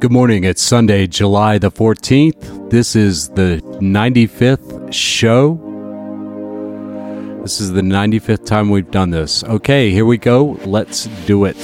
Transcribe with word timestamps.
Good 0.00 0.12
morning. 0.12 0.44
It's 0.44 0.62
Sunday, 0.62 1.06
July 1.06 1.58
the 1.58 1.70
14th. 1.70 2.70
This 2.70 2.96
is 2.96 3.28
the 3.28 3.60
95th 3.82 4.90
show. 4.90 5.56
This 7.42 7.60
is 7.60 7.72
the 7.72 7.82
95th 7.82 8.46
time 8.46 8.70
we've 8.70 8.90
done 8.90 9.10
this. 9.10 9.44
Okay, 9.44 9.90
here 9.90 10.06
we 10.06 10.16
go. 10.16 10.58
Let's 10.64 11.04
do 11.26 11.44
it. 11.44 11.58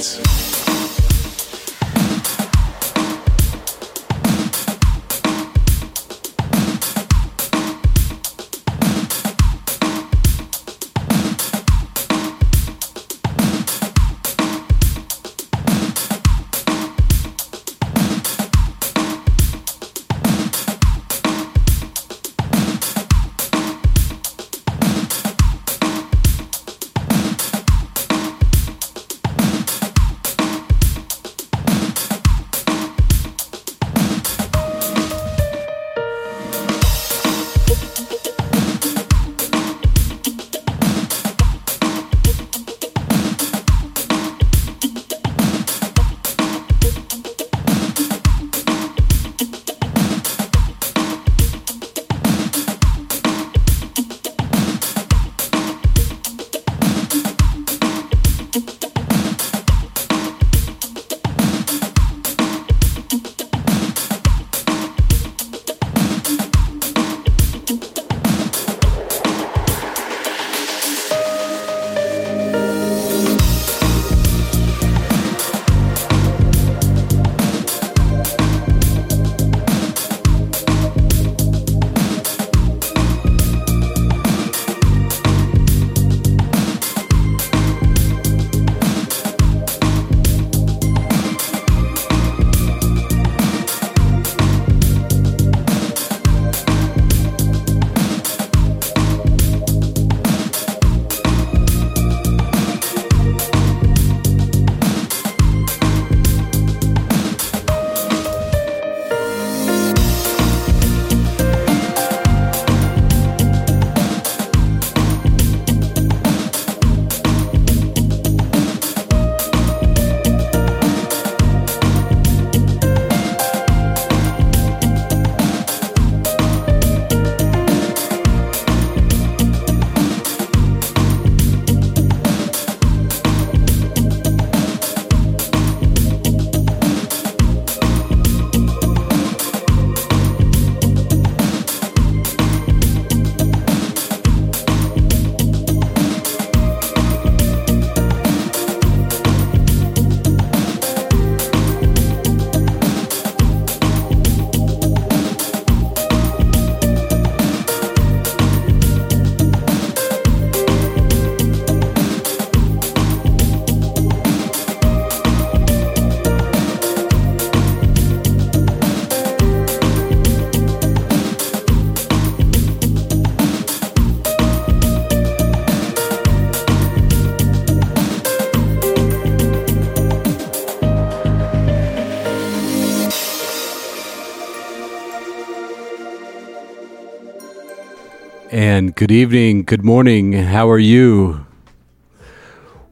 And 188.77 188.93
good 188.93 189.11
evening, 189.11 189.63
good 189.63 189.83
morning. 189.83 190.33
How 190.33 190.69
are 190.69 190.77
you? 190.77 191.47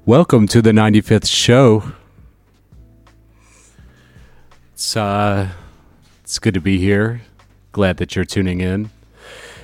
Welcome 0.04 0.48
to 0.48 0.60
the 0.60 0.72
95th 0.72 1.28
show. 1.28 1.84
It's 4.74 4.98
uh 4.98 5.50
it's 6.24 6.40
good 6.40 6.56
to 6.56 6.60
be 6.60 6.80
here. 6.80 7.22
Glad 7.72 7.98
that 7.98 8.16
you're 8.16 8.26
tuning 8.26 8.62
in. 8.62 8.90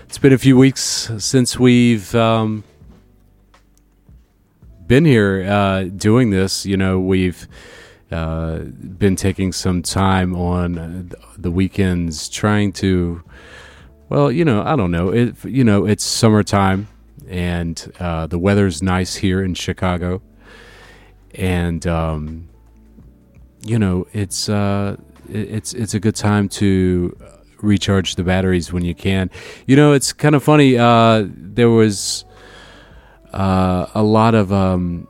It's 0.04 0.20
been 0.20 0.32
a 0.32 0.38
few 0.38 0.56
weeks 0.56 1.10
since 1.18 1.58
we've 1.58 2.14
um, 2.14 2.66
been 4.86 5.06
here 5.06 5.44
uh, 5.50 5.86
doing 5.86 6.30
this. 6.30 6.68
You 6.68 6.78
know, 6.78 7.00
we've 7.00 7.48
uh, 8.12 8.60
been 8.60 9.16
taking 9.16 9.52
some 9.52 9.82
time 9.82 10.36
on 10.36 11.14
the 11.36 11.50
weekends 11.50 12.30
trying 12.30 12.74
to 12.74 13.24
well, 14.12 14.30
you 14.30 14.44
know, 14.44 14.62
I 14.62 14.76
don't 14.76 14.92
know. 14.92 15.08
It, 15.08 15.42
you 15.46 15.64
know, 15.64 15.86
it's 15.86 16.04
summertime, 16.04 16.90
and 17.30 17.94
uh, 17.98 18.28
the 18.28 18.38
weather's 18.38 18.84
nice 18.84 19.16
here 19.16 19.42
in 19.42 19.54
Chicago, 19.54 20.22
and 21.34 21.88
um, 21.88 22.50
you 23.64 23.80
know, 23.80 24.06
it's 24.12 24.50
uh, 24.50 24.98
it's 25.30 25.74
it's 25.74 25.94
a 25.94 26.00
good 26.02 26.18
time 26.18 26.50
to 26.50 27.18
recharge 27.62 28.16
the 28.16 28.24
batteries 28.26 28.74
when 28.74 28.84
you 28.84 28.94
can. 28.94 29.30
You 29.66 29.78
know, 29.78 29.94
it's 29.94 30.12
kind 30.12 30.36
of 30.36 30.44
funny. 30.44 30.78
Uh, 30.78 31.26
there 31.30 31.70
was 31.70 32.26
uh, 33.32 33.86
a 33.96 34.04
lot 34.04 34.36
of 34.36 34.52
um, 34.52 35.08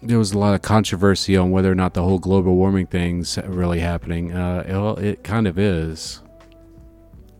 there 0.00 0.18
was 0.18 0.30
a 0.30 0.38
lot 0.38 0.54
of 0.54 0.62
controversy 0.62 1.36
on 1.36 1.50
whether 1.50 1.72
or 1.72 1.74
not 1.74 1.94
the 1.94 2.04
whole 2.04 2.20
global 2.20 2.54
warming 2.54 2.86
thing's 2.86 3.36
really 3.38 3.80
happening. 3.80 4.32
Uh, 4.32 4.94
it 4.96 5.24
kind 5.24 5.48
of 5.48 5.58
is. 5.58 6.22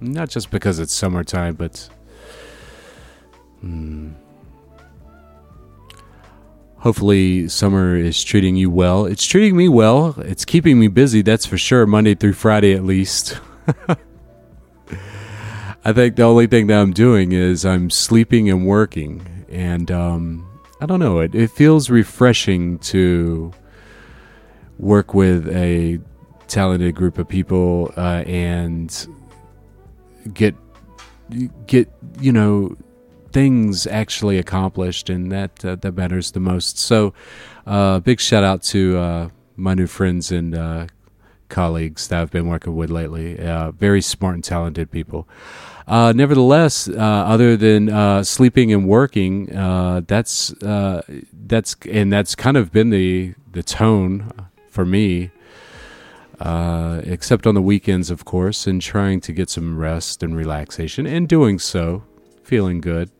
Not 0.00 0.28
just 0.28 0.50
because 0.50 0.78
it's 0.78 0.92
summertime, 0.92 1.54
but. 1.54 1.88
Hmm. 3.60 4.12
Hopefully, 6.78 7.48
summer 7.48 7.96
is 7.96 8.22
treating 8.22 8.54
you 8.56 8.70
well. 8.70 9.06
It's 9.06 9.24
treating 9.24 9.56
me 9.56 9.68
well. 9.68 10.14
It's 10.18 10.44
keeping 10.44 10.78
me 10.78 10.88
busy, 10.88 11.22
that's 11.22 11.46
for 11.46 11.58
sure, 11.58 11.86
Monday 11.86 12.14
through 12.14 12.34
Friday 12.34 12.74
at 12.74 12.84
least. 12.84 13.40
I 15.84 15.92
think 15.92 16.16
the 16.16 16.22
only 16.22 16.46
thing 16.46 16.66
that 16.66 16.78
I'm 16.80 16.92
doing 16.92 17.32
is 17.32 17.64
I'm 17.64 17.90
sleeping 17.90 18.50
and 18.50 18.66
working. 18.66 19.46
And 19.48 19.90
um, 19.90 20.46
I 20.80 20.86
don't 20.86 21.00
know, 21.00 21.20
it, 21.20 21.34
it 21.34 21.50
feels 21.50 21.90
refreshing 21.90 22.78
to 22.80 23.52
work 24.78 25.14
with 25.14 25.48
a 25.48 25.98
talented 26.48 26.94
group 26.94 27.18
of 27.18 27.28
people 27.28 27.92
uh, 27.96 28.22
and 28.26 29.06
get 30.34 30.54
get 31.66 31.90
you 32.20 32.32
know 32.32 32.76
things 33.36 33.86
actually 33.86 34.38
accomplished, 34.38 35.10
and 35.10 35.30
that 35.30 35.62
uh, 35.62 35.76
that 35.76 35.92
matters 35.94 36.30
the 36.30 36.40
most. 36.40 36.78
So, 36.78 37.12
uh, 37.66 38.00
big 38.00 38.18
shout 38.18 38.44
out 38.44 38.62
to 38.74 38.96
uh, 38.96 39.28
my 39.56 39.74
new 39.74 39.86
friends 39.86 40.32
and 40.32 40.54
uh, 40.54 40.86
colleagues 41.50 42.08
that 42.08 42.20
I've 42.20 42.30
been 42.30 42.48
working 42.48 42.74
with 42.74 42.90
lately. 42.90 43.38
Uh, 43.38 43.72
very 43.72 44.00
smart 44.00 44.36
and 44.36 44.44
talented 44.44 44.90
people. 44.90 45.28
Uh, 45.86 46.14
nevertheless, 46.16 46.88
other 46.88 47.56
than 47.56 48.24
sleeping 48.24 48.72
and 48.72 48.88
working, 48.88 49.46
that's 50.06 50.54
that's 50.60 51.76
and 51.90 52.12
that's 52.12 52.34
kind 52.34 52.56
of 52.56 52.72
been 52.72 52.88
the 52.88 53.34
the 53.52 53.62
tone 53.62 54.32
for 54.70 54.86
me. 54.86 55.30
Except 56.40 57.46
on 57.46 57.54
the 57.54 57.62
weekends, 57.62 58.10
of 58.10 58.24
course, 58.24 58.66
and 58.66 58.80
trying 58.80 59.20
to 59.22 59.32
get 59.32 59.50
some 59.50 59.78
rest 59.78 60.22
and 60.22 60.36
relaxation, 60.36 61.06
and 61.06 61.28
doing 61.28 61.58
so, 61.58 62.04
feeling 62.42 62.80
good. 62.80 63.10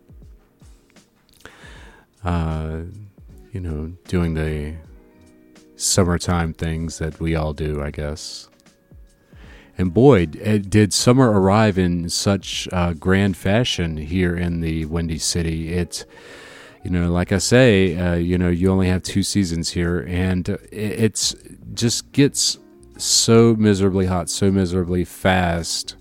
you 3.52 3.60
know, 3.60 3.92
doing 4.08 4.34
the 4.34 4.74
summertime 5.76 6.52
things 6.52 6.98
that 6.98 7.20
we 7.20 7.34
all 7.34 7.52
do, 7.52 7.82
I 7.82 7.90
guess. 7.90 8.48
And 9.78 9.92
boy, 9.92 10.26
did 10.26 10.92
summer 10.92 11.30
arrive 11.30 11.78
in 11.78 12.08
such 12.08 12.66
uh, 12.72 12.94
grand 12.94 13.36
fashion 13.36 13.98
here 13.98 14.34
in 14.34 14.60
the 14.60 14.86
Windy 14.86 15.18
City. 15.18 15.74
It, 15.74 16.06
you 16.82 16.90
know, 16.90 17.10
like 17.10 17.30
I 17.30 17.38
say, 17.38 17.96
uh, 17.96 18.14
you 18.14 18.38
know, 18.38 18.48
you 18.48 18.70
only 18.70 18.88
have 18.88 19.02
two 19.02 19.22
seasons 19.22 19.70
here, 19.70 20.04
and 20.08 20.48
it's 20.72 21.34
just 21.74 22.10
gets 22.12 22.58
so 22.98 23.54
miserably 23.56 24.06
hot, 24.06 24.28
so 24.28 24.50
miserably 24.50 25.04
fast. 25.04 25.96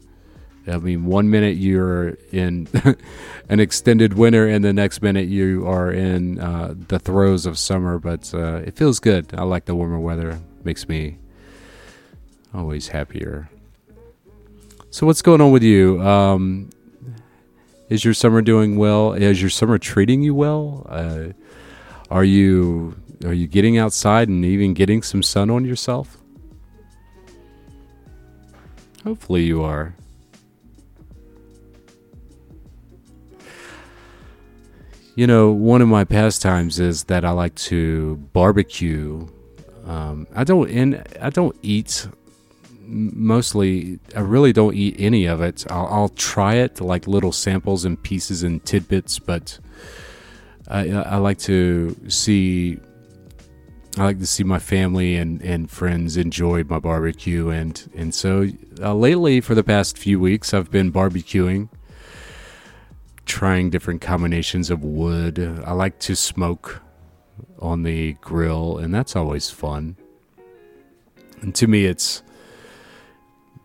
I 0.68 0.78
mean, 0.78 1.06
one 1.06 1.30
minute 1.30 1.58
you're 1.58 2.18
in 2.32 2.68
an 3.50 3.60
extended 3.60 4.16
winter, 4.16 4.48
and 4.48 4.66
the 4.66 4.74
next 4.74 5.02
minute 5.02 5.28
you 5.28 5.68
are 5.68 5.92
in 5.92 6.40
uh, 6.40 6.74
the 6.88 6.98
throes 6.98 7.46
of 7.46 7.58
summer. 7.58 8.00
But 8.00 8.34
uh, 8.34 8.62
it 8.66 8.76
feels 8.76 9.00
good. 9.00 9.34
I 9.38 9.44
like 9.44 9.66
the 9.66 9.76
warmer 9.76 10.00
weather; 10.00 10.40
makes 10.64 10.90
me 10.90 11.20
always 12.54 12.88
happier. 12.90 13.50
So 14.90 15.06
what's 15.06 15.22
going 15.22 15.42
on 15.42 15.52
with 15.52 15.64
you? 15.64 16.02
Um, 16.02 16.70
is 17.90 18.04
your 18.04 18.14
summer 18.16 18.42
doing 18.42 18.78
well? 18.78 19.14
Is 19.14 19.42
your 19.42 19.52
summer 19.52 19.78
treating 19.78 20.24
you 20.24 20.34
well? 20.34 20.88
Uh, 20.90 21.34
are 22.10 22.24
you 22.24 22.96
are 23.24 23.34
you 23.34 23.48
getting 23.48 23.78
outside 23.78 24.30
and 24.30 24.44
even 24.44 24.74
getting 24.74 25.04
some 25.04 25.22
sun 25.22 25.50
on 25.50 25.66
yourself? 25.66 26.18
Hopefully 29.06 29.44
you 29.44 29.62
are. 29.62 29.96
You 35.14 35.28
know, 35.28 35.52
one 35.52 35.82
of 35.82 35.88
my 35.88 36.04
pastimes 36.04 36.80
is 36.80 37.06
that 37.06 37.24
I 37.24 37.30
like 37.30 37.56
to 37.56 38.16
barbecue. 38.34 39.28
Um, 39.86 40.28
I 40.36 40.44
don't 40.44 40.70
and 40.70 41.04
I 41.22 41.30
don't 41.30 41.56
eat 41.62 42.08
mostly 42.82 44.00
I 44.16 44.22
really 44.22 44.52
don't 44.52 44.76
eat 44.76 44.96
any 44.98 45.26
of 45.26 45.40
it. 45.40 45.66
I'll, 45.70 45.88
I'll, 45.88 46.10
try 46.10 46.56
it 46.56 46.82
like 46.82 47.08
little 47.08 47.32
samples 47.32 47.86
and 47.86 48.02
pieces 48.02 48.44
and 48.44 48.64
tidbits, 48.66 49.20
but 49.20 49.60
I, 50.68 50.92
I, 50.92 51.18
like 51.18 51.38
to 51.40 51.96
see 52.08 52.80
I 53.98 54.04
like 54.04 54.20
to 54.20 54.26
see 54.26 54.44
my 54.44 54.60
family 54.60 55.16
and, 55.16 55.42
and 55.42 55.72
friends 55.72 56.18
enjoy 56.18 56.64
my 56.64 56.80
barbecue 56.80 57.50
and 57.50 57.90
and 57.96 58.14
so 58.14 58.50
uh, 58.82 58.94
lately 58.94 59.40
for 59.40 59.56
the 59.56 59.64
past 59.64 59.98
few 59.98 60.20
weeks 60.20 60.54
I've 60.54 60.70
been 60.70 60.92
barbecuing 60.92 61.70
trying 63.26 63.70
different 63.70 64.02
combinations 64.02 64.70
of 64.70 64.84
wood. 64.84 65.40
I 65.66 65.72
like 65.72 65.98
to 66.00 66.16
smoke 66.16 66.82
on 67.60 67.84
the 67.84 68.14
grill 68.22 68.78
and 68.78 68.94
that's 68.94 69.16
always 69.16 69.50
fun. 69.50 69.96
And 71.42 71.56
to 71.56 71.68
me 71.68 71.86
it's 71.86 72.22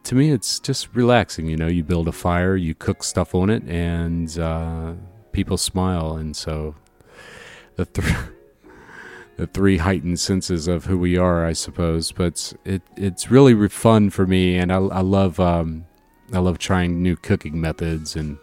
to 0.04 0.14
me, 0.14 0.30
it's 0.30 0.58
just 0.60 0.94
relaxing. 0.94 1.46
You 1.46 1.56
know, 1.56 1.66
you 1.66 1.84
build 1.84 2.08
a 2.08 2.12
fire, 2.12 2.56
you 2.56 2.74
cook 2.74 3.02
stuff 3.02 3.34
on 3.34 3.50
it, 3.50 3.62
and 3.64 4.36
uh, 4.38 4.94
people 5.32 5.56
smile. 5.56 6.14
And 6.16 6.34
so 6.34 6.74
the 7.76 7.84
th- 7.84 8.14
the 9.40 9.46
three 9.46 9.78
heightened 9.78 10.20
senses 10.20 10.68
of 10.68 10.84
who 10.84 10.98
we 10.98 11.16
are, 11.16 11.46
I 11.46 11.54
suppose. 11.54 12.12
But 12.12 12.52
it 12.66 12.82
it's 12.96 13.30
really 13.30 13.68
fun 13.70 14.10
for 14.10 14.26
me, 14.26 14.58
and 14.58 14.70
I, 14.70 14.76
I 14.76 15.00
love 15.00 15.40
um, 15.40 15.86
I 16.30 16.40
love 16.40 16.58
trying 16.58 17.02
new 17.02 17.16
cooking 17.16 17.58
methods 17.58 18.16
and 18.16 18.36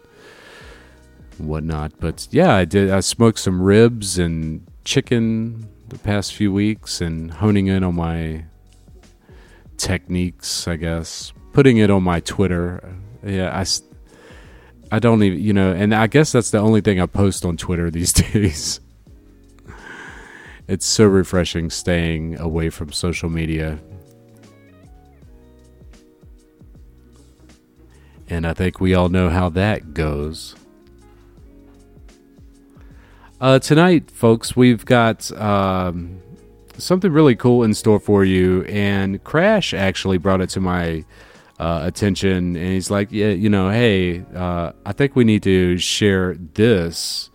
whatnot. 1.38 1.92
But 2.00 2.26
yeah, 2.32 2.52
I 2.52 2.64
did. 2.64 2.90
I 2.90 2.98
smoked 2.98 3.38
some 3.38 3.62
ribs 3.62 4.18
and 4.18 4.66
chicken 4.84 5.68
the 5.86 5.98
past 6.00 6.34
few 6.34 6.52
weeks, 6.52 7.00
and 7.00 7.30
honing 7.30 7.68
in 7.68 7.84
on 7.84 7.94
my 7.94 8.46
techniques, 9.76 10.66
I 10.66 10.74
guess 10.74 11.32
putting 11.52 11.76
it 11.76 11.90
on 11.90 12.02
my 12.02 12.18
Twitter. 12.18 12.92
Yeah, 13.24 13.56
I, 13.56 13.64
I 14.94 14.98
don't 14.98 15.22
even, 15.22 15.40
you 15.40 15.52
know, 15.52 15.72
and 15.72 15.94
I 15.94 16.08
guess 16.08 16.32
that's 16.32 16.50
the 16.50 16.58
only 16.58 16.80
thing 16.80 17.00
I 17.00 17.06
post 17.06 17.44
on 17.44 17.56
Twitter 17.56 17.88
these 17.92 18.12
days. 18.12 18.80
It's 20.68 20.84
so 20.84 21.06
refreshing 21.06 21.70
staying 21.70 22.38
away 22.38 22.68
from 22.68 22.92
social 22.92 23.30
media. 23.30 23.78
And 28.28 28.46
I 28.46 28.52
think 28.52 28.78
we 28.78 28.94
all 28.94 29.08
know 29.08 29.30
how 29.30 29.48
that 29.50 29.94
goes. 29.94 30.54
Uh, 33.40 33.58
tonight, 33.58 34.10
folks, 34.10 34.54
we've 34.54 34.84
got 34.84 35.32
um, 35.32 36.20
something 36.76 37.10
really 37.10 37.34
cool 37.34 37.62
in 37.62 37.72
store 37.72 37.98
for 37.98 38.24
you. 38.24 38.64
And 38.64 39.24
Crash 39.24 39.72
actually 39.72 40.18
brought 40.18 40.42
it 40.42 40.50
to 40.50 40.60
my 40.60 41.04
uh, 41.58 41.80
attention, 41.84 42.56
and 42.56 42.72
he's 42.72 42.90
like, 42.90 43.10
"Yeah, 43.10 43.30
you 43.30 43.48
know, 43.48 43.70
hey, 43.70 44.24
uh, 44.34 44.72
I 44.86 44.92
think 44.92 45.16
we 45.16 45.24
need 45.24 45.42
to 45.42 45.76
share 45.78 46.34
this 46.54 47.30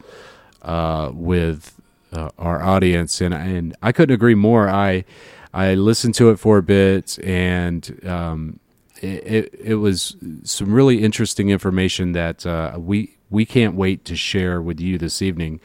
uh, 0.61 1.11
with 1.13 1.81
uh, 2.13 2.29
our 2.37 2.61
audience." 2.61 3.21
And 3.21 3.33
and 3.33 3.75
I 3.81 3.91
couldn't 3.91 4.13
agree 4.13 4.35
more. 4.35 4.69
I 4.69 5.05
I 5.53 5.73
listened 5.73 6.15
to 6.15 6.29
it 6.29 6.37
for 6.37 6.57
a 6.57 6.63
bit, 6.63 7.19
and 7.23 7.99
um, 8.07 8.59
it, 9.01 9.23
it, 9.25 9.59
it 9.59 9.75
was 9.75 10.15
some 10.43 10.73
really 10.73 11.03
interesting 11.03 11.49
information 11.49 12.13
that 12.13 12.45
uh, 12.45 12.75
we 12.77 13.17
we 13.29 13.45
can't 13.45 13.75
wait 13.75 14.05
to 14.05 14.15
share 14.15 14.61
with 14.61 14.79
you 14.79 14.97
this 14.97 15.21
evening. 15.21 15.59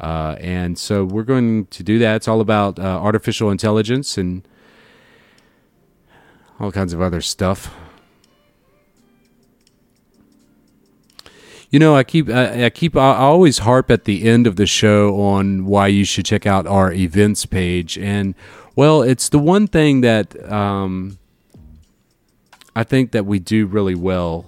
Uh, 0.00 0.36
and 0.38 0.78
so 0.78 1.04
we're 1.04 1.24
going 1.24 1.66
to 1.66 1.82
do 1.82 1.98
that. 1.98 2.16
It's 2.16 2.28
all 2.28 2.40
about 2.40 2.78
artificial 2.78 3.50
intelligence 3.50 4.16
and 4.16 4.46
all 6.60 6.70
kinds 6.70 6.92
of 6.92 7.00
other 7.00 7.20
stuff. 7.20 7.74
You 11.70 11.78
know, 11.78 11.94
I 11.94 12.02
keep 12.02 12.30
I, 12.30 12.64
I 12.64 12.70
keep 12.70 12.96
I 12.96 13.16
always 13.16 13.58
harp 13.58 13.90
at 13.90 14.04
the 14.04 14.28
end 14.28 14.46
of 14.46 14.56
the 14.56 14.66
show 14.66 15.20
on 15.20 15.66
why 15.66 15.88
you 15.88 16.04
should 16.04 16.24
check 16.24 16.46
out 16.46 16.66
our 16.66 16.92
events 16.92 17.44
page, 17.44 17.98
and 17.98 18.34
well, 18.74 19.02
it's 19.02 19.28
the 19.28 19.38
one 19.38 19.66
thing 19.66 20.00
that 20.00 20.50
um, 20.50 21.18
I 22.74 22.84
think 22.84 23.12
that 23.12 23.26
we 23.26 23.38
do 23.38 23.66
really 23.66 23.94
well. 23.94 24.46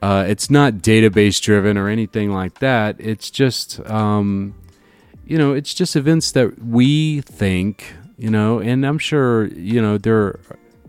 Uh, 0.00 0.24
it's 0.26 0.48
not 0.48 0.74
database 0.74 1.42
driven 1.42 1.76
or 1.76 1.88
anything 1.88 2.32
like 2.32 2.60
that. 2.60 2.96
It's 2.98 3.30
just 3.30 3.78
um, 3.90 4.54
you 5.26 5.36
know, 5.36 5.52
it's 5.52 5.74
just 5.74 5.96
events 5.96 6.32
that 6.32 6.62
we 6.64 7.20
think 7.20 7.94
you 8.20 8.30
know, 8.30 8.60
and 8.60 8.86
I'm 8.86 8.98
sure 8.98 9.46
you 9.46 9.80
know 9.80 9.96
there 9.96 10.18
are 10.18 10.40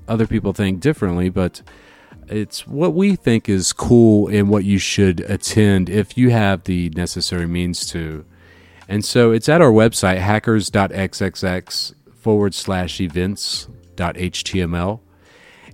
other 0.08 0.28
people 0.28 0.52
think 0.52 0.82
differently, 0.82 1.30
but 1.30 1.62
it's 2.32 2.66
what 2.66 2.94
we 2.94 3.16
think 3.16 3.50
is 3.50 3.74
cool 3.74 4.28
and 4.28 4.50
what 4.50 4.64
you 4.64 4.78
should 4.78 5.22
attend 5.22 5.90
if 5.90 6.18
you 6.18 6.32
have 6.32 6.64
the 6.64 6.90
necessary 6.92 7.48
means 7.48 7.86
to. 7.88 8.26
And 8.88 9.06
so 9.06 9.32
it's 9.32 9.50
at 9.50 9.62
our 9.62 9.72
website, 9.72 10.18
hackers.xxx 10.18 11.94
forward 12.14 12.54
slash 12.54 13.00
events.html. 13.00 15.00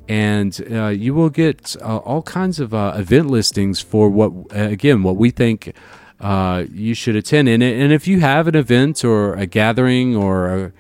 And 0.10 0.68
uh, 0.72 0.88
you 0.88 1.14
will 1.14 1.30
get 1.30 1.76
uh, 1.82 1.98
all 1.98 2.22
kinds 2.22 2.60
of 2.60 2.74
uh, 2.74 2.94
event 2.96 3.30
listings 3.30 3.82
for 3.82 4.10
what, 4.10 4.32
again, 4.52 5.04
what 5.04 5.18
we 5.18 5.32
think 5.32 5.74
uh, 6.20 6.64
you 6.72 6.94
should 6.94 7.16
attend. 7.16 7.50
And, 7.50 7.62
and 7.62 7.92
if 7.92 8.08
you 8.08 8.22
have 8.22 8.48
an 8.48 8.56
event 8.56 9.04
or 9.04 9.34
a 9.34 9.46
gathering 9.46 10.16
or 10.16 10.48
a, 10.48 10.72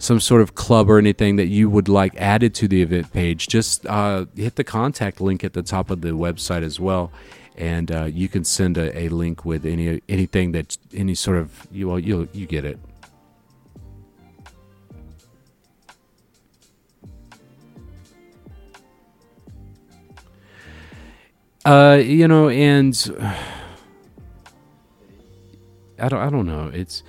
some 0.00 0.18
sort 0.18 0.40
of 0.40 0.54
club 0.54 0.90
or 0.90 0.98
anything 0.98 1.36
that 1.36 1.48
you 1.48 1.68
would 1.68 1.86
like 1.88 2.16
added 2.16 2.54
to 2.54 2.66
the 2.66 2.80
event 2.80 3.12
page, 3.12 3.48
just 3.48 3.86
uh, 3.86 4.24
hit 4.34 4.56
the 4.56 4.64
contact 4.64 5.20
link 5.20 5.44
at 5.44 5.52
the 5.52 5.62
top 5.62 5.90
of 5.90 6.00
the 6.00 6.08
website 6.08 6.62
as 6.62 6.80
well, 6.80 7.12
and 7.54 7.92
uh, 7.92 8.04
you 8.04 8.26
can 8.26 8.42
send 8.42 8.78
a, 8.78 8.98
a, 8.98 9.08
link 9.10 9.44
with 9.44 9.66
any 9.66 10.00
anything 10.08 10.52
that 10.52 10.78
any 10.94 11.14
sort 11.14 11.36
of 11.36 11.66
you 11.70 11.88
well, 11.88 11.98
you 11.98 12.28
you 12.32 12.46
get 12.46 12.64
it. 12.64 12.78
Uh, 21.66 22.00
you 22.02 22.26
know, 22.26 22.48
and 22.48 22.96
I 25.98 26.08
don't 26.08 26.20
I 26.20 26.30
don't 26.30 26.46
know. 26.46 26.70
It's 26.72 27.02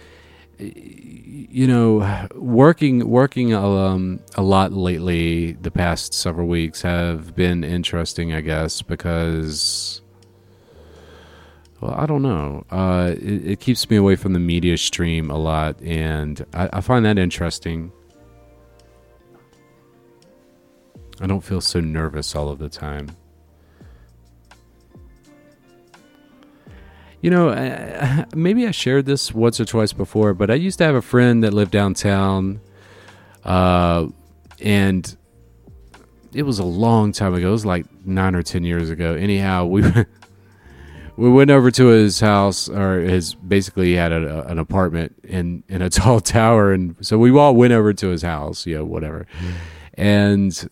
you 1.50 1.67
know, 1.67 2.27
working 2.36 3.07
working 3.07 3.53
um, 3.53 4.19
a 4.36 4.41
lot 4.41 4.74
lately. 4.74 5.53
The 5.53 5.71
past 5.71 6.13
several 6.13 6.48
weeks 6.48 6.81
have 6.81 7.36
been 7.36 7.63
interesting, 7.63 8.33
I 8.33 8.41
guess, 8.41 8.81
because 8.81 10.01
well, 11.81 11.95
I 11.98 12.05
don't 12.05 12.21
know. 12.21 12.63
Uh, 12.69 13.15
it, 13.17 13.51
it, 13.51 13.60
keeps 13.60 13.89
me 13.89 13.98
away 13.98 14.15
from 14.15 14.33
the 14.33 14.39
media 14.39 14.77
stream 14.77 15.31
a 15.31 15.38
lot, 15.38 15.81
and 15.81 16.45
I, 16.53 16.69
I 16.74 16.81
find 16.81 17.03
that 17.05 17.17
interesting. 17.17 17.91
I 21.19 21.27
don't 21.27 21.41
feel 21.41 21.62
so 21.62 21.79
nervous 21.79 22.36
all 22.36 22.50
of 22.50 22.60
the 22.60 22.69
time. 22.69 23.10
You 27.22 27.30
know, 27.30 28.25
maybe 28.36 28.68
I 28.68 28.72
shared 28.72 29.06
this 29.06 29.34
once 29.34 29.60
or 29.60 29.66
twice 29.66 29.94
before, 29.94 30.34
but 30.34 30.50
I 30.50 30.56
used 30.56 30.80
to 30.80 30.84
have 30.86 30.96
a 30.96 31.01
friend 31.01 31.44
that 31.44 31.54
lived 31.54 31.72
downtown, 31.72 32.60
uh, 33.44 34.08
and 34.60 35.16
it 36.34 36.44
was 36.44 36.60
a 36.60 36.63
long 36.63 37.12
time 37.12 37.34
ago. 37.34 37.50
It 37.50 37.51
was 37.51 37.66
like 37.66 37.86
nine 38.06 38.36
or 38.36 38.44
ten 38.44 38.63
years 38.63 38.90
ago. 38.90 39.13
Anyhow, 39.13 39.66
we 39.66 39.84
we 41.16 41.30
went 41.30 41.51
over 41.51 41.70
to 41.72 41.88
his 41.88 42.20
house, 42.20 42.70
or 42.70 43.01
his 43.01 43.36
basically 43.36 43.88
he 43.88 43.94
had 43.94 44.12
a, 44.12 44.48
an 44.48 44.58
apartment 44.58 45.16
in 45.24 45.63
in 45.68 45.82
a 45.82 45.90
tall 45.92 46.20
tower, 46.20 46.74
and 46.74 46.96
so 47.06 47.18
we 47.18 47.32
all 47.32 47.56
went 47.56 47.74
over 47.74 47.94
to 47.94 48.08
his 48.08 48.24
house, 48.24 48.66
you 48.66 48.78
know, 48.78 48.86
whatever, 48.86 49.28
mm. 49.40 49.54
and 49.94 50.70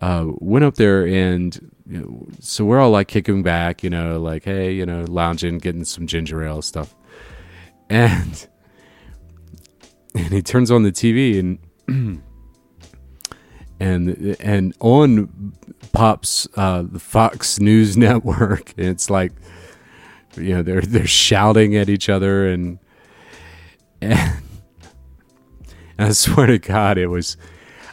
uh, 0.00 0.26
went 0.38 0.64
up 0.64 0.74
there 0.74 1.06
and 1.06 1.71
you 1.92 1.98
know, 1.98 2.26
so 2.40 2.64
we're 2.64 2.80
all 2.80 2.90
like 2.90 3.08
kicking 3.08 3.42
back, 3.42 3.84
you 3.84 3.90
know, 3.90 4.18
like 4.18 4.44
hey, 4.44 4.72
you 4.72 4.86
know, 4.86 5.04
lounging, 5.06 5.58
getting 5.58 5.84
some 5.84 6.06
ginger 6.06 6.42
ale 6.42 6.62
stuff, 6.62 6.94
and 7.90 8.46
and 10.14 10.32
he 10.32 10.40
turns 10.40 10.70
on 10.70 10.84
the 10.84 10.90
TV 10.90 11.38
and 11.38 11.58
and 13.78 14.36
and 14.40 14.74
on 14.80 15.52
pops 15.92 16.48
uh, 16.56 16.82
the 16.82 16.98
Fox 16.98 17.60
News 17.60 17.94
Network. 17.98 18.72
And 18.78 18.86
it's 18.86 19.10
like 19.10 19.32
you 20.34 20.54
know 20.54 20.62
they're 20.62 20.80
they're 20.80 21.06
shouting 21.06 21.76
at 21.76 21.90
each 21.90 22.08
other 22.08 22.48
and 22.48 22.78
and, 24.00 24.18
and 25.98 26.08
I 26.08 26.12
swear 26.12 26.46
to 26.46 26.58
God, 26.58 26.96
it 26.96 27.08
was 27.08 27.36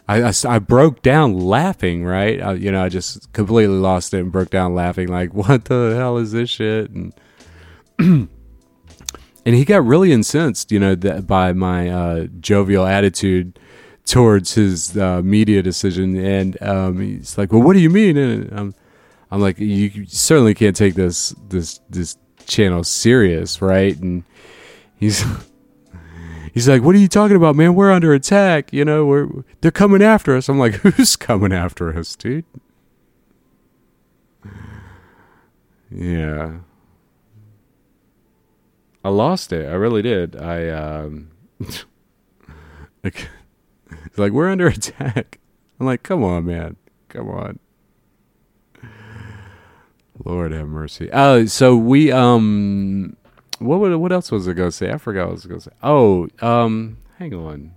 I, 0.10 0.30
I, 0.30 0.34
I, 0.48 0.58
broke 0.58 1.04
down 1.04 1.38
laughing, 1.38 2.04
right? 2.04 2.42
I, 2.42 2.54
you 2.54 2.72
know, 2.72 2.84
I 2.84 2.90
just 2.90 3.32
completely 3.32 3.76
lost 3.76 4.12
it 4.12 4.22
and 4.22 4.32
broke 4.32 4.50
down 4.50 4.74
laughing, 4.74 5.08
like, 5.08 5.34
what 5.36 5.66
the 5.66 5.94
hell 5.96 6.18
is 6.18 6.32
this 6.32 6.50
shit? 6.50 6.90
And 6.90 7.14
and 8.00 8.30
he 9.46 9.66
got 9.66 9.86
really 9.86 10.12
incensed, 10.12 10.72
you 10.72 10.80
know, 10.80 10.96
that 10.96 11.28
by 11.28 11.54
my 11.54 11.90
uh, 11.90 12.26
jovial 12.40 12.88
attitude 12.88 13.60
towards 14.06 14.56
his 14.56 14.98
uh, 14.98 15.22
media 15.22 15.62
decision, 15.62 16.16
and 16.18 16.60
um, 16.64 17.00
he's 17.00 17.38
like, 17.38 17.52
"Well, 17.52 17.62
what 17.62 17.74
do 17.74 17.80
you 17.80 17.92
mean?" 17.92 18.18
And 18.18 18.52
I'm, 18.52 18.76
I'm 19.30 19.42
like, 19.42 19.60
"You 19.60 20.08
certainly 20.08 20.56
can't 20.56 20.76
take 20.76 20.96
this 20.96 21.36
this 21.50 21.82
this 21.88 22.18
channel 22.48 22.84
serious, 22.84 23.62
right?" 23.62 23.96
And 24.00 24.24
he's 24.96 25.24
he's 26.54 26.68
like, 26.68 26.82
"What 26.82 26.96
are 26.96 27.00
you 27.00 27.08
talking 27.08 27.36
about, 27.36 27.56
man? 27.56 27.76
We're 27.76 27.92
under 27.92 28.14
attack. 28.14 28.72
You 28.74 28.86
know, 28.86 29.06
we're 29.06 29.28
they're 29.62 29.72
coming 29.72 30.02
after 30.02 30.36
us." 30.36 30.50
I'm 30.50 30.60
like, 30.60 30.74
"Who's 30.82 31.16
coming 31.16 31.54
after 31.54 31.98
us, 31.98 32.16
dude?" 32.16 32.46
Yeah. 35.92 36.60
I 39.04 39.10
lost 39.10 39.52
it. 39.54 39.68
I 39.68 39.74
really 39.74 40.02
did. 40.02 40.36
I 40.36 40.70
um 40.70 41.30
like 43.04 43.30
it's 44.06 44.18
like 44.18 44.32
we're 44.32 44.50
under 44.50 44.68
attack. 44.78 45.40
I'm 45.80 45.86
like, 45.86 46.04
"Come 46.04 46.24
on, 46.24 46.46
man. 46.46 46.76
Come 47.08 47.30
on." 47.30 47.60
Lord 50.26 50.52
have 50.52 50.68
mercy. 50.68 51.10
Uh 51.12 51.46
so 51.46 51.78
we 51.78 52.12
um 52.12 53.16
what 53.60 53.80
would, 53.80 53.96
what 53.98 54.12
else 54.12 54.32
was 54.32 54.48
I 54.48 54.54
gonna 54.54 54.72
say? 54.72 54.92
I 54.92 54.98
forgot 54.98 55.26
what 55.26 55.30
I 55.30 55.34
was 55.34 55.46
gonna 55.46 55.62
say. 55.62 55.72
Oh, 55.84 56.28
um, 56.42 56.98
hang 57.18 57.34
on. 57.34 57.74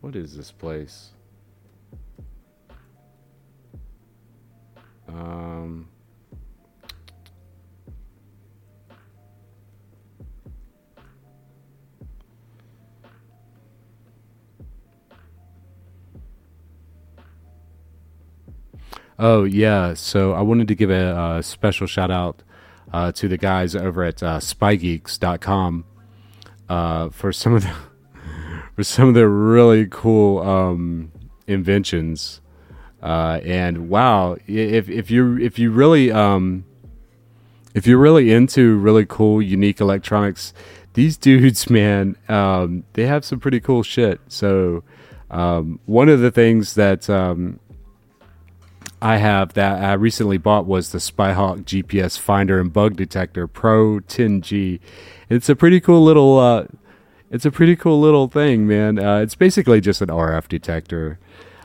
What 0.00 0.14
is 0.14 0.36
this 0.36 0.52
place? 0.52 1.10
Um. 5.08 5.88
Oh 19.18 19.44
yeah, 19.44 19.94
so 19.94 20.34
I 20.34 20.42
wanted 20.42 20.68
to 20.68 20.74
give 20.74 20.90
a, 20.90 21.36
a 21.38 21.42
special 21.42 21.86
shout 21.86 22.10
out 22.10 22.42
uh, 22.96 23.12
to 23.12 23.28
the 23.28 23.36
guys 23.36 23.76
over 23.76 24.02
at 24.02 24.22
uh, 24.22 24.38
spygeeks.com 24.38 25.84
uh, 26.70 27.10
for 27.10 27.30
some 27.30 27.52
of 27.52 27.62
the 27.62 27.74
for 28.74 28.82
some 28.82 29.08
of 29.08 29.14
the 29.14 29.28
really 29.28 29.86
cool 29.90 30.38
um, 30.40 31.12
inventions. 31.46 32.40
Uh, 33.02 33.38
and 33.44 33.90
wow, 33.90 34.38
if 34.46 34.88
if 34.88 35.10
you 35.10 35.38
if 35.38 35.58
you 35.58 35.70
really 35.70 36.10
um, 36.10 36.64
if 37.74 37.86
you're 37.86 37.98
really 37.98 38.32
into 38.32 38.78
really 38.78 39.04
cool, 39.04 39.42
unique 39.42 39.78
electronics, 39.78 40.54
these 40.94 41.18
dudes, 41.18 41.68
man, 41.78 42.16
um, 42.30 42.84
they 42.94 43.04
have 43.04 43.26
some 43.26 43.38
pretty 43.38 43.60
cool 43.60 43.82
shit. 43.82 44.20
So 44.28 44.84
um, 45.30 45.80
one 45.84 46.08
of 46.08 46.20
the 46.20 46.30
things 46.30 46.76
that 46.76 47.10
um, 47.10 47.60
I 49.00 49.18
have 49.18 49.54
that 49.54 49.82
I 49.82 49.92
recently 49.92 50.38
bought 50.38 50.66
was 50.66 50.92
the 50.92 50.98
Spyhawk 50.98 51.64
GPS 51.64 52.18
Finder 52.18 52.60
and 52.60 52.72
Bug 52.72 52.96
Detector 52.96 53.46
Pro 53.46 54.00
10G. 54.00 54.80
It's 55.28 55.48
a 55.48 55.56
pretty 55.56 55.80
cool 55.80 56.02
little. 56.02 56.38
Uh, 56.38 56.66
it's 57.30 57.44
a 57.44 57.50
pretty 57.50 57.76
cool 57.76 58.00
little 58.00 58.28
thing, 58.28 58.66
man. 58.66 58.98
Uh, 58.98 59.18
it's 59.18 59.34
basically 59.34 59.80
just 59.80 60.00
an 60.00 60.08
RF 60.08 60.48
detector. 60.48 61.18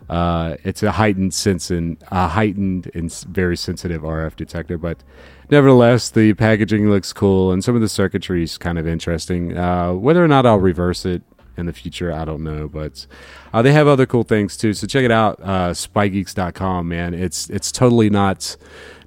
Uh, 0.09 0.57
it's 0.65 0.83
a 0.83 0.91
heightened 0.91 1.33
sense 1.33 1.71
and 1.71 1.95
a 2.11 2.27
heightened 2.27 2.91
and 2.93 3.13
very 3.29 3.55
sensitive 3.55 4.01
RF 4.01 4.35
detector, 4.35 4.77
but 4.77 5.01
nevertheless, 5.49 6.09
the 6.09 6.33
packaging 6.33 6.89
looks 6.89 7.13
cool 7.13 7.53
and 7.53 7.63
some 7.63 7.75
of 7.75 7.81
the 7.81 7.87
circuitry 7.87 8.43
is 8.43 8.57
kind 8.57 8.77
of 8.77 8.85
interesting. 8.85 9.57
Uh, 9.57 9.93
whether 9.93 10.21
or 10.21 10.27
not 10.27 10.45
I'll 10.45 10.59
reverse 10.59 11.05
it 11.05 11.21
in 11.57 11.65
the 11.65 11.73
future. 11.73 12.11
I 12.11 12.25
don't 12.25 12.43
know, 12.43 12.67
but 12.67 13.05
uh, 13.53 13.61
they 13.61 13.71
have 13.71 13.87
other 13.87 14.05
cool 14.05 14.23
things 14.23 14.57
too. 14.57 14.73
So 14.73 14.87
check 14.87 15.03
it 15.03 15.11
out, 15.11 15.39
uh, 15.41 15.71
spygeeks.com, 15.71 16.87
man. 16.87 17.13
It's 17.13 17.49
it's 17.49 17.71
totally 17.71 18.09
not 18.09 18.57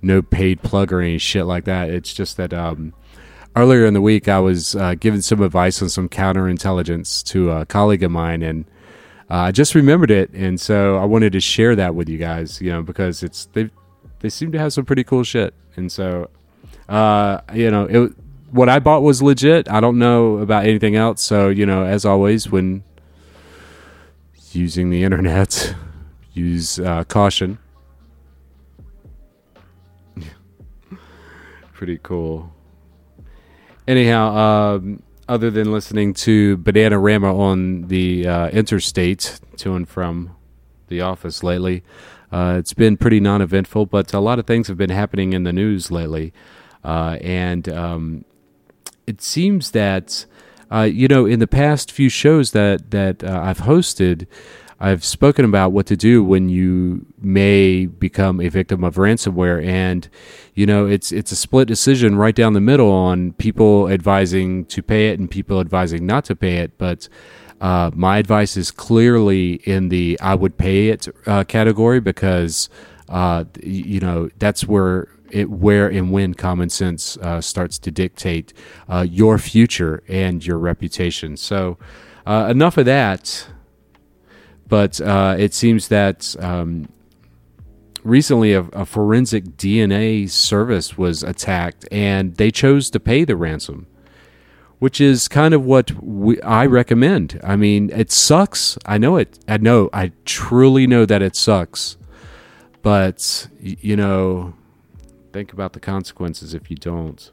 no 0.02 0.22
paid 0.22 0.62
plug 0.62 0.92
or 0.92 1.00
any 1.00 1.18
shit 1.18 1.46
like 1.46 1.64
that. 1.64 1.90
It's 1.90 2.12
just 2.12 2.36
that 2.36 2.52
um, 2.52 2.92
earlier 3.56 3.86
in 3.86 3.94
the 3.94 4.00
week 4.00 4.28
I 4.28 4.38
was 4.38 4.74
uh, 4.76 4.94
giving 4.94 5.20
some 5.20 5.42
advice 5.42 5.80
on 5.82 5.88
some 5.88 6.08
counterintelligence 6.08 7.22
to 7.24 7.50
a 7.50 7.66
colleague 7.66 8.02
of 8.02 8.10
mine, 8.10 8.42
and 8.42 8.64
uh, 9.30 9.34
I 9.34 9.52
just 9.52 9.74
remembered 9.74 10.10
it, 10.10 10.30
and 10.30 10.60
so 10.60 10.98
I 10.98 11.04
wanted 11.04 11.32
to 11.32 11.40
share 11.40 11.74
that 11.76 11.94
with 11.94 12.08
you 12.08 12.18
guys. 12.18 12.60
You 12.60 12.72
know, 12.72 12.82
because 12.82 13.22
it's 13.22 13.46
they 13.52 13.70
they 14.20 14.28
seem 14.28 14.52
to 14.52 14.58
have 14.58 14.72
some 14.72 14.84
pretty 14.84 15.04
cool 15.04 15.24
shit, 15.24 15.54
and 15.76 15.90
so 15.90 16.30
uh, 16.88 17.40
you 17.52 17.70
know 17.70 17.84
it 17.84 18.12
what 18.54 18.68
I 18.68 18.78
bought 18.78 19.02
was 19.02 19.20
legit. 19.20 19.68
I 19.68 19.80
don't 19.80 19.98
know 19.98 20.38
about 20.38 20.64
anything 20.64 20.94
else. 20.94 21.20
So, 21.20 21.48
you 21.48 21.66
know, 21.66 21.84
as 21.84 22.04
always, 22.04 22.48
when 22.48 22.84
using 24.52 24.90
the 24.90 25.02
internet, 25.02 25.74
use 26.34 26.78
uh, 26.78 27.02
caution. 27.02 27.58
Pretty 31.72 31.98
cool. 32.04 32.52
Anyhow, 33.88 34.36
um, 34.36 35.02
other 35.28 35.50
than 35.50 35.72
listening 35.72 36.14
to 36.14 36.56
Bananarama 36.58 37.36
on 37.36 37.88
the 37.88 38.28
uh, 38.28 38.48
interstate 38.50 39.40
to 39.56 39.74
and 39.74 39.88
from 39.88 40.36
the 40.86 41.00
office 41.00 41.42
lately, 41.42 41.82
uh, 42.30 42.54
it's 42.56 42.72
been 42.72 42.96
pretty 42.96 43.18
non 43.18 43.42
eventful, 43.42 43.86
but 43.86 44.14
a 44.14 44.20
lot 44.20 44.38
of 44.38 44.46
things 44.46 44.68
have 44.68 44.76
been 44.76 44.90
happening 44.90 45.32
in 45.32 45.42
the 45.42 45.52
news 45.52 45.90
lately. 45.90 46.32
Uh, 46.84 47.18
and 47.20 47.68
um, 47.68 48.24
it 49.06 49.22
seems 49.22 49.72
that 49.72 50.26
uh, 50.70 50.82
you 50.82 51.08
know 51.08 51.26
in 51.26 51.38
the 51.38 51.46
past 51.46 51.92
few 51.92 52.08
shows 52.08 52.52
that 52.52 52.90
that 52.90 53.22
uh, 53.22 53.40
I've 53.42 53.58
hosted, 53.58 54.26
I've 54.80 55.04
spoken 55.04 55.44
about 55.44 55.72
what 55.72 55.86
to 55.86 55.96
do 55.96 56.24
when 56.24 56.48
you 56.48 57.06
may 57.20 57.86
become 57.86 58.40
a 58.40 58.48
victim 58.48 58.82
of 58.84 58.96
ransomware, 58.96 59.64
and 59.64 60.08
you 60.54 60.66
know 60.66 60.86
it's 60.86 61.12
it's 61.12 61.32
a 61.32 61.36
split 61.36 61.68
decision 61.68 62.16
right 62.16 62.34
down 62.34 62.54
the 62.54 62.60
middle 62.60 62.90
on 62.90 63.32
people 63.34 63.88
advising 63.88 64.64
to 64.66 64.82
pay 64.82 65.08
it 65.08 65.18
and 65.18 65.30
people 65.30 65.60
advising 65.60 66.06
not 66.06 66.24
to 66.26 66.36
pay 66.36 66.58
it, 66.58 66.76
but. 66.78 67.08
Uh, 67.60 67.90
my 67.94 68.18
advice 68.18 68.58
is 68.58 68.70
clearly 68.70 69.54
in 69.64 69.88
the 69.88 70.18
I 70.20 70.34
would 70.34 70.58
pay 70.58 70.88
it 70.88 71.08
uh, 71.24 71.44
category 71.44 71.98
because 71.98 72.68
uh, 73.08 73.44
you 73.62 74.00
know 74.00 74.28
that's 74.38 74.66
where 74.66 75.08
it, 75.30 75.50
where 75.50 75.88
and 75.88 76.12
when 76.12 76.34
common 76.34 76.68
sense 76.68 77.16
uh, 77.18 77.40
starts 77.40 77.78
to 77.78 77.90
dictate 77.90 78.52
uh, 78.88 79.06
your 79.08 79.38
future 79.38 80.02
and 80.08 80.44
your 80.44 80.58
reputation. 80.58 81.36
So, 81.36 81.78
uh, 82.26 82.48
enough 82.50 82.76
of 82.78 82.86
that. 82.86 83.48
But 84.66 85.00
uh, 85.00 85.36
it 85.38 85.52
seems 85.52 85.88
that 85.88 86.34
um, 86.40 86.88
recently 88.02 88.54
a, 88.54 88.60
a, 88.60 88.86
forensic 88.86 89.44
DNA 89.56 90.28
service 90.28 90.96
was 90.96 91.22
attacked, 91.22 91.86
and 91.92 92.36
they 92.36 92.50
chose 92.50 92.90
to 92.90 93.00
pay 93.00 93.24
the 93.24 93.36
ransom, 93.36 93.86
which 94.78 95.00
is 95.00 95.28
kind 95.28 95.52
of 95.52 95.64
what 95.64 95.90
we, 96.02 96.40
I 96.40 96.66
recommend. 96.66 97.40
I 97.44 97.56
mean, 97.56 97.90
it 97.90 98.10
sucks. 98.10 98.78
I 98.86 98.96
know 98.96 99.16
it. 99.16 99.38
I 99.46 99.58
know. 99.58 99.90
I 99.92 100.12
truly 100.24 100.86
know 100.86 101.04
that 101.04 101.22
it 101.22 101.36
sucks. 101.36 101.96
But 102.82 103.48
you 103.60 103.96
know, 103.96 104.54
think 105.34 105.52
about 105.52 105.72
the 105.72 105.80
consequences 105.80 106.54
if 106.54 106.70
you 106.70 106.76
don't. 106.76 107.32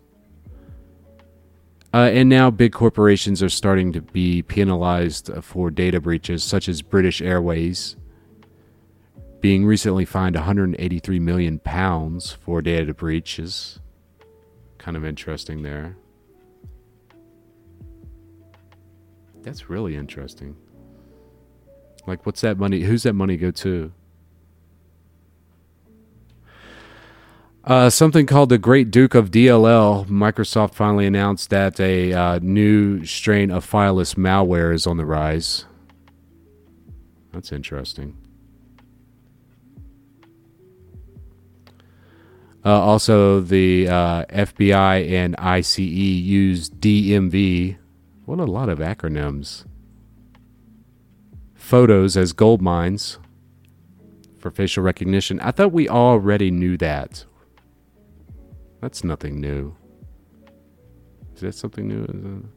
Uh, 1.94 2.10
and 2.12 2.28
now 2.28 2.50
big 2.50 2.74
corporations 2.74 3.44
are 3.44 3.50
starting 3.50 3.94
to 3.94 4.02
be 4.02 4.42
penalized 4.42 5.30
for 5.44 5.70
data 5.70 6.02
breaches, 6.02 6.44
such 6.44 6.68
as 6.68 6.82
British 6.82 7.22
Airways 7.22 7.96
being 9.40 9.66
recently 9.68 10.04
fined 10.04 10.36
183 10.36 11.20
million 11.20 11.60
pounds 11.60 12.32
for 12.32 12.60
data 12.62 12.92
breaches. 12.92 13.80
Kind 14.80 14.98
of 14.98 15.06
interesting 15.06 15.62
there. 15.62 15.96
That's 19.44 19.70
really 19.70 19.96
interesting. 19.96 20.56
Like, 22.08 22.26
what's 22.26 22.42
that 22.42 22.58
money? 22.58 22.82
Who's 22.82 23.04
that 23.04 23.14
money 23.14 23.38
go 23.38 23.52
to? 23.52 23.94
Uh, 27.64 27.92
something 27.92 28.26
called 28.26 28.50
the 28.50 28.58
Great 28.58 28.90
Duke 28.90 29.14
of 29.14 29.30
DLL. 29.30 30.08
Microsoft 30.08 30.74
finally 30.74 31.06
announced 31.06 31.52
that 31.52 31.80
a 31.80 32.12
uh, 32.12 32.40
new 32.42 33.06
strain 33.06 33.52
of 33.52 33.70
fileless 33.70 34.16
malware 34.16 34.74
is 34.74 34.88
on 34.88 34.98
the 34.98 35.06
rise. 35.06 35.66
That's 37.32 37.52
interesting. 37.52 38.18
Uh, 42.66 42.82
also, 42.82 43.42
the 43.42 43.88
uh, 43.88 44.26
FBI 44.26 45.12
and 45.12 45.36
ICE 45.38 45.80
use 45.80 46.70
DMV. 46.70 47.78
What 48.26 48.40
a 48.40 48.46
lot 48.46 48.70
of 48.70 48.80
acronyms. 48.80 49.66
Photos 51.54 52.18
as 52.18 52.34
gold 52.34 52.62
mines 52.62 53.20
for 54.40 54.50
facial 54.50 54.84
recognition. 54.84 55.40
I 55.42 55.52
thought 55.52 55.72
we 55.72 55.88
already 55.88 56.50
knew 56.50 56.76
that. 56.78 57.26
That's 58.82 59.04
nothing 59.04 59.40
new. 59.40 59.76
Is 61.36 61.42
that 61.42 61.56
something 61.56 61.88
new? 61.88 62.50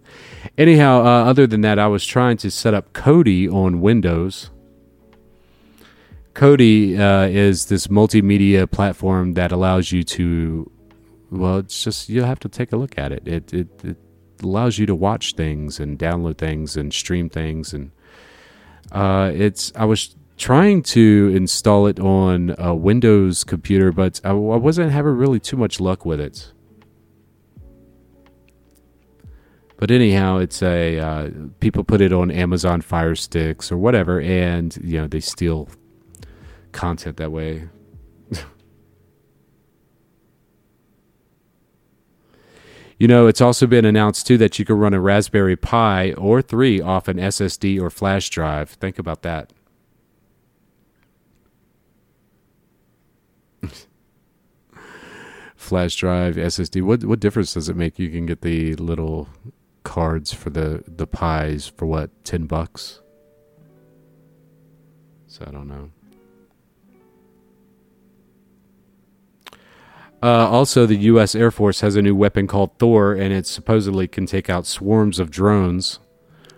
Anyhow, 0.58 1.00
uh, 1.00 1.24
other 1.24 1.46
than 1.46 1.60
that, 1.60 1.78
I 1.78 1.86
was 1.86 2.04
trying 2.04 2.38
to 2.38 2.50
set 2.50 2.74
up 2.74 2.92
Kodi 2.92 3.50
on 3.50 3.80
Windows. 3.80 4.50
Kodi 6.34 6.98
uh, 6.98 7.28
is 7.28 7.66
this 7.66 7.86
multimedia 7.86 8.68
platform 8.68 9.34
that 9.34 9.52
allows 9.52 9.92
you 9.92 10.02
to, 10.02 10.70
well, 11.30 11.58
it's 11.58 11.84
just 11.84 12.08
you'll 12.08 12.26
have 12.26 12.40
to 12.40 12.48
take 12.48 12.72
a 12.72 12.76
look 12.76 12.98
at 12.98 13.12
it. 13.12 13.26
It 13.28 13.52
it, 13.52 13.84
it 13.84 13.96
allows 14.42 14.78
you 14.78 14.86
to 14.86 14.94
watch 14.94 15.34
things 15.34 15.78
and 15.78 15.98
download 15.98 16.38
things 16.38 16.76
and 16.76 16.92
stream 16.92 17.30
things 17.30 17.72
and 17.72 17.92
uh, 18.92 19.30
it's. 19.34 19.72
I 19.76 19.84
was 19.84 20.14
trying 20.36 20.82
to 20.82 21.32
install 21.34 21.86
it 21.86 22.00
on 22.00 22.54
a 22.58 22.74
Windows 22.74 23.44
computer, 23.44 23.92
but 23.92 24.20
I, 24.24 24.30
I 24.30 24.32
wasn't 24.32 24.90
having 24.92 25.12
really 25.12 25.40
too 25.40 25.56
much 25.56 25.80
luck 25.80 26.04
with 26.04 26.20
it. 26.20 26.52
But 29.76 29.90
anyhow, 29.90 30.38
it's 30.38 30.62
a 30.62 30.98
uh, 30.98 31.30
people 31.60 31.84
put 31.84 32.00
it 32.00 32.12
on 32.12 32.30
Amazon 32.30 32.80
Fire 32.80 33.14
Sticks 33.14 33.70
or 33.72 33.76
whatever, 33.76 34.20
and 34.20 34.74
you 34.82 35.00
know 35.00 35.06
they 35.06 35.20
steal 35.20 35.68
content 36.72 37.16
that 37.18 37.32
way. 37.32 37.68
you 42.98 43.08
know, 43.08 43.26
it's 43.26 43.40
also 43.40 43.66
been 43.66 43.84
announced 43.84 44.26
too 44.26 44.38
that 44.38 44.58
you 44.58 44.64
can 44.64 44.78
run 44.78 44.94
a 44.94 45.00
Raspberry 45.00 45.56
Pi 45.56 46.12
or 46.12 46.40
three 46.40 46.80
off 46.80 47.08
an 47.08 47.18
SSD 47.18 47.80
or 47.80 47.90
flash 47.90 48.30
drive. 48.30 48.70
Think 48.70 48.98
about 48.98 49.22
that. 49.22 49.52
Flash 55.64 55.96
drive, 55.96 56.36
SSD. 56.36 56.82
What 56.82 57.04
what 57.04 57.20
difference 57.20 57.54
does 57.54 57.68
it 57.68 57.76
make? 57.76 57.98
You 57.98 58.10
can 58.10 58.26
get 58.26 58.42
the 58.42 58.74
little 58.76 59.28
cards 59.82 60.32
for 60.32 60.50
the 60.50 60.84
the 60.86 61.06
pies 61.06 61.66
for 61.66 61.86
what 61.86 62.24
ten 62.24 62.46
bucks. 62.46 63.00
So 65.26 65.44
I 65.46 65.50
don't 65.50 65.66
know. 65.68 65.90
Uh, 70.22 70.48
also, 70.48 70.86
the 70.86 70.96
U.S. 70.96 71.34
Air 71.34 71.50
Force 71.50 71.80
has 71.80 71.96
a 71.96 72.02
new 72.02 72.14
weapon 72.14 72.46
called 72.46 72.78
Thor, 72.78 73.12
and 73.12 73.30
it 73.30 73.46
supposedly 73.46 74.08
can 74.08 74.24
take 74.24 74.48
out 74.48 74.64
swarms 74.64 75.18
of 75.18 75.30
drones. 75.30 75.98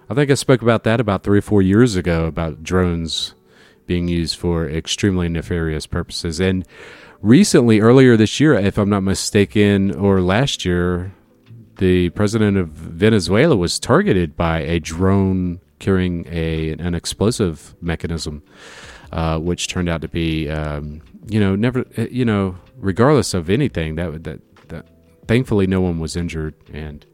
I 0.09 0.15
think 0.15 0.31
I 0.31 0.35
spoke 0.35 0.63
about 0.63 0.85
that 0.85 1.01
about 1.01 1.25
three 1.25 1.39
or 1.39 1.43
four 1.43 1.63
years 1.63 1.97
ago 1.97 2.27
about 2.27 2.63
drones 2.63 3.35
being 3.87 4.07
used 4.07 4.37
for 4.37 4.69
extremely 4.69 5.29
nefarious 5.29 5.87
purposes. 5.87 6.39
And 6.39 6.67
recently, 7.27 7.81
earlier 7.81 8.17
this 8.17 8.39
year, 8.39 8.55
if 8.55 8.79
I'm 8.79 8.89
not 8.89 9.03
mistaken, 9.03 9.95
or 9.95 10.21
last 10.21 10.65
year, 10.65 11.13
the 11.79 12.11
president 12.11 12.57
of 12.57 12.69
Venezuela 12.69 13.57
was 13.57 13.79
targeted 13.79 14.37
by 14.37 14.61
a 14.61 14.79
drone 14.79 15.61
carrying 15.79 16.27
a 16.31 16.71
an 16.71 16.95
explosive 16.95 17.75
mechanism, 17.83 18.43
uh, 19.13 19.39
which 19.39 19.69
turned 19.69 19.89
out 19.89 20.01
to 20.01 20.09
be, 20.09 20.49
um, 20.49 21.03
you 21.29 21.39
know, 21.41 21.55
never, 21.55 21.85
uh, 21.99 22.07
you 22.11 22.25
know, 22.25 22.57
regardless 22.77 23.35
of 23.35 23.51
anything, 23.51 23.97
that 23.97 24.25
that 24.25 24.41
that 24.69 24.87
thankfully 25.27 25.67
no 25.67 25.81
one 25.81 25.99
was 25.99 26.17
injured, 26.17 26.55
and 26.73 27.05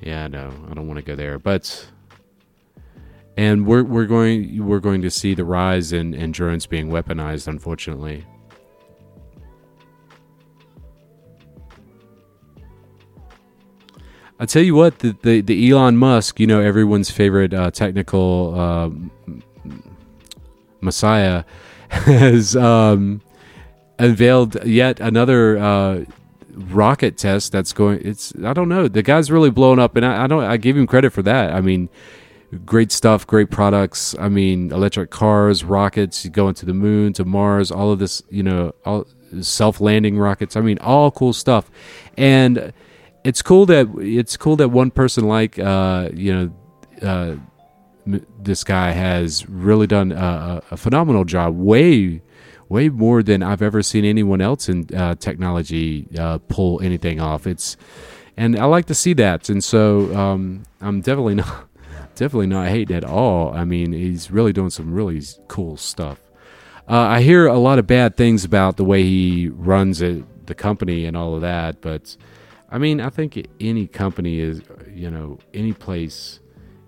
yeah, 0.00 0.26
no, 0.26 0.50
I 0.70 0.74
don't 0.74 0.88
want 0.88 0.96
to 0.96 1.04
go 1.04 1.14
there, 1.14 1.38
but 1.38 1.86
and 3.36 3.66
we're 3.66 3.84
we're 3.84 4.06
going 4.06 4.66
we're 4.66 4.80
going 4.80 5.02
to 5.02 5.10
see 5.10 5.34
the 5.34 5.44
rise 5.44 5.92
in, 5.92 6.14
in 6.14 6.32
drones 6.32 6.66
being 6.66 6.88
weaponized, 6.88 7.48
unfortunately. 7.48 8.26
I 14.40 14.46
tell 14.46 14.62
you 14.62 14.74
what, 14.74 15.00
the, 15.00 15.14
the, 15.20 15.42
the 15.42 15.70
Elon 15.70 15.98
Musk, 15.98 16.40
you 16.40 16.46
know, 16.46 16.62
everyone's 16.62 17.10
favorite 17.10 17.52
uh, 17.52 17.70
technical 17.70 18.58
uh, 18.58 18.90
messiah, 20.80 21.44
has 21.90 22.56
um, 22.56 23.20
unveiled 23.98 24.64
yet 24.64 24.98
another 24.98 25.58
uh, 25.58 26.04
rocket 26.54 27.18
test 27.18 27.52
that's 27.52 27.74
going. 27.74 28.00
It's 28.02 28.32
I 28.42 28.54
don't 28.54 28.70
know. 28.70 28.88
The 28.88 29.02
guy's 29.02 29.30
really 29.30 29.50
blown 29.50 29.78
up, 29.78 29.94
and 29.96 30.06
I, 30.06 30.24
I 30.24 30.26
don't. 30.26 30.42
I 30.42 30.56
give 30.56 30.74
him 30.74 30.86
credit 30.86 31.12
for 31.12 31.22
that. 31.22 31.52
I 31.52 31.60
mean, 31.60 31.90
great 32.64 32.92
stuff, 32.92 33.26
great 33.26 33.50
products. 33.50 34.14
I 34.18 34.28
mean, 34.28 34.72
electric 34.72 35.10
cars, 35.10 35.64
rockets, 35.64 36.26
going 36.28 36.54
to 36.54 36.66
the 36.66 36.74
moon, 36.74 37.12
to 37.14 37.24
Mars, 37.24 37.70
all 37.70 37.92
of 37.92 37.98
this, 37.98 38.22
you 38.30 38.42
know, 38.42 38.74
all 38.84 39.06
self-landing 39.40 40.18
rockets. 40.18 40.56
I 40.56 40.60
mean, 40.60 40.78
all 40.80 41.10
cool 41.10 41.32
stuff. 41.32 41.70
And 42.16 42.72
it's 43.24 43.42
cool 43.42 43.66
that 43.66 43.88
it's 43.98 44.36
cool 44.36 44.56
that 44.56 44.68
one 44.68 44.90
person 44.90 45.26
like 45.26 45.58
uh, 45.58 46.08
you 46.14 46.32
know 46.32 46.52
uh, 47.06 47.36
this 48.38 48.64
guy 48.64 48.92
has 48.92 49.48
really 49.48 49.86
done 49.86 50.12
a, 50.12 50.62
a, 50.70 50.76
phenomenal 50.76 51.24
job, 51.24 51.56
way 51.56 52.22
way 52.68 52.88
more 52.88 53.22
than 53.22 53.42
I've 53.42 53.62
ever 53.62 53.82
seen 53.82 54.04
anyone 54.04 54.40
else 54.40 54.68
in 54.68 54.86
uh, 54.94 55.16
technology 55.16 56.06
uh, 56.18 56.38
pull 56.38 56.80
anything 56.80 57.20
off. 57.20 57.46
It's 57.46 57.76
and 58.36 58.58
I 58.58 58.64
like 58.64 58.86
to 58.86 58.94
see 58.94 59.12
that, 59.14 59.48
and 59.48 59.62
so 59.62 60.14
um, 60.16 60.62
I'm 60.80 61.00
definitely 61.00 61.34
not 61.36 61.68
definitely 62.20 62.48
not 62.48 62.68
hating 62.68 62.94
at 62.94 63.02
all. 63.02 63.50
I 63.54 63.64
mean, 63.64 63.92
he's 63.92 64.30
really 64.30 64.52
doing 64.52 64.68
some 64.68 64.92
really 64.92 65.22
cool 65.48 65.78
stuff. 65.78 66.20
Uh, 66.86 66.98
I 66.98 67.22
hear 67.22 67.46
a 67.46 67.58
lot 67.58 67.78
of 67.78 67.86
bad 67.86 68.14
things 68.18 68.44
about 68.44 68.76
the 68.76 68.84
way 68.84 69.02
he 69.02 69.48
runs 69.48 70.02
it, 70.02 70.46
the 70.46 70.54
company 70.54 71.06
and 71.06 71.16
all 71.16 71.34
of 71.34 71.40
that, 71.40 71.80
but 71.80 72.18
I 72.70 72.76
mean, 72.76 73.00
I 73.00 73.08
think 73.08 73.48
any 73.58 73.86
company 73.86 74.38
is, 74.38 74.60
you 74.94 75.10
know, 75.10 75.38
any 75.54 75.72
place 75.72 76.40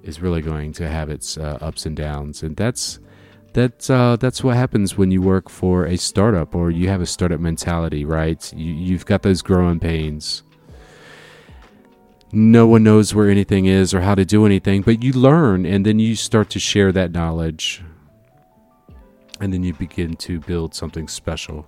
is 0.02 0.20
really 0.20 0.42
going 0.42 0.74
to 0.74 0.86
have 0.86 1.08
its 1.08 1.38
uh, 1.38 1.56
ups 1.62 1.86
and 1.86 1.96
downs, 1.96 2.42
and 2.42 2.54
that's 2.54 3.00
that's 3.54 3.88
uh, 3.88 4.16
that's 4.16 4.44
what 4.44 4.56
happens 4.56 4.98
when 4.98 5.10
you 5.10 5.22
work 5.22 5.48
for 5.48 5.86
a 5.86 5.96
startup 5.96 6.54
or 6.54 6.70
you 6.70 6.88
have 6.88 7.00
a 7.00 7.06
startup 7.06 7.40
mentality, 7.40 8.04
right? 8.04 8.52
You, 8.52 8.74
you've 8.74 9.06
got 9.06 9.22
those 9.22 9.40
growing 9.40 9.80
pains 9.80 10.42
no 12.32 12.66
one 12.66 12.82
knows 12.82 13.14
where 13.14 13.28
anything 13.28 13.66
is 13.66 13.92
or 13.92 14.00
how 14.00 14.14
to 14.14 14.24
do 14.24 14.46
anything, 14.46 14.80
but 14.80 15.02
you 15.02 15.12
learn 15.12 15.66
and 15.66 15.84
then 15.84 15.98
you 15.98 16.16
start 16.16 16.48
to 16.50 16.58
share 16.58 16.90
that 16.92 17.12
knowledge. 17.12 17.82
And 19.38 19.52
then 19.52 19.62
you 19.62 19.74
begin 19.74 20.16
to 20.16 20.40
build 20.40 20.74
something 20.74 21.08
special. 21.08 21.66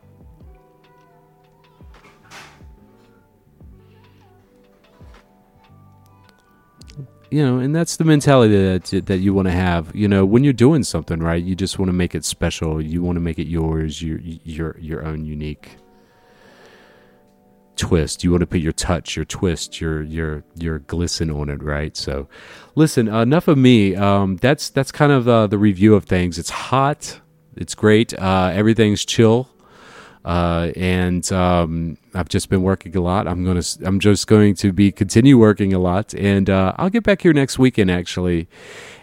You 7.31 7.45
know, 7.45 7.59
and 7.59 7.75
that's 7.75 7.97
the 7.97 8.05
mentality 8.05 8.55
that 8.55 9.07
that 9.07 9.19
you 9.19 9.35
want 9.35 9.49
to 9.49 9.53
have. 9.53 9.95
You 9.95 10.07
know, 10.07 10.25
when 10.25 10.45
you're 10.45 10.53
doing 10.53 10.85
something 10.85 11.19
right, 11.19 11.43
you 11.43 11.57
just 11.57 11.81
want 11.81 11.89
to 11.89 11.93
make 11.93 12.15
it 12.15 12.25
special. 12.25 12.81
You 12.81 13.03
want 13.03 13.17
to 13.17 13.21
make 13.21 13.41
it 13.41 13.49
yours, 13.49 14.01
your 14.01 14.21
your 14.21 14.77
your 14.79 15.05
own 15.05 15.25
unique 15.25 15.77
twist. 17.77 18.25
You 18.25 18.31
want 18.31 18.41
to 18.41 18.47
put 18.47 18.61
your 18.61 18.73
touch, 18.73 19.17
your 19.17 19.25
twist, 19.25 19.81
your 19.81 20.03
your 20.03 20.45
your 20.57 20.81
glisten 20.81 21.31
on 21.31 21.49
it, 21.49 21.63
right? 21.63 21.97
So, 21.97 22.29
listen. 22.75 23.09
Uh, 23.09 23.23
enough 23.23 23.49
of 23.49 23.59
me. 23.59 23.95
Um, 23.97 24.37
that's 24.37 24.71
that's 24.71 24.93
kind 24.93 25.13
of 25.13 25.29
uh, 25.29 25.47
the 25.47 25.59
review 25.59 25.95
of 25.95 26.05
things. 26.05 26.39
It's 26.39 26.51
hot. 26.51 27.21
It's 27.57 27.75
great. 27.75 28.19
Uh, 28.19 28.51
everything's 28.53 29.05
chill. 29.05 29.49
Uh, 30.25 30.73
and 30.75 31.31
um, 31.33 31.99
I've 32.15 32.31
just 32.31 32.49
been 32.49 32.63
working 32.63 32.97
a 32.97 33.01
lot. 33.01 33.29
I'm 33.29 33.45
gonna, 33.45 33.63
I'm 33.85 34.01
just 34.01 34.27
going 34.27 34.55
to 34.57 34.73
be 34.73 34.91
continue 34.91 35.37
working 35.37 35.75
a 35.75 35.79
lot, 35.79 36.15
and 36.15 36.49
uh, 36.49 36.73
I'll 36.77 36.89
get 36.89 37.03
back 37.05 37.21
here 37.21 37.35
next 37.35 37.59
weekend 37.59 37.91
actually, 37.91 38.49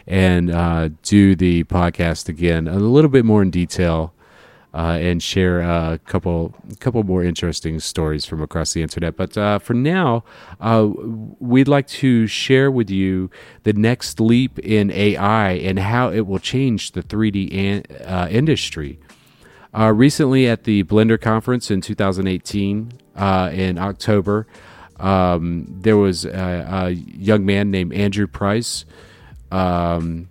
and 0.08 0.50
uh, 0.50 0.90
do 1.04 1.36
the 1.36 1.64
podcast 1.66 2.28
again 2.28 2.68
a 2.68 2.80
little 2.80 3.10
bit 3.10 3.24
more 3.24 3.44
in 3.44 3.52
detail. 3.52 4.14
Uh, 4.74 4.98
and 5.02 5.22
share 5.22 5.60
a 5.60 6.00
couple 6.06 6.56
couple 6.80 7.04
more 7.04 7.22
interesting 7.22 7.78
stories 7.82 8.24
from 8.24 8.42
across 8.42 8.72
the 8.72 8.82
internet. 8.82 9.18
But 9.18 9.38
uh, 9.38 9.60
for 9.60 9.74
now, 9.74 10.24
uh, 10.62 10.88
we'd 11.40 11.68
like 11.68 11.88
to 11.88 12.26
share 12.26 12.72
with 12.72 12.90
you 12.90 13.30
the 13.64 13.74
next 13.74 14.22
leap 14.22 14.58
in 14.60 14.90
AI 14.90 15.52
and 15.52 15.78
how 15.78 16.10
it 16.10 16.22
will 16.22 16.40
change 16.40 16.94
the 16.94 17.04
3D 17.04 17.54
an- 17.54 17.84
uh, 18.06 18.30
industry. 18.32 18.98
Uh, 19.78 19.92
recently, 19.94 20.48
at 20.48 20.64
the 20.64 20.84
Blender 20.84 21.20
conference 21.20 21.72
in 21.72 21.82
2018 21.82 22.92
uh, 23.16 23.50
in 23.54 23.78
October, 23.78 24.48
um, 25.00 25.66
there 25.68 25.98
was 25.98 26.26
a, 26.26 26.68
a, 26.70 26.90
young 26.92 27.46
man 27.46 27.72
named 27.72 27.94
Andrew 27.94 28.28
Price. 28.28 28.86
Um, 29.52 30.30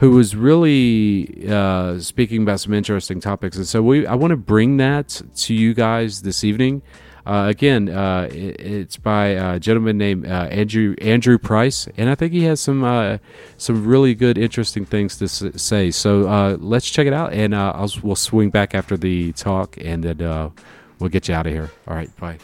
who 0.00 0.12
was 0.12 0.34
really 0.34 1.46
uh, 1.46 1.98
speaking 1.98 2.42
about 2.42 2.58
some 2.58 2.72
interesting 2.72 3.20
topics. 3.20 3.56
And 3.58 3.66
so 3.66 3.82
we, 3.82 4.06
I 4.06 4.14
want 4.14 4.30
to 4.30 4.36
bring 4.36 4.78
that 4.78 5.20
to 5.36 5.54
you 5.54 5.74
guys 5.74 6.22
this 6.22 6.42
evening. 6.42 6.80
Uh, 7.26 7.48
again, 7.50 7.90
uh, 7.90 8.26
it, 8.32 8.58
it's 8.58 8.96
by 8.96 9.26
a 9.26 9.60
gentleman 9.60 9.98
named 9.98 10.26
uh, 10.26 10.48
Andrew 10.50 10.94
Andrew 11.02 11.36
Price, 11.36 11.86
and 11.98 12.08
I 12.08 12.14
think 12.14 12.32
he 12.32 12.44
has 12.44 12.60
some 12.62 12.82
uh, 12.82 13.18
some 13.58 13.86
really 13.86 14.14
good, 14.14 14.38
interesting 14.38 14.86
things 14.86 15.18
to 15.18 15.26
s- 15.26 15.62
say. 15.62 15.90
So 15.90 16.26
uh, 16.26 16.56
let's 16.58 16.90
check 16.90 17.06
it 17.06 17.12
out, 17.12 17.34
and 17.34 17.54
I'll, 17.54 17.92
we'll 18.02 18.16
swing 18.16 18.48
back 18.48 18.74
after 18.74 18.96
the 18.96 19.32
talk, 19.32 19.76
and 19.78 20.02
then 20.02 20.52
we'll 20.98 21.10
get 21.10 21.28
you 21.28 21.34
out 21.34 21.46
of 21.46 21.52
here. 21.52 21.70
All 21.86 21.94
right, 21.94 22.14
bye. 22.16 22.38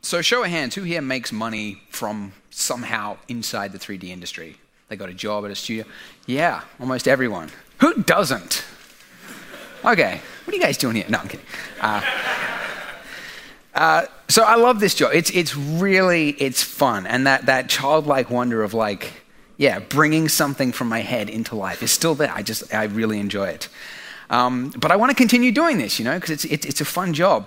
So, 0.00 0.20
show 0.22 0.42
of 0.42 0.50
hands, 0.50 0.74
who 0.74 0.82
here 0.82 1.00
makes 1.00 1.30
money 1.30 1.82
from 1.88 2.32
somehow 2.50 3.18
inside 3.28 3.70
the 3.70 3.78
3D 3.78 4.08
industry? 4.08 4.56
They 4.92 4.96
got 4.96 5.08
a 5.08 5.14
job 5.14 5.46
at 5.46 5.50
a 5.50 5.54
studio. 5.54 5.86
Yeah, 6.26 6.60
almost 6.78 7.08
everyone. 7.08 7.48
Who 7.78 8.02
doesn't? 8.02 8.62
Okay, 9.82 10.20
what 10.44 10.52
are 10.52 10.54
you 10.54 10.62
guys 10.62 10.76
doing 10.76 10.96
here? 10.96 11.06
No, 11.08 11.16
I'm 11.16 11.28
kidding. 11.28 11.46
Uh, 11.80 12.02
uh, 13.74 14.04
so 14.28 14.42
I 14.42 14.56
love 14.56 14.80
this 14.80 14.94
job. 14.94 15.12
It's 15.14 15.30
it's 15.30 15.56
really 15.56 16.32
it's 16.32 16.62
fun, 16.62 17.06
and 17.06 17.26
that 17.26 17.46
that 17.46 17.70
childlike 17.70 18.28
wonder 18.28 18.62
of 18.62 18.74
like, 18.74 19.14
yeah, 19.56 19.78
bringing 19.78 20.28
something 20.28 20.72
from 20.72 20.90
my 20.90 21.00
head 21.00 21.30
into 21.30 21.56
life 21.56 21.82
is 21.82 21.90
still 21.90 22.14
there. 22.14 22.30
I 22.30 22.42
just 22.42 22.74
I 22.74 22.84
really 22.84 23.18
enjoy 23.18 23.48
it. 23.48 23.70
Um, 24.28 24.74
but 24.76 24.90
I 24.90 24.96
want 24.96 25.08
to 25.08 25.16
continue 25.16 25.52
doing 25.52 25.78
this, 25.78 25.98
you 25.98 26.04
know, 26.04 26.16
because 26.16 26.28
it's, 26.28 26.44
it's 26.44 26.66
it's 26.66 26.80
a 26.82 26.84
fun 26.84 27.14
job. 27.14 27.46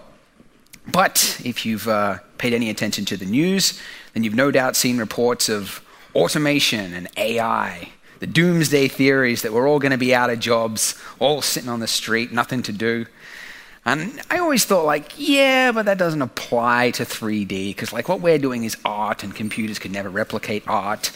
But 0.92 1.40
if 1.46 1.64
you've 1.64 1.88
uh, 1.88 2.22
paid 2.40 2.56
any 2.56 2.72
attention 2.72 3.06
to 3.06 3.18
the 3.18 3.26
news, 3.28 3.80
then 4.16 4.24
you've 4.24 4.34
no 4.34 4.50
doubt 4.50 4.76
seen 4.76 4.98
reports 4.98 5.48
of 5.48 5.85
automation 6.16 6.94
and 6.94 7.08
AI, 7.18 7.90
the 8.20 8.28
doomsday 8.28 8.88
theories 8.88 9.42
that 9.42 9.54
we're 9.54 9.68
all 9.68 9.80
going 9.80 9.92
to 9.92 9.98
be 9.98 10.16
out 10.16 10.30
of 10.30 10.40
jobs, 10.40 11.00
all 11.20 11.42
sitting 11.42 11.70
on 11.70 11.82
the 11.82 11.88
street, 11.88 12.32
nothing 12.32 12.64
to 12.64 12.72
do. 12.72 13.06
And 13.86 14.20
I 14.32 14.40
always 14.40 14.66
thought, 14.66 14.86
like, 14.86 15.12
yeah, 15.16 15.72
but 15.72 15.86
that 15.86 16.00
doesn't 16.00 16.22
apply 16.22 16.92
to 16.92 17.04
3D, 17.04 17.70
because, 17.70 17.94
like, 17.94 18.10
what 18.10 18.22
we're 18.22 18.40
doing 18.40 18.64
is 18.64 18.78
art, 18.84 19.24
and 19.24 19.36
computers 19.36 19.78
could 19.78 19.92
never 19.92 20.10
replicate 20.10 20.64
art. 20.68 21.12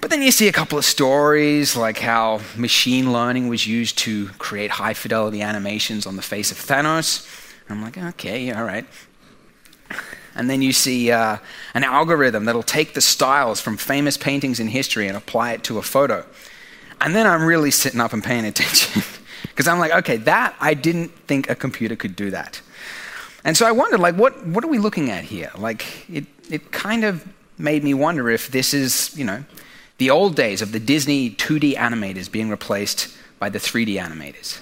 But 0.00 0.10
then 0.10 0.22
you 0.22 0.32
see 0.32 0.48
a 0.48 0.52
couple 0.52 0.78
of 0.78 0.84
stories, 0.84 1.76
like 1.76 1.98
how 1.98 2.40
machine 2.56 3.12
learning 3.12 3.48
was 3.48 3.66
used 3.66 3.98
to 3.98 4.28
create 4.38 4.70
high 4.70 4.94
fidelity 4.94 5.42
animations 5.42 6.06
on 6.06 6.16
the 6.16 6.22
face 6.22 6.50
of 6.50 6.56
Thanos. 6.56 7.28
I'm 7.68 7.82
like, 7.82 7.98
okay, 7.98 8.50
all 8.50 8.64
right 8.64 8.86
and 10.34 10.48
then 10.48 10.62
you 10.62 10.72
see 10.72 11.10
uh, 11.10 11.38
an 11.74 11.84
algorithm 11.84 12.44
that'll 12.44 12.62
take 12.62 12.94
the 12.94 13.00
styles 13.00 13.60
from 13.60 13.76
famous 13.76 14.16
paintings 14.16 14.60
in 14.60 14.68
history 14.68 15.08
and 15.08 15.16
apply 15.16 15.52
it 15.52 15.64
to 15.64 15.78
a 15.78 15.82
photo. 15.82 16.24
And 17.00 17.14
then 17.14 17.26
I'm 17.26 17.44
really 17.44 17.70
sitting 17.70 18.00
up 18.00 18.12
and 18.12 18.22
paying 18.22 18.44
attention 18.46 19.02
because 19.48 19.66
I'm 19.66 19.78
like, 19.78 19.92
okay, 19.92 20.16
that 20.18 20.54
I 20.60 20.74
didn't 20.74 21.08
think 21.26 21.50
a 21.50 21.54
computer 21.54 21.96
could 21.96 22.16
do 22.16 22.30
that. 22.30 22.60
And 23.44 23.56
so 23.56 23.66
I 23.66 23.72
wondered, 23.72 24.00
like, 24.00 24.16
what, 24.16 24.46
what 24.46 24.62
are 24.64 24.68
we 24.68 24.78
looking 24.78 25.10
at 25.10 25.24
here? 25.24 25.50
Like, 25.56 26.10
it, 26.10 26.26
it 26.50 26.72
kind 26.72 27.04
of 27.04 27.26
made 27.56 27.82
me 27.82 27.94
wonder 27.94 28.28
if 28.28 28.50
this 28.50 28.74
is, 28.74 29.16
you 29.16 29.24
know, 29.24 29.44
the 29.98 30.10
old 30.10 30.34
days 30.34 30.62
of 30.62 30.72
the 30.72 30.80
Disney 30.80 31.30
2D 31.30 31.74
animators 31.74 32.30
being 32.30 32.50
replaced 32.50 33.14
by 33.38 33.48
the 33.48 33.58
3D 33.58 33.98
animators. 33.98 34.60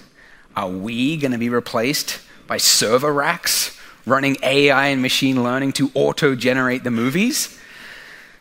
Are 0.57 0.69
we 0.69 1.17
going 1.17 1.33
to 1.33 1.39
be 1.39 1.49
replaced 1.49 2.21
by 2.47 2.57
server 2.57 3.13
racks 3.13 3.78
running 4.09 4.37
AI 4.43 4.89
and 4.89 5.03
machine 5.03 5.43
learning 5.43 5.73
to 5.75 5.91
auto 5.95 6.35
generate 6.35 6.85
the 6.85 6.91
movies? 6.91 7.59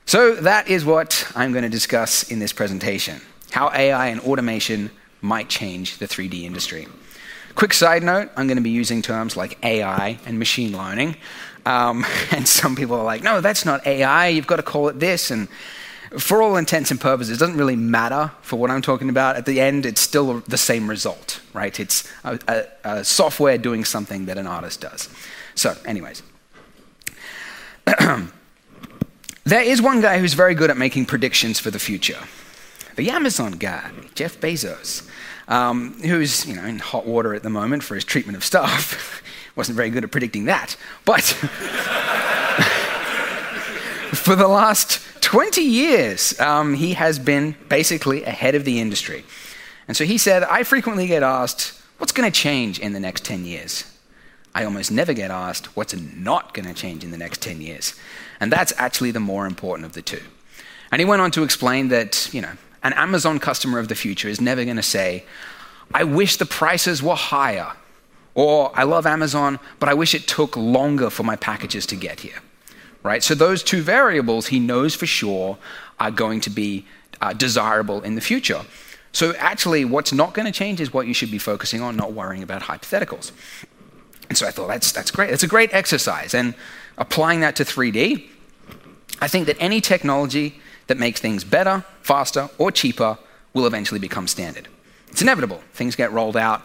So, 0.06 0.36
that 0.36 0.68
is 0.70 0.86
what 0.86 1.30
I'm 1.36 1.52
going 1.52 1.64
to 1.64 1.70
discuss 1.70 2.24
in 2.32 2.40
this 2.40 2.54
presentation 2.54 3.22
how 3.52 3.72
AI 3.72 4.08
and 4.08 4.22
automation 4.22 4.92
might 5.22 5.50
change 5.50 5.98
the 5.98 6.08
3D 6.08 6.44
industry. 6.44 6.88
Quick 7.56 7.74
side 7.74 8.04
note 8.04 8.30
I'm 8.38 8.48
going 8.48 8.58
to 8.58 8.64
be 8.64 8.70
using 8.70 9.02
terms 9.02 9.36
like 9.36 9.58
AI 9.64 10.20
and 10.26 10.38
machine 10.38 10.78
learning. 10.78 11.16
Um, 11.66 12.06
and 12.32 12.48
some 12.48 12.76
people 12.76 12.96
are 12.96 13.04
like, 13.04 13.24
no, 13.24 13.42
that's 13.42 13.66
not 13.66 13.86
AI, 13.86 14.28
you've 14.28 14.48
got 14.48 14.58
to 14.58 14.64
call 14.64 14.90
it 14.90 15.00
this. 15.00 15.32
And 15.32 15.48
for 16.18 16.42
all 16.42 16.56
intents 16.56 16.92
and 16.92 17.02
purposes, 17.02 17.36
it 17.36 17.40
doesn't 17.40 17.58
really 17.58 17.76
matter 17.76 18.32
for 18.42 18.58
what 18.58 18.72
I'm 18.72 18.82
talking 18.82 19.10
about. 19.10 19.36
At 19.36 19.46
the 19.46 19.60
end, 19.60 19.86
it's 19.86 20.00
still 20.00 20.40
the 20.42 20.58
same 20.58 20.90
result, 20.90 21.42
right? 21.54 21.78
It's 21.80 22.10
a, 22.24 22.40
a, 22.48 22.66
a 22.84 23.04
software 23.04 23.58
doing 23.58 23.84
something 23.84 24.28
that 24.28 24.38
an 24.38 24.48
artist 24.48 24.82
does. 24.82 25.10
So, 25.58 25.76
anyways. 25.86 26.22
there 29.43 29.62
is 29.62 29.82
one 29.82 30.02
guy 30.02 30.20
who's 30.20 30.36
very 30.36 30.54
good 30.54 30.70
at 30.70 30.78
making 30.78 31.08
predictions 31.08 31.60
for 31.60 31.72
the 31.72 31.80
future. 31.80 32.20
The 32.96 33.10
Amazon 33.10 33.54
guy, 33.54 33.89
Jeff 34.13 34.39
Bezos, 34.39 35.10
um, 35.48 36.00
who's 36.02 36.46
you 36.46 36.56
know 36.56 36.63
in 36.63 36.78
hot 36.78 37.08
water 37.08 37.34
at 37.34 37.41
the 37.41 37.50
moment 37.50 37.84
for 37.84 37.96
his 37.96 38.04
treatment 38.04 38.38
of 38.38 38.43
staff. 38.43 39.24
Wasn't 39.56 39.76
very 39.76 39.89
good 39.89 40.04
at 40.04 40.12
predicting 40.12 40.46
that, 40.46 40.78
but 41.06 41.24
for 44.13 44.36
the 44.36 44.48
last 44.48 45.02
20 45.22 45.62
years, 45.62 46.39
um, 46.39 46.76
he 46.76 46.93
has 46.93 47.17
been 47.17 47.56
basically 47.67 48.24
ahead 48.26 48.54
of 48.54 48.63
the 48.63 48.80
industry. 48.80 49.26
And 49.88 49.98
so 49.98 50.06
he 50.06 50.20
said, 50.20 50.43
I 50.43 50.62
frequently 50.62 51.08
get 51.08 51.24
asked, 51.24 51.74
what's 51.98 52.12
going 52.12 52.32
to 52.32 52.39
change 52.39 52.78
in 52.80 52.93
the 52.93 53.00
next 53.00 53.26
10 53.26 53.43
years? 53.43 53.91
I 54.58 54.65
almost 54.65 54.91
never 54.91 55.13
get 55.13 55.30
asked 55.30 55.67
what's 55.76 55.96
not 55.96 56.56
going 56.56 56.67
to 56.67 56.74
change 56.74 57.04
in 57.04 57.12
the 57.12 57.17
next 57.17 57.43
10 57.43 57.62
years. 57.62 57.93
And 58.39 58.52
that's 58.52 58.74
actually 58.78 59.12
the 59.12 59.20
more 59.20 59.46
important 59.46 59.86
of 59.86 59.93
the 59.93 60.02
two. 60.02 60.24
And 60.91 61.00
he 61.00 61.06
went 61.06 61.22
on 61.22 61.30
to 61.32 61.43
explain 61.43 61.89
that, 61.89 62.28
you 62.34 62.41
know, 62.41 62.54
an 62.82 62.93
Amazon 62.93 63.38
customer 63.38 63.78
of 63.78 63.88
the 63.88 63.93
future 63.93 64.28
is 64.28 64.41
never 64.41 64.63
going 64.63 64.78
to 64.78 64.82
say, 64.82 65.26
I 65.93 66.06
wish 66.06 66.38
the 66.38 66.48
prices 66.48 67.04
were 67.04 67.13
higher. 67.13 67.74
Or 68.34 68.72
I 68.74 68.82
love 68.82 69.06
Amazon, 69.06 69.60
but 69.80 69.89
I 69.89 69.93
wish 69.93 70.15
it 70.15 70.28
took 70.28 70.58
longer 70.58 71.12
for 71.12 71.22
my 71.22 71.36
packages 71.36 71.86
to 71.88 71.96
get 71.96 72.22
here. 72.22 72.39
Right? 73.04 73.22
So 73.22 73.36
those 73.36 73.62
two 73.62 73.84
variables 73.84 74.48
he 74.48 74.60
knows 74.60 74.96
for 74.96 75.06
sure 75.06 75.60
are 76.00 76.10
going 76.10 76.41
to 76.41 76.50
be 76.50 76.84
uh, 77.22 77.34
desirable 77.34 78.02
in 78.02 78.15
the 78.15 78.22
future. 78.22 78.62
So 79.12 79.36
actually, 79.36 79.86
what's 79.86 80.13
not 80.13 80.34
going 80.34 80.48
to 80.48 80.52
change 80.52 80.82
is 80.82 80.91
what 80.91 81.06
you 81.06 81.13
should 81.13 81.30
be 81.30 81.38
focusing 81.38 81.80
on, 81.82 81.96
not 81.96 82.13
worrying 82.13 82.41
about 82.41 82.63
hypotheticals. 82.63 83.32
And 84.30 84.38
so 84.38 84.48
I 84.48 84.52
thought, 84.52 84.68
that's, 84.68 84.92
that's 84.92 85.12
great. 85.12 85.30
It's 85.30 85.44
a 85.44 85.48
great 85.48 85.74
exercise. 85.74 86.34
And 86.34 86.54
applying 86.98 87.40
that 87.42 87.56
to 87.58 87.63
3D, 87.63 88.28
I 89.22 89.28
think 89.28 89.48
that 89.48 89.58
any 89.60 89.82
technology 89.82 90.60
that 90.88 90.98
makes 90.98 91.20
things 91.20 91.44
better, 91.44 91.84
faster, 92.02 92.50
or 92.58 92.72
cheaper 92.72 93.18
will 93.54 93.66
eventually 93.66 94.00
become 94.00 94.28
standard. 94.28 94.68
It's 95.10 95.22
inevitable. 95.22 95.62
Things 95.74 95.96
get 95.96 96.12
rolled 96.12 96.38
out. 96.38 96.62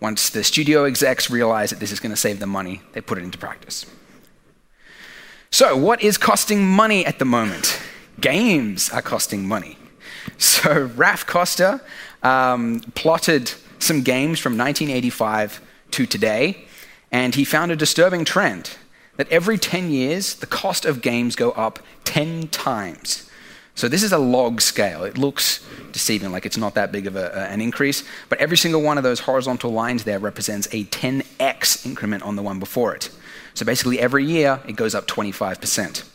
Once 0.00 0.30
the 0.30 0.42
studio 0.42 0.84
execs 0.84 1.30
realize 1.30 1.70
that 1.70 1.78
this 1.78 1.92
is 1.92 2.00
going 2.00 2.10
to 2.10 2.16
save 2.16 2.40
them 2.40 2.50
money, 2.50 2.82
they 2.92 3.00
put 3.00 3.18
it 3.18 3.24
into 3.24 3.38
practice. 3.38 3.86
So, 5.50 5.76
what 5.76 6.02
is 6.02 6.16
costing 6.16 6.66
money 6.66 7.04
at 7.04 7.18
the 7.18 7.24
moment? 7.24 7.78
Games 8.20 8.90
are 8.90 9.02
costing 9.02 9.46
money. 9.46 9.76
So, 10.38 10.88
Raph 10.96 11.26
Koster 11.26 11.80
um, 12.22 12.80
plotted 12.94 13.52
some 13.78 14.02
games 14.02 14.38
from 14.40 14.56
1985 14.56 15.60
to 15.92 16.06
today 16.06 16.64
and 17.12 17.34
he 17.34 17.44
found 17.44 17.70
a 17.70 17.76
disturbing 17.76 18.24
trend 18.24 18.76
that 19.16 19.28
every 19.30 19.58
10 19.58 19.90
years, 19.90 20.34
the 20.34 20.46
cost 20.46 20.86
of 20.86 21.02
games 21.02 21.36
go 21.36 21.50
up 21.52 21.78
10 22.04 22.48
times. 22.48 23.30
So 23.74 23.88
this 23.88 24.02
is 24.02 24.12
a 24.12 24.18
log 24.18 24.60
scale. 24.60 25.04
It 25.04 25.16
looks 25.16 25.64
deceiving, 25.92 26.32
like 26.32 26.46
it's 26.46 26.56
not 26.56 26.74
that 26.74 26.92
big 26.92 27.06
of 27.06 27.16
a, 27.16 27.50
an 27.50 27.60
increase, 27.60 28.04
but 28.28 28.38
every 28.38 28.56
single 28.56 28.82
one 28.82 28.98
of 28.98 29.04
those 29.04 29.20
horizontal 29.20 29.70
lines 29.70 30.04
there 30.04 30.18
represents 30.18 30.66
a 30.72 30.84
10x 30.84 31.86
increment 31.86 32.22
on 32.22 32.36
the 32.36 32.42
one 32.42 32.58
before 32.58 32.94
it. 32.94 33.10
So 33.54 33.64
basically, 33.66 33.98
every 33.98 34.24
year 34.24 34.60
it 34.66 34.76
goes 34.76 34.94
up 34.94 35.06
25%. 35.06 36.08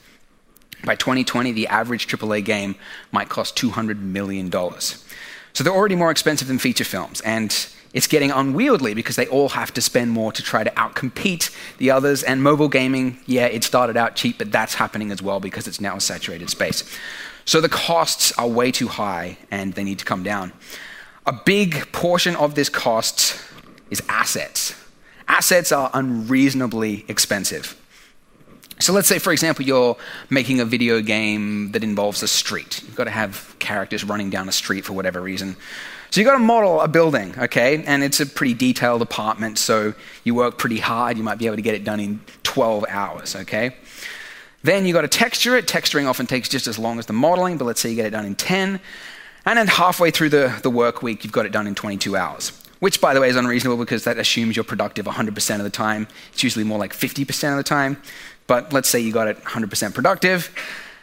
By 0.86 0.96
2020, 0.96 1.52
the 1.52 1.68
average 1.68 2.08
AAA 2.08 2.46
game 2.46 2.76
might 3.12 3.30
cost 3.30 3.56
$200 3.56 4.00
million. 4.00 4.52
So 4.52 5.64
they're 5.64 5.74
already 5.74 5.96
more 5.96 6.12
expensive 6.12 6.48
than 6.48 6.60
feature 6.60 6.84
films, 6.84 7.22
and 7.22 7.52
it's 7.98 8.06
getting 8.06 8.30
unwieldy 8.30 8.94
because 8.94 9.16
they 9.16 9.26
all 9.26 9.50
have 9.50 9.74
to 9.74 9.82
spend 9.82 10.12
more 10.12 10.32
to 10.32 10.44
try 10.44 10.64
to 10.64 10.70
outcompete 10.70 11.50
the 11.80 11.90
others. 11.90 12.22
And 12.22 12.44
mobile 12.44 12.68
gaming, 12.70 13.18
yeah, 13.26 13.48
it 13.48 13.64
started 13.64 13.98
out 13.98 14.16
cheap, 14.16 14.38
but 14.38 14.52
that's 14.52 14.76
happening 14.76 15.12
as 15.12 15.20
well 15.20 15.40
because 15.40 15.68
it's 15.68 15.82
now 15.82 15.96
a 15.96 16.00
saturated 16.00 16.52
space. 16.52 16.84
So 17.46 17.60
the 17.60 17.70
costs 17.70 18.32
are 18.34 18.48
way 18.48 18.72
too 18.72 18.88
high 18.88 19.40
and 19.50 19.74
they 19.74 19.84
need 19.84 19.98
to 19.98 20.06
come 20.06 20.22
down. 20.22 20.54
A 21.26 21.34
big 21.34 21.92
portion 21.92 22.36
of 22.36 22.54
this 22.54 22.70
cost 22.70 23.44
is 23.90 24.04
assets. 24.08 24.76
Assets 25.28 25.72
are 25.72 25.90
unreasonably 25.96 27.04
expensive. 27.08 27.76
So 28.78 28.94
let's 28.94 29.08
say, 29.08 29.18
for 29.18 29.34
example, 29.34 29.66
you're 29.66 29.98
making 30.30 30.60
a 30.60 30.66
video 30.66 31.02
game 31.02 31.72
that 31.72 31.84
involves 31.84 32.22
a 32.22 32.28
street. 32.28 32.84
You've 32.84 32.96
got 32.96 33.06
to 33.06 33.10
have 33.10 33.56
characters 33.58 34.04
running 34.04 34.30
down 34.30 34.48
a 34.48 34.52
street 34.52 34.86
for 34.86 34.94
whatever 34.94 35.20
reason. 35.20 35.58
So 36.10 36.22
you've 36.22 36.26
got 36.26 36.34
to 36.34 36.40
model 36.40 36.80
a 36.82 36.88
building, 36.88 37.34
okay? 37.38 37.84
And 37.84 38.04
it's 38.04 38.20
a 38.20 38.26
pretty 38.26 38.54
detailed 38.54 39.02
apartment, 39.02 39.58
so 39.58 39.94
you 40.24 40.34
work 40.36 40.58
pretty 40.58 40.80
hard. 40.80 41.18
You 41.18 41.24
might 41.24 41.38
be 41.38 41.48
able 41.48 41.58
to 41.58 41.62
get 41.62 41.76
it 41.76 41.84
done 41.84 42.00
in 42.00 42.22
12 42.44 42.86
hours, 42.88 43.36
okay? 43.36 43.76
Then 44.64 44.86
you've 44.86 44.94
got 44.94 45.02
to 45.02 45.08
texture 45.08 45.56
it. 45.58 45.68
Texturing 45.68 46.08
often 46.08 46.26
takes 46.26 46.50
just 46.50 46.68
as 46.68 46.80
long 46.80 46.98
as 47.00 47.06
the 47.06 47.14
modeling, 47.14 47.58
but 47.58 47.66
let's 47.66 47.82
say 47.82 47.90
you 47.90 47.96
get 47.96 48.06
it 48.06 48.12
done 48.12 48.26
in 48.26 48.36
10. 48.36 48.80
And 49.46 49.58
then 49.58 49.68
halfway 49.68 50.12
through 50.12 50.30
the, 50.30 50.58
the 50.64 50.70
work 50.70 51.02
week, 51.02 51.24
you've 51.24 51.34
got 51.34 51.46
it 51.46 51.52
done 51.52 51.68
in 51.68 51.76
22 51.76 52.16
hours. 52.16 52.52
Which, 52.80 53.02
by 53.02 53.14
the 53.14 53.22
way, 53.22 53.30
is 53.30 53.36
unreasonable 53.36 53.78
because 53.78 54.04
that 54.04 54.18
assumes 54.18 54.56
you're 54.56 54.66
productive 54.66 55.06
100% 55.06 55.56
of 55.56 55.64
the 55.64 55.70
time. 55.70 56.08
It's 56.32 56.44
usually 56.44 56.66
more 56.66 56.78
like 56.78 56.94
50% 56.94 57.52
of 57.52 57.58
the 57.58 57.64
time. 57.64 57.98
But 58.46 58.72
let's 58.72 58.88
say 58.88 59.00
you 59.00 59.12
got 59.12 59.28
it 59.28 59.42
100% 59.44 59.94
productive. 59.94 60.54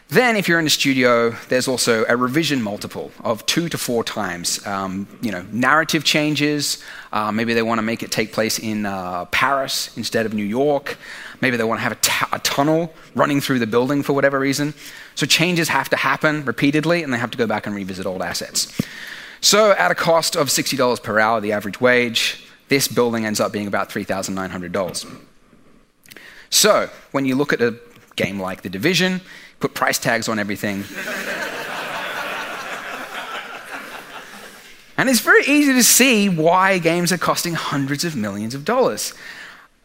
Then, 0.09 0.35
if 0.35 0.47
you're 0.47 0.59
in 0.59 0.65
the 0.65 0.71
studio, 0.71 1.31
there's 1.49 1.67
also 1.67 2.05
a 2.07 2.15
revision 2.15 2.61
multiple 2.61 3.11
of 3.23 3.43
two 3.47 3.69
to 3.69 3.77
four 3.77 4.03
times. 4.03 4.65
Um, 4.67 5.07
you 5.19 5.31
know, 5.31 5.43
narrative 5.51 6.03
changes. 6.03 6.83
Uh, 7.11 7.31
maybe 7.31 7.55
they 7.55 7.63
want 7.63 7.79
to 7.79 7.81
make 7.81 8.03
it 8.03 8.11
take 8.11 8.31
place 8.31 8.59
in 8.59 8.85
uh, 8.85 9.25
Paris 9.25 9.95
instead 9.97 10.27
of 10.27 10.33
New 10.33 10.43
York. 10.43 10.97
Maybe 11.41 11.57
they 11.57 11.63
want 11.63 11.79
to 11.79 11.83
have 11.83 12.31
a, 12.31 12.39
tunnel 12.39 12.93
running 13.15 13.41
through 13.41 13.59
the 13.59 13.67
building 13.67 14.03
for 14.03 14.13
whatever 14.13 14.39
reason. 14.39 14.75
So 15.15 15.25
changes 15.25 15.69
have 15.69 15.89
to 15.89 15.95
happen 15.95 16.45
repeatedly, 16.45 17.01
and 17.01 17.11
they 17.11 17.17
have 17.17 17.31
to 17.31 17.37
go 17.37 17.47
back 17.47 17.65
and 17.65 17.75
revisit 17.75 18.05
old 18.05 18.21
assets. 18.21 18.79
So, 19.41 19.71
at 19.71 19.91
a 19.91 19.95
cost 19.95 20.35
of 20.35 20.47
$60 20.47 21.03
per 21.03 21.19
hour, 21.19 21.41
the 21.41 21.51
average 21.51 21.81
wage, 21.81 22.45
this 22.69 22.87
building 22.87 23.25
ends 23.25 23.39
up 23.39 23.51
being 23.51 23.67
about 23.67 23.89
$3,900. 23.89 25.21
So, 26.49 26.89
when 27.11 27.25
you 27.25 27.35
look 27.35 27.53
at 27.53 27.61
a 27.61 27.71
game 28.15 28.39
like 28.39 28.61
The 28.61 28.69
Division, 28.69 29.21
put 29.59 29.73
price 29.73 29.99
tags 29.99 30.27
on 30.27 30.39
everything. 30.39 30.83
and 34.97 35.09
it's 35.09 35.19
very 35.19 35.43
easy 35.45 35.73
to 35.73 35.83
see 35.83 36.29
why 36.29 36.77
games 36.77 37.11
are 37.11 37.17
costing 37.17 37.53
hundreds 37.53 38.03
of 38.05 38.15
millions 38.15 38.55
of 38.55 38.65
dollars. 38.65 39.13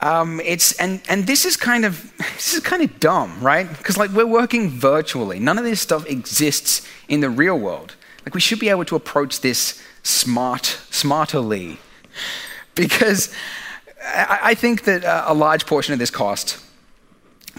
Um, 0.02 0.40
it's 0.40 0.72
and 0.80 1.02
and 1.10 1.26
this 1.26 1.44
is 1.44 1.56
kind 1.56 1.84
of 1.84 2.16
this 2.34 2.54
is 2.54 2.60
kind 2.60 2.82
of 2.82 3.00
dumb, 3.00 3.38
right? 3.40 3.68
Because 3.68 3.98
like 3.98 4.10
we're 4.10 4.26
working 4.26 4.70
virtually. 4.70 5.38
None 5.38 5.58
of 5.58 5.64
this 5.64 5.80
stuff 5.80 6.06
exists 6.06 6.86
in 7.08 7.20
the 7.20 7.28
real 7.28 7.58
world. 7.58 7.96
Like 8.24 8.34
we 8.34 8.40
should 8.40 8.58
be 8.58 8.70
able 8.70 8.84
to 8.86 8.96
approach 8.96 9.40
this 9.40 9.82
smart 10.02 10.78
smarterly, 10.90 11.76
because 12.74 13.32
I, 14.02 14.38
I 14.42 14.54
think 14.54 14.84
that 14.84 15.04
a 15.04 15.34
large 15.34 15.66
portion 15.66 15.92
of 15.92 15.98
this 15.98 16.10
cost 16.10 16.58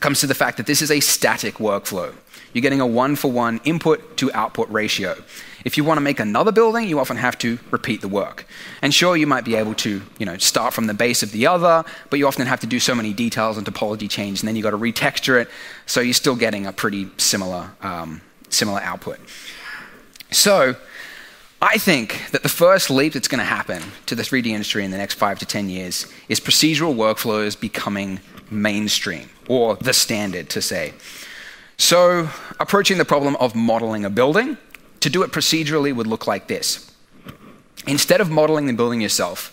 comes 0.01 0.19
to 0.19 0.27
the 0.27 0.35
fact 0.35 0.57
that 0.57 0.65
this 0.65 0.81
is 0.81 0.91
a 0.91 0.99
static 0.99 1.55
workflow. 1.55 2.13
You're 2.53 2.61
getting 2.61 2.81
a 2.81 2.87
one 2.87 3.15
for 3.15 3.31
one 3.31 3.61
input 3.63 4.17
to 4.17 4.31
output 4.33 4.69
ratio. 4.69 5.15
If 5.63 5.77
you 5.77 5.83
want 5.83 5.97
to 5.97 6.01
make 6.01 6.19
another 6.19 6.51
building, 6.51 6.89
you 6.89 6.99
often 6.99 7.17
have 7.17 7.37
to 7.39 7.59
repeat 7.69 8.01
the 8.01 8.07
work. 8.07 8.45
And 8.81 8.93
sure, 8.93 9.15
you 9.15 9.27
might 9.27 9.45
be 9.45 9.55
able 9.55 9.75
to 9.75 10.01
you 10.17 10.25
know, 10.25 10.37
start 10.37 10.73
from 10.73 10.87
the 10.87 10.93
base 10.93 11.23
of 11.23 11.31
the 11.31 11.47
other, 11.47 11.85
but 12.09 12.19
you 12.19 12.27
often 12.27 12.47
have 12.47 12.59
to 12.61 12.67
do 12.67 12.79
so 12.79 12.93
many 12.93 13.13
details 13.13 13.57
and 13.57 13.65
topology 13.65 14.09
change, 14.09 14.41
and 14.41 14.47
then 14.47 14.55
you've 14.55 14.63
got 14.63 14.71
to 14.71 14.77
retexture 14.77 15.39
it, 15.41 15.49
so 15.85 16.01
you're 16.01 16.13
still 16.13 16.35
getting 16.35 16.65
a 16.65 16.73
pretty 16.73 17.09
similar, 17.17 17.71
um, 17.81 18.21
similar 18.49 18.81
output. 18.81 19.19
So, 20.31 20.75
I 21.63 21.77
think 21.77 22.31
that 22.31 22.41
the 22.41 22.49
first 22.49 22.89
leap 22.89 23.13
that's 23.13 23.27
going 23.27 23.39
to 23.39 23.45
happen 23.45 23.83
to 24.07 24.15
the 24.15 24.23
3D 24.23 24.47
industry 24.47 24.83
in 24.83 24.89
the 24.89 24.97
next 24.97 25.13
five 25.13 25.37
to 25.39 25.45
10 25.45 25.69
years 25.69 26.11
is 26.27 26.39
procedural 26.39 26.95
workflows 26.95 27.59
becoming 27.59 28.19
mainstream, 28.49 29.29
or 29.51 29.75
the 29.75 29.91
standard 29.91 30.49
to 30.49 30.61
say. 30.61 30.93
So, 31.75 32.29
approaching 32.57 32.97
the 32.97 33.03
problem 33.03 33.35
of 33.35 33.53
modeling 33.53 34.05
a 34.05 34.09
building, 34.09 34.57
to 35.01 35.09
do 35.09 35.23
it 35.23 35.31
procedurally 35.31 35.93
would 35.93 36.07
look 36.07 36.25
like 36.25 36.47
this. 36.47 36.89
Instead 37.85 38.21
of 38.21 38.29
modeling 38.29 38.67
the 38.67 38.73
building 38.73 39.01
yourself, 39.01 39.51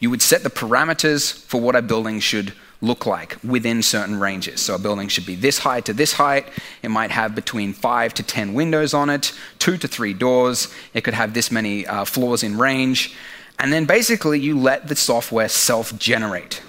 you 0.00 0.10
would 0.10 0.20
set 0.20 0.42
the 0.42 0.50
parameters 0.50 1.32
for 1.46 1.62
what 1.62 1.74
a 1.74 1.80
building 1.80 2.20
should 2.20 2.52
look 2.82 3.06
like 3.06 3.38
within 3.42 3.82
certain 3.82 4.20
ranges. 4.20 4.60
So 4.60 4.74
a 4.74 4.78
building 4.78 5.08
should 5.08 5.24
be 5.24 5.34
this 5.34 5.60
height 5.60 5.86
to 5.86 5.94
this 5.94 6.12
height. 6.12 6.46
It 6.82 6.90
might 6.90 7.10
have 7.10 7.34
between 7.34 7.72
five 7.72 8.12
to 8.14 8.22
10 8.22 8.52
windows 8.52 8.92
on 8.92 9.08
it, 9.08 9.32
two 9.58 9.78
to 9.78 9.88
three 9.88 10.12
doors. 10.12 10.68
It 10.92 11.04
could 11.04 11.14
have 11.14 11.32
this 11.32 11.50
many 11.50 11.86
uh, 11.86 12.04
floors 12.04 12.42
in 12.42 12.58
range. 12.58 13.16
And 13.58 13.72
then 13.72 13.86
basically, 13.86 14.38
you 14.38 14.58
let 14.58 14.88
the 14.88 14.94
software 14.94 15.48
self 15.48 15.98
generate. 15.98 16.60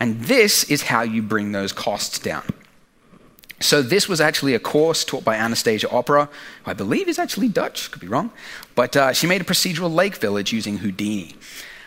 And 0.00 0.20
this 0.22 0.64
is 0.64 0.82
how 0.82 1.02
you 1.02 1.22
bring 1.22 1.52
those 1.52 1.72
costs 1.72 2.18
down. 2.18 2.44
So, 3.60 3.80
this 3.80 4.08
was 4.08 4.20
actually 4.20 4.54
a 4.54 4.58
course 4.58 5.04
taught 5.04 5.24
by 5.24 5.36
Anastasia 5.36 5.86
Opara, 5.86 6.28
who 6.64 6.70
I 6.70 6.74
believe 6.74 7.08
is 7.08 7.18
actually 7.18 7.48
Dutch, 7.48 7.90
could 7.90 8.00
be 8.00 8.08
wrong. 8.08 8.30
But 8.74 8.96
uh, 8.96 9.12
she 9.12 9.26
made 9.26 9.40
a 9.40 9.44
procedural 9.44 9.94
lake 9.94 10.16
village 10.16 10.52
using 10.52 10.78
Houdini. 10.78 11.36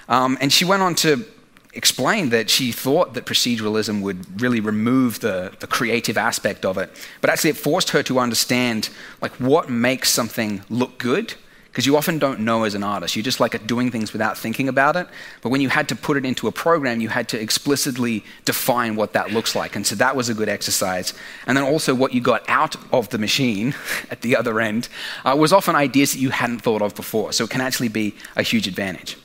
Um, 0.10 0.38
and 0.39 0.52
she 0.52 0.65
went 0.65 0.82
on 0.82 0.96
to 0.96 1.26
explain 1.74 2.30
that 2.30 2.50
she 2.50 2.72
thought 2.72 3.13
that 3.13 3.26
proceduralism 3.26 4.02
would 4.02 4.41
really 4.41 4.60
remove 4.60 5.20
the, 5.20 5.54
the 5.60 5.67
creative 5.67 6.17
aspect 6.17 6.65
of 6.65 6.78
it. 6.78 6.89
But 7.22 7.30
actually, 7.30 7.52
it 7.52 7.58
forced 7.58 7.91
her 7.91 8.02
to 8.04 8.17
understand 8.17 8.89
like, 9.22 9.34
what 9.34 9.70
makes 9.70 10.10
something 10.10 10.63
look 10.70 10.98
good 10.98 11.36
because 11.78 11.86
you 11.86 11.96
often 11.96 12.18
don't 12.18 12.40
know 12.40 12.63
as 12.63 12.74
an 12.74 12.82
artist. 12.82 13.16
you're 13.16 13.22
just 13.22 13.40
like 13.40 13.68
doing 13.68 13.92
things 13.92 14.12
without 14.12 14.36
thinking 14.36 14.68
about 14.68 14.96
it. 14.96 15.08
But 15.44 15.50
when 15.50 15.62
you 15.62 15.70
had 15.70 15.88
to 15.90 15.96
put 15.96 16.18
it 16.18 16.26
into 16.26 16.48
a 16.48 16.52
program, 16.52 17.02
you 17.02 17.10
had 17.10 17.30
to 17.30 17.40
explicitly 17.40 18.26
define 18.46 18.96
what 18.96 19.13
that 19.13 19.32
looks 19.32 19.54
like. 19.54 19.76
And 19.76 19.86
so 19.86 19.94
that 19.98 20.16
was 20.16 20.28
a 20.28 20.34
good 20.34 20.50
exercise. 20.50 21.13
And 21.46 21.56
then 21.56 21.63
also 21.63 21.94
what 21.94 22.16
you 22.16 22.20
got 22.20 22.44
out 22.50 22.76
of 22.92 23.10
the 23.10 23.20
machine 23.20 23.76
at 24.10 24.22
the 24.22 24.36
other 24.36 24.60
end 24.60 24.90
uh, 25.24 25.36
was 25.38 25.54
often 25.54 25.76
ideas 25.76 26.13
that 26.13 26.20
you 26.20 26.32
hadn't 26.32 26.63
thought 26.63 26.82
of 26.82 26.96
before. 26.96 27.32
So 27.32 27.44
it 27.44 27.52
can 27.52 27.62
actually 27.62 27.90
be 27.90 28.16
a 28.36 28.42
huge 28.42 28.68
advantage. 28.68 29.16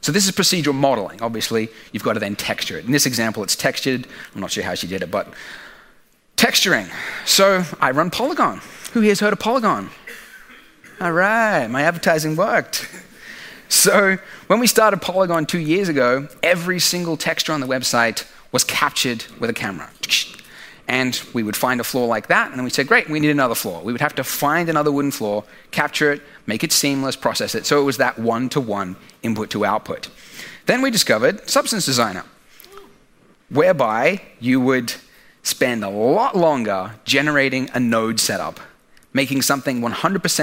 So 0.00 0.10
this 0.10 0.26
is 0.26 0.32
procedural 0.32 0.74
modeling. 0.74 1.22
Obviously, 1.22 1.68
you've 1.92 2.02
got 2.02 2.14
to 2.14 2.18
then 2.18 2.34
texture 2.34 2.76
it. 2.76 2.86
In 2.86 2.90
this 2.90 3.06
example, 3.06 3.44
it's 3.44 3.54
textured. 3.54 4.08
I'm 4.34 4.40
not 4.40 4.50
sure 4.50 4.64
how 4.64 4.74
she 4.74 4.88
did 4.88 5.04
it, 5.04 5.12
but 5.12 5.32
texturing. 6.36 6.90
So 7.24 7.62
I 7.80 7.92
run 7.92 8.10
Poliigon. 8.10 8.58
Who 8.94 9.00
here's 9.00 9.20
heard 9.20 9.32
of 9.32 9.38
Poliigon? 9.38 9.90
All 11.00 11.12
right, 11.12 11.66
my 11.66 11.80
advertising 11.80 12.36
worked. 12.36 12.86
So, 13.70 14.18
when 14.48 14.60
we 14.60 14.66
started 14.66 15.00
Poliigon 15.00 15.48
two 15.48 15.58
years 15.58 15.88
ago, 15.88 16.28
every 16.42 16.78
single 16.78 17.16
texture 17.16 17.54
on 17.54 17.60
the 17.60 17.66
website 17.66 18.30
was 18.52 18.64
captured 18.64 19.24
with 19.38 19.48
a 19.48 19.54
camera. 19.54 19.88
And 20.86 21.18
we 21.32 21.42
would 21.42 21.56
find 21.56 21.80
a 21.80 21.84
floor 21.84 22.06
like 22.06 22.26
that, 22.26 22.48
and 22.50 22.58
then 22.58 22.64
we 22.64 22.70
said, 22.70 22.86
Great, 22.86 23.08
we 23.08 23.18
need 23.18 23.30
another 23.30 23.54
floor. 23.54 23.80
We 23.82 23.92
would 23.92 24.02
have 24.02 24.14
to 24.16 24.24
find 24.24 24.68
another 24.68 24.92
wooden 24.92 25.10
floor, 25.10 25.44
capture 25.70 26.12
it, 26.12 26.20
make 26.44 26.62
it 26.64 26.70
seamless, 26.70 27.16
process 27.16 27.54
it. 27.54 27.64
So 27.64 27.80
it 27.80 27.84
was 27.84 27.96
that 27.96 28.18
one 28.18 28.50
to 28.50 28.60
one 28.60 28.96
input 29.22 29.48
to 29.50 29.64
output. 29.64 30.10
Then 30.66 30.82
we 30.82 30.90
discovered 30.90 31.48
Substance 31.48 31.86
Designer, 31.86 32.24
whereby 33.48 34.20
you 34.38 34.60
would 34.60 34.92
spend 35.44 35.82
a 35.82 35.88
lot 35.88 36.36
longer 36.36 36.96
generating 37.04 37.70
a 37.72 37.80
node 37.80 38.20
setup 38.20 38.60
making 39.12 39.42
something 39.42 39.80
100% 39.80 39.90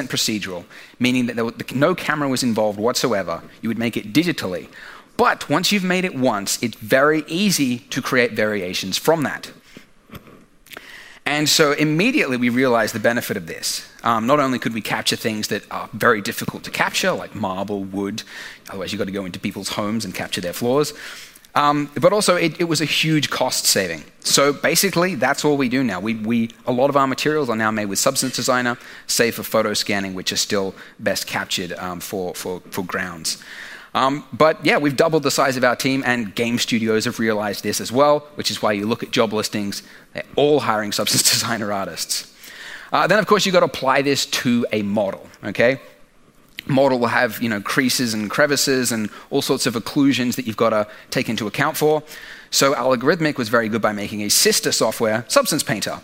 procedural, 0.07 0.65
meaning 0.99 1.27
that 1.27 1.75
no 1.75 1.95
camera 1.95 2.27
was 2.27 2.43
involved 2.43 2.79
whatsoever. 2.79 3.41
You 3.61 3.69
would 3.69 3.77
make 3.77 3.95
it 3.95 4.13
digitally. 4.13 4.67
But 5.15 5.49
once 5.49 5.71
you've 5.71 5.83
made 5.83 6.05
it 6.05 6.15
once, 6.15 6.61
it's 6.61 6.77
very 6.77 7.23
easy 7.27 7.79
to 7.79 8.01
create 8.01 8.33
variations 8.33 8.97
from 8.97 9.23
that. 9.23 9.51
And 11.25 11.49
so 11.49 11.73
immediately 11.73 12.37
we 12.37 12.47
realized 12.47 12.95
the 12.95 13.01
benefit 13.01 13.35
of 13.35 13.47
this. 13.47 13.85
Um, 14.03 14.27
not 14.27 14.39
only 14.39 14.59
could 14.59 14.73
we 14.73 14.79
capture 14.79 15.17
things 15.17 15.49
that 15.49 15.69
are 15.69 15.89
very 15.91 16.21
difficult 16.21 16.63
to 16.63 16.71
capture, 16.71 17.11
like 17.11 17.35
marble, 17.35 17.83
wood, 17.83 18.23
otherwise 18.69 18.93
you've 18.93 18.99
got 18.99 19.07
to 19.07 19.11
go 19.11 19.25
into 19.25 19.37
people's 19.37 19.69
homes 19.69 20.05
and 20.05 20.15
capture 20.15 20.39
their 20.39 20.53
floors, 20.53 20.93
Um, 21.57 21.89
but 21.99 22.13
also, 22.13 22.35
it, 22.35 22.61
it, 22.61 22.65
was 22.65 22.81
a 22.81 22.85
huge 22.85 23.31
cost 23.31 23.65
saving. 23.65 24.03
So 24.19 24.53
basically, 24.53 25.15
that's 25.15 25.43
all 25.43 25.57
we 25.57 25.69
do 25.69 25.83
now. 25.83 25.99
We, 25.99 26.13
we, 26.13 26.51
a 26.67 26.71
lot 26.71 26.91
of 26.91 26.95
our 26.95 27.07
materials 27.07 27.49
are 27.49 27.55
now 27.55 27.71
made 27.71 27.87
with 27.87 27.97
Substance 27.97 28.35
Designer, 28.35 28.77
save 29.07 29.33
for 29.33 29.41
photo 29.41 29.73
scanning, 29.73 30.13
which 30.13 30.31
is 30.31 30.39
still 30.39 30.75
best 30.99 31.25
captured 31.25 31.71
um, 31.73 31.99
for, 31.99 32.35
for, 32.35 32.59
for 32.69 32.83
grounds. 32.83 33.43
Um, 33.95 34.23
but 34.31 34.63
yeah, 34.63 34.77
we've 34.77 34.95
doubled 34.95 35.23
the 35.23 35.31
size 35.31 35.57
of 35.57 35.63
our 35.63 35.75
team, 35.75 36.03
and 36.05 36.35
game 36.35 36.59
studios 36.59 37.05
have 37.05 37.17
realized 37.17 37.63
this 37.63 37.81
as 37.81 37.91
well, 37.91 38.19
which 38.35 38.51
is 38.51 38.61
why 38.61 38.73
you 38.73 38.85
look 38.85 39.01
at 39.01 39.09
job 39.09 39.33
listings, 39.33 39.81
they're 40.13 40.23
all 40.35 40.59
hiring 40.59 40.91
Substance 40.99 41.23
Designer 41.23 41.73
artists. 41.73 42.31
Uh, 42.93 43.07
then, 43.07 43.17
of 43.17 43.25
course, 43.25 43.47
you've 43.47 43.53
got 43.53 43.61
to 43.61 43.65
apply 43.65 44.03
this 44.03 44.27
to 44.27 44.63
a 44.71 44.83
model, 44.83 45.25
okay? 45.43 45.81
Model 46.67 46.99
will 46.99 47.07
have 47.07 47.41
you 47.41 47.49
know, 47.49 47.61
creases 47.61 48.13
and 48.13 48.29
crevices 48.29 48.91
and 48.91 49.09
all 49.29 49.41
sorts 49.41 49.65
of 49.65 49.75
occlusions 49.75 50.35
that 50.35 50.45
you've 50.45 50.57
got 50.57 50.69
to 50.71 50.87
take 51.09 51.29
into 51.29 51.47
account 51.47 51.77
for. 51.77 52.03
So 52.49 52.73
Allegorithmic 52.73 53.37
was 53.37 53.49
very 53.49 53.69
good 53.69 53.81
by 53.81 53.91
making 53.91 54.21
a 54.23 54.29
sister 54.29 54.71
software, 54.71 55.25
Substance 55.27 55.63
Painter, 55.63 55.99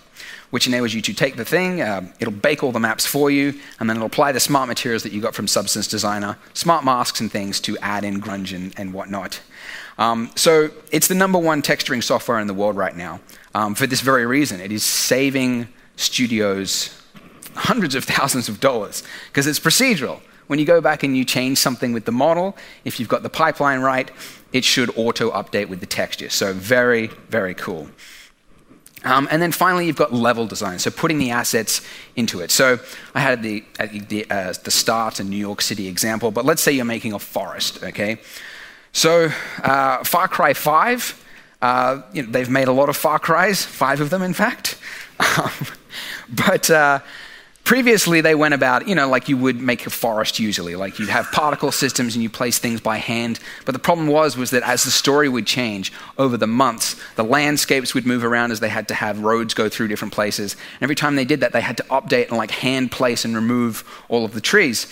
which 0.49 0.67
enables 0.67 0.93
you 0.93 1.01
to 1.01 1.13
take 1.13 1.35
the 1.35 1.45
thing, 1.45 1.81
uh, 1.81 2.05
it'll 2.19 2.33
bake 2.33 2.63
all 2.63 2.71
the 2.71 2.79
maps 2.79 3.05
for 3.05 3.31
you, 3.31 3.53
and 3.79 3.89
then 3.89 3.97
it'll 3.97 4.07
apply 4.07 4.31
the 4.31 4.39
smart 4.39 4.67
materials 4.67 5.03
that 5.03 5.11
you 5.11 5.21
got 5.21 5.33
from 5.33 5.47
Substance 5.47 5.87
Designer, 5.87 6.37
smart 6.53 6.83
masks 6.83 7.19
and 7.21 7.31
things 7.31 7.59
to 7.61 7.77
add 7.79 8.03
in 8.03 8.21
grunge 8.21 8.53
and, 8.55 8.73
and 8.77 8.93
whatnot. 8.93 9.41
Um, 9.97 10.31
so 10.35 10.69
it's 10.91 11.07
the 11.07 11.15
number 11.15 11.39
one 11.39 11.61
texturing 11.61 12.03
software 12.03 12.39
in 12.39 12.47
the 12.47 12.53
world 12.53 12.75
right 12.75 12.95
now 12.95 13.19
um, 13.55 13.75
for 13.75 13.87
this 13.87 14.01
very 14.01 14.25
reason. 14.25 14.59
It 14.59 14.71
is 14.71 14.83
saving 14.83 15.67
studios 15.95 16.99
hundreds 17.55 17.95
of 17.95 18.03
thousands 18.03 18.49
of 18.49 18.59
dollars 18.59 19.03
because 19.27 19.47
it's 19.47 19.59
procedural. 19.59 20.21
When 20.47 20.59
you 20.59 20.65
go 20.65 20.81
back 20.81 21.03
and 21.03 21.15
you 21.15 21.25
change 21.25 21.57
something 21.57 21.93
with 21.93 22.05
the 22.05 22.11
model, 22.11 22.55
if 22.85 22.99
you've 22.99 23.09
got 23.09 23.23
the 23.23 23.29
pipeline 23.29 23.79
right, 23.79 24.09
it 24.51 24.63
should 24.63 24.89
auto 24.97 25.31
update 25.31 25.69
with 25.69 25.79
the 25.79 25.85
texture. 25.85 26.29
So, 26.29 26.53
very, 26.53 27.07
very 27.29 27.53
cool. 27.53 27.89
Um, 29.05 29.27
and 29.31 29.41
then 29.41 29.51
finally, 29.51 29.85
you've 29.85 29.97
got 29.97 30.13
level 30.13 30.47
design, 30.47 30.79
so 30.79 30.89
putting 30.89 31.17
the 31.17 31.31
assets 31.31 31.81
into 32.15 32.39
it. 32.39 32.51
So 32.51 32.79
I 33.13 33.19
had 33.19 33.43
the, 33.43 33.63
at 33.77 34.09
the, 34.09 34.25
uh, 34.29 34.53
the 34.63 34.71
start 34.71 35.19
a 35.19 35.23
New 35.23 35.37
York 35.37 35.61
City 35.61 35.87
example, 35.87 36.31
but 36.31 36.45
let's 36.45 36.61
say 36.61 36.71
you're 36.71 36.85
making 36.85 37.13
a 37.13 37.19
forest, 37.19 37.83
okay? 37.83 38.17
So 38.93 39.29
uh, 39.61 40.03
Far 40.05 40.27
Cry 40.29 40.53
5, 40.53 41.25
uh, 41.61 42.01
you 42.13 42.23
know, 42.23 42.31
they've 42.31 42.49
made 42.49 42.67
a 42.67 42.71
lot 42.71 42.89
of 42.89 42.95
Far 42.95 43.19
Cries, 43.19 43.65
five 43.65 43.99
of 43.99 44.09
them, 44.09 44.21
in 44.21 44.33
fact. 44.33 44.77
Um, 45.37 45.51
but 46.27 46.69
uh, 46.69 46.99
Previously, 47.63 48.19
they 48.19 48.35
went 48.35 48.53
about, 48.53 48.89
you 48.89 48.95
know, 48.95 49.07
like 49.07 49.29
you 49.29 49.37
would 49.37 49.61
make 49.61 49.85
a 49.87 49.89
forest 49.89 50.37
usually, 50.37 50.75
like 50.75 50.99
you'd 50.99 51.07
have 51.07 51.31
particle 51.31 51.71
systems 51.71 52.13
and 52.13 52.21
you 52.21 52.29
place 52.29 52.59
things 52.59 52.81
by 52.81 52.97
hand. 52.97 53.39
But 53.63 53.71
the 53.71 53.79
problem 53.79 54.07
was, 54.07 54.35
was 54.35 54.51
that 54.51 54.63
as 54.63 54.83
the 54.83 54.91
story 54.91 55.29
would 55.29 55.47
change 55.47 55.93
over 56.17 56.35
the 56.35 56.45
months, 56.45 56.99
the 57.15 57.23
landscapes 57.23 57.93
would 57.93 58.05
move 58.05 58.25
around 58.25 58.51
as 58.51 58.59
they 58.59 58.67
had 58.67 58.89
to 58.89 58.93
have 58.93 59.23
roads 59.23 59.53
go 59.53 59.69
through 59.69 59.87
different 59.87 60.13
places. 60.13 60.53
And 60.73 60.83
every 60.83 60.95
time 60.95 61.15
they 61.15 61.23
did 61.23 61.39
that, 61.39 61.53
they 61.53 61.61
had 61.61 61.77
to 61.77 61.83
update 61.83 62.27
and 62.27 62.37
like 62.37 62.51
hand 62.51 62.91
place 62.91 63.23
and 63.23 63.33
remove 63.33 63.85
all 64.09 64.25
of 64.25 64.33
the 64.33 64.41
trees. 64.41 64.85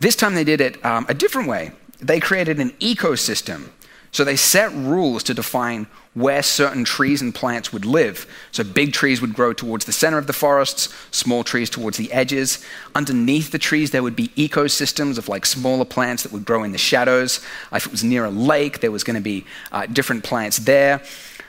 This 0.00 0.16
time 0.16 0.34
they 0.34 0.44
did 0.44 0.60
it 0.60 0.84
um, 0.84 1.06
a 1.08 1.14
different 1.14 1.46
way. 1.46 1.70
They 2.00 2.18
created 2.18 2.58
an 2.58 2.70
ecosystem. 2.80 3.68
So 4.12 4.24
they 4.24 4.36
set 4.36 4.72
rules 4.72 5.22
to 5.24 5.34
define 5.34 5.86
where 6.14 6.42
certain 6.42 6.84
trees 6.84 7.22
and 7.22 7.32
plants 7.32 7.72
would 7.72 7.84
live. 7.84 8.26
So 8.50 8.64
big 8.64 8.92
trees 8.92 9.20
would 9.20 9.34
grow 9.34 9.52
towards 9.52 9.84
the 9.84 9.92
center 9.92 10.18
of 10.18 10.26
the 10.26 10.32
forests, 10.32 10.92
small 11.12 11.44
trees 11.44 11.70
towards 11.70 11.96
the 11.96 12.12
edges. 12.12 12.64
Underneath 12.96 13.52
the 13.52 13.58
trees, 13.58 13.92
there 13.92 14.02
would 14.02 14.16
be 14.16 14.28
ecosystems 14.28 15.18
of 15.18 15.28
like 15.28 15.46
smaller 15.46 15.84
plants 15.84 16.24
that 16.24 16.32
would 16.32 16.44
grow 16.44 16.64
in 16.64 16.72
the 16.72 16.78
shadows. 16.78 17.38
If 17.72 17.86
it 17.86 17.92
was 17.92 18.02
near 18.02 18.24
a 18.24 18.30
lake, 18.30 18.80
there 18.80 18.90
was 18.90 19.04
going 19.04 19.14
to 19.14 19.22
be 19.22 19.44
uh, 19.70 19.86
different 19.86 20.24
plants 20.24 20.58
there. 20.58 21.00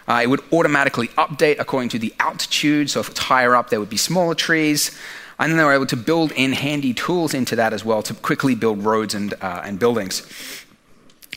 Uh, 0.07 0.21
it 0.23 0.27
would 0.27 0.43
automatically 0.53 1.07
update 1.09 1.57
according 1.59 1.89
to 1.89 1.99
the 1.99 2.13
altitude. 2.19 2.89
So 2.89 2.99
if 2.99 3.09
it's 3.09 3.19
higher 3.19 3.55
up, 3.55 3.71
there 3.71 3.79
would 3.79 3.89
be 3.89 3.97
smaller 3.97 4.35
trees. 4.35 4.97
And 5.39 5.51
then 5.51 5.57
they 5.57 5.63
were 5.63 5.73
able 5.73 5.87
to 5.87 5.97
build 5.97 6.31
in 6.33 6.53
handy 6.53 6.93
tools 6.93 7.33
into 7.33 7.55
that 7.55 7.73
as 7.73 7.83
well 7.83 8.03
to 8.03 8.13
quickly 8.13 8.53
build 8.53 8.83
roads 8.85 9.15
and, 9.15 9.33
uh, 9.41 9.63
and 9.65 9.79
buildings. 9.79 10.21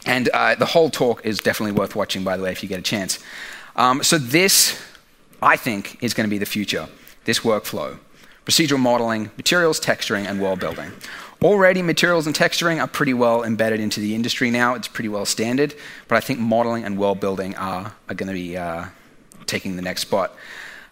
And 0.06 0.28
uh, 0.28 0.54
the 0.54 0.66
whole 0.66 0.90
talk 0.90 1.24
is 1.24 1.38
definitely 1.38 1.72
worth 1.72 1.96
watching, 1.96 2.24
by 2.24 2.36
the 2.36 2.42
way, 2.42 2.52
if 2.52 2.62
you 2.62 2.68
get 2.68 2.78
a 2.78 2.82
chance. 2.82 3.18
Um, 3.76 4.02
so, 4.02 4.18
this, 4.18 4.80
I 5.42 5.56
think, 5.56 6.02
is 6.02 6.14
going 6.14 6.28
to 6.28 6.30
be 6.30 6.38
the 6.38 6.46
future 6.46 6.88
this 7.24 7.40
workflow 7.40 7.98
procedural 8.44 8.78
modeling, 8.78 9.30
materials, 9.36 9.80
texturing, 9.80 10.26
and 10.26 10.40
world 10.40 10.60
building. 10.60 10.92
Already, 11.42 11.82
materials 11.82 12.26
and 12.26 12.36
texturing 12.36 12.80
are 12.80 12.86
pretty 12.86 13.14
well 13.14 13.42
embedded 13.42 13.80
into 13.80 14.00
the 14.00 14.14
industry 14.14 14.50
now. 14.50 14.74
It's 14.74 14.88
pretty 14.88 15.08
well 15.08 15.24
standard, 15.24 15.74
but 16.08 16.16
I 16.16 16.20
think 16.20 16.38
modeling 16.38 16.84
and 16.84 16.98
world 16.98 17.20
building 17.20 17.54
are, 17.56 17.94
are 18.08 18.14
going 18.14 18.28
to 18.28 18.34
be 18.34 18.56
uh, 18.56 18.86
taking 19.46 19.76
the 19.76 19.82
next 19.82 20.02
spot. 20.02 20.34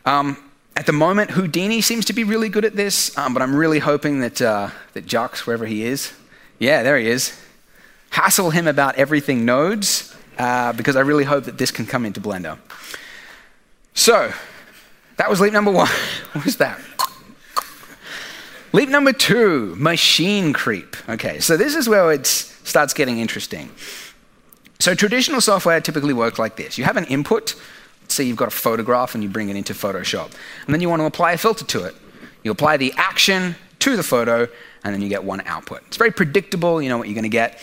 Um, 0.05 0.37
at 0.77 0.87
the 0.87 0.92
moment, 0.92 1.33
Houdini 1.33 1.81
seems 1.81 2.05
to 2.07 2.12
be 2.12 2.25
really 2.25 2.48
good 2.48 2.64
at 2.64 2.75
this, 2.75 3.16
um, 3.18 3.35
but 3.35 3.42
I'm 3.42 3.55
really 3.55 3.79
hoping 3.79 4.20
that, 4.20 4.40
uh, 4.40 4.70
that 4.94 5.07
Jux, 5.07 5.46
wherever 5.46 5.66
he 5.66 5.85
is, 5.85 6.12
yeah, 6.59 6.83
there 6.83 6.98
he 6.98 7.07
is, 7.07 7.38
hassle 8.12 8.51
him 8.51 8.68
about 8.68 8.94
everything 8.96 9.44
nodes 9.44 10.14
uh, 10.38 10.72
because 10.75 10.96
I 10.96 11.01
really 11.01 11.25
hope 11.25 11.44
that 11.44 11.59
this 11.59 11.70
can 11.70 11.87
come 11.87 12.05
into 12.05 12.20
Blender. 12.20 12.59
So, 13.94 14.33
that 15.16 15.29
was 15.29 15.40
leap 15.40 15.53
number 15.53 15.70
one. 15.70 15.88
what 16.33 16.44
was 16.44 16.57
that? 16.59 16.79
Leap 18.75 18.88
number 18.88 19.12
two, 19.12 19.75
machine 19.77 20.53
creep. 20.53 20.96
Okay, 21.09 21.40
so 21.40 21.57
this 21.57 21.75
is 21.75 21.88
where 21.88 22.12
it 22.12 22.27
starts 22.27 22.94
getting 22.94 23.18
interesting. 23.18 23.70
So 24.79 24.94
traditional 24.94 25.40
software 25.40 25.81
typically 25.81 26.14
works 26.14 26.38
like 26.38 26.57
this. 26.57 26.79
You 26.79 26.85
have 26.85 26.96
an 26.96 27.05
input, 27.05 27.55
say 28.09 28.25
you've 28.25 28.37
got 28.37 28.48
a 28.48 28.53
photograph 28.53 29.14
and 29.14 29.22
you 29.22 29.29
bring 29.29 29.48
it 29.48 29.57
into 29.57 29.75
Photoshop. 29.75 30.33
And 30.66 30.75
then 30.75 30.81
you 30.81 30.88
want 30.88 31.01
to 31.01 31.07
apply 31.07 31.33
a 31.33 31.38
filter 31.38 31.64
to 31.66 31.85
it. 31.85 31.94
You 32.42 32.51
apply 32.51 32.79
the 32.79 32.92
action 32.96 33.57
to 33.81 33.96
the 33.96 34.03
photo, 34.03 34.48
and 34.85 34.94
then 34.94 35.03
you 35.03 35.09
get 35.09 35.25
one 35.25 35.42
output. 35.44 35.83
It's 35.87 35.96
very 35.96 36.11
predictable, 36.11 36.81
you 36.81 36.88
know 36.88 36.98
what 36.98 37.09
you're 37.09 37.14
going 37.14 37.25
to 37.25 37.29
get 37.29 37.61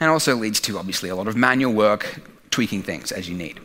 and 0.00 0.10
also 0.10 0.34
leads 0.36 0.60
to 0.60 0.78
obviously 0.78 1.08
a 1.08 1.16
lot 1.16 1.28
of 1.28 1.36
manual 1.36 1.72
work, 1.72 2.22
tweaking 2.50 2.82
things 2.82 3.12
as 3.12 3.28
you 3.28 3.36
need. 3.36 3.60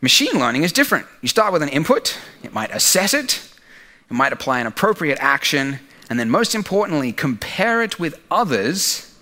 Machine 0.00 0.38
learning 0.38 0.62
is 0.62 0.72
different. 0.72 1.06
You 1.22 1.28
start 1.28 1.52
with 1.52 1.62
an 1.62 1.68
input, 1.68 2.16
it 2.42 2.52
might 2.52 2.70
assess 2.70 3.14
it, 3.14 3.52
it 4.10 4.14
might 4.14 4.32
apply 4.32 4.60
an 4.60 4.66
appropriate 4.66 5.18
action, 5.20 5.80
and 6.08 6.18
then 6.18 6.30
most 6.30 6.54
importantly, 6.54 7.12
compare 7.12 7.82
it 7.82 7.98
with 7.98 8.20
others 8.30 9.14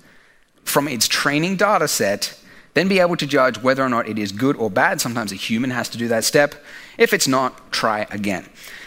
from 0.64 0.88
its 0.88 1.08
training 1.08 1.56
data 1.56 1.88
set, 1.88 2.38
then 2.74 2.88
be 2.88 3.00
able 3.00 3.16
to 3.16 3.26
judge 3.26 3.62
whether 3.62 3.82
or 3.82 3.88
not 3.88 4.08
it 4.08 4.18
is 4.18 4.32
good 4.32 4.56
or 4.56 4.70
bad. 4.70 5.00
Sometimes 5.00 5.32
a 5.32 5.36
human 5.36 5.70
has 5.70 5.88
to 5.88 5.98
do 5.98 6.08
that 6.08 6.24
step. 6.24 6.54
If 6.98 7.14
it's 7.14 7.26
not, 7.26 7.72
try 7.72 8.06
again. 8.10 8.46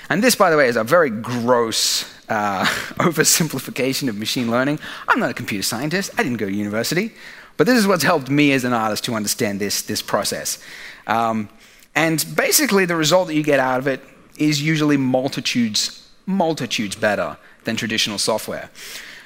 And 0.10 0.24
this, 0.24 0.36
by 0.36 0.50
the 0.50 0.58
way, 0.58 0.68
is 0.68 0.76
a 0.76 0.84
very 0.84 1.10
gross 1.10 2.12
uh, 2.30 2.66
oversimplification 3.00 4.10
of 4.10 4.18
machine 4.18 4.50
learning. 4.50 4.80
I'm 5.08 5.20
not 5.20 5.30
a 5.30 5.34
computer 5.34 5.64
scientist, 5.64 6.12
I 6.18 6.24
didn't 6.24 6.38
go 6.38 6.48
to 6.48 6.54
university, 6.54 7.14
but 7.58 7.68
this 7.68 7.78
is 7.78 7.86
what's 7.86 8.04
helped 8.04 8.30
me 8.30 8.52
as 8.52 8.64
an 8.64 8.74
artist 8.74 9.04
to 9.06 9.14
understand 9.14 9.60
this, 9.60 9.84
this 9.84 10.02
process. 10.02 10.58
Um, 11.06 11.50
and 11.96 12.26
basically, 12.36 12.86
the 12.86 12.96
result 12.96 13.28
that 13.28 13.36
you 13.36 13.44
get 13.44 13.60
out 13.60 13.80
of 13.80 13.88
it 13.88 14.02
is 14.38 14.62
usually 14.62 14.98
multitudes, 14.98 16.08
multitudes 16.26 16.96
better 16.96 17.38
than 17.66 17.76
traditional 17.76 18.18
software. 18.18 18.70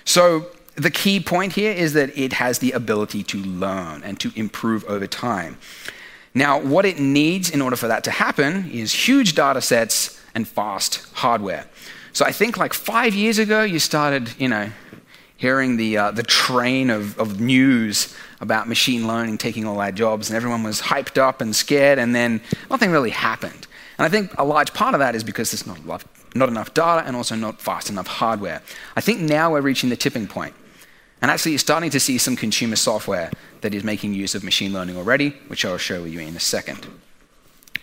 So, 0.06 0.48
the 0.76 0.90
key 0.90 1.20
point 1.20 1.54
here 1.54 1.72
is 1.72 1.94
that 1.94 2.18
it 2.18 2.34
has 2.34 2.58
the 2.58 2.72
ability 2.72 3.22
to 3.26 3.38
learn 3.38 4.02
and 4.02 4.20
to 4.20 4.32
improve 4.36 4.84
over 4.86 5.06
time. 5.06 5.60
Now, 6.34 6.60
what 6.60 6.84
it 6.84 6.98
needs 6.98 7.52
in 7.52 7.62
order 7.62 7.76
for 7.76 7.88
that 7.88 8.04
to 8.06 8.12
happen 8.12 8.72
is 8.72 8.92
huge 8.92 9.36
data 9.36 9.62
sets 9.62 10.20
and 10.36 10.48
fast 10.48 11.08
hardware. 11.14 11.66
So 12.14 12.26
I 12.26 12.32
think 12.32 12.58
like 12.58 12.74
five 12.74 13.14
years 13.14 13.40
ago, 13.40 13.64
you 13.64 13.80
started, 13.80 14.30
you 14.38 14.48
know, 14.48 14.70
hearing 15.38 15.78
the, 15.78 15.98
uh, 15.98 16.12
the 16.12 16.24
train 16.24 16.90
of, 16.90 17.20
of 17.20 17.40
news 17.40 18.16
about 18.40 18.68
machine 18.68 19.08
learning 19.08 19.38
taking 19.38 19.66
all 19.66 19.80
our 19.82 19.92
jobs, 19.92 20.30
and 20.30 20.38
everyone 20.38 20.64
was 20.64 20.82
hyped 20.82 21.18
up 21.18 21.42
and 21.42 21.56
scared, 21.56 22.00
and 22.00 22.14
then 22.16 22.40
nothing 22.70 22.92
really 22.92 23.10
happened. 23.10 23.68
And 23.98 24.06
I 24.06 24.10
think 24.10 24.32
a 24.38 24.46
large 24.46 24.74
part 24.74 24.94
of 24.94 25.00
that 25.00 25.16
is 25.16 25.24
because 25.24 25.52
there's 25.52 25.68
not, 25.68 26.04
not 26.36 26.50
enough 26.50 26.74
data 26.74 27.06
and 27.06 27.16
also 27.16 27.36
not 27.36 27.62
fast 27.62 27.90
enough 27.90 28.08
hardware. 28.08 28.62
I 28.96 29.02
think 29.02 29.22
now 29.22 29.52
we're 29.52 29.62
reaching 29.62 29.90
the 29.90 29.98
tipping 29.98 30.28
point. 30.28 30.56
And 31.22 31.32
actually, 31.32 31.54
you're 31.54 31.60
starting 31.60 31.90
to 31.92 32.02
see 32.02 32.18
some 32.18 32.36
consumer 32.36 32.76
software 32.76 33.32
that 33.62 33.74
is 33.74 33.84
making 33.84 34.14
use 34.14 34.36
of 34.36 34.44
machine 34.44 34.74
learning 34.74 34.98
already, 34.98 35.30
which 35.48 35.64
I'll 35.64 35.78
show 35.78 36.04
you 36.04 36.20
in 36.20 36.36
a 36.36 36.40
second. 36.40 36.86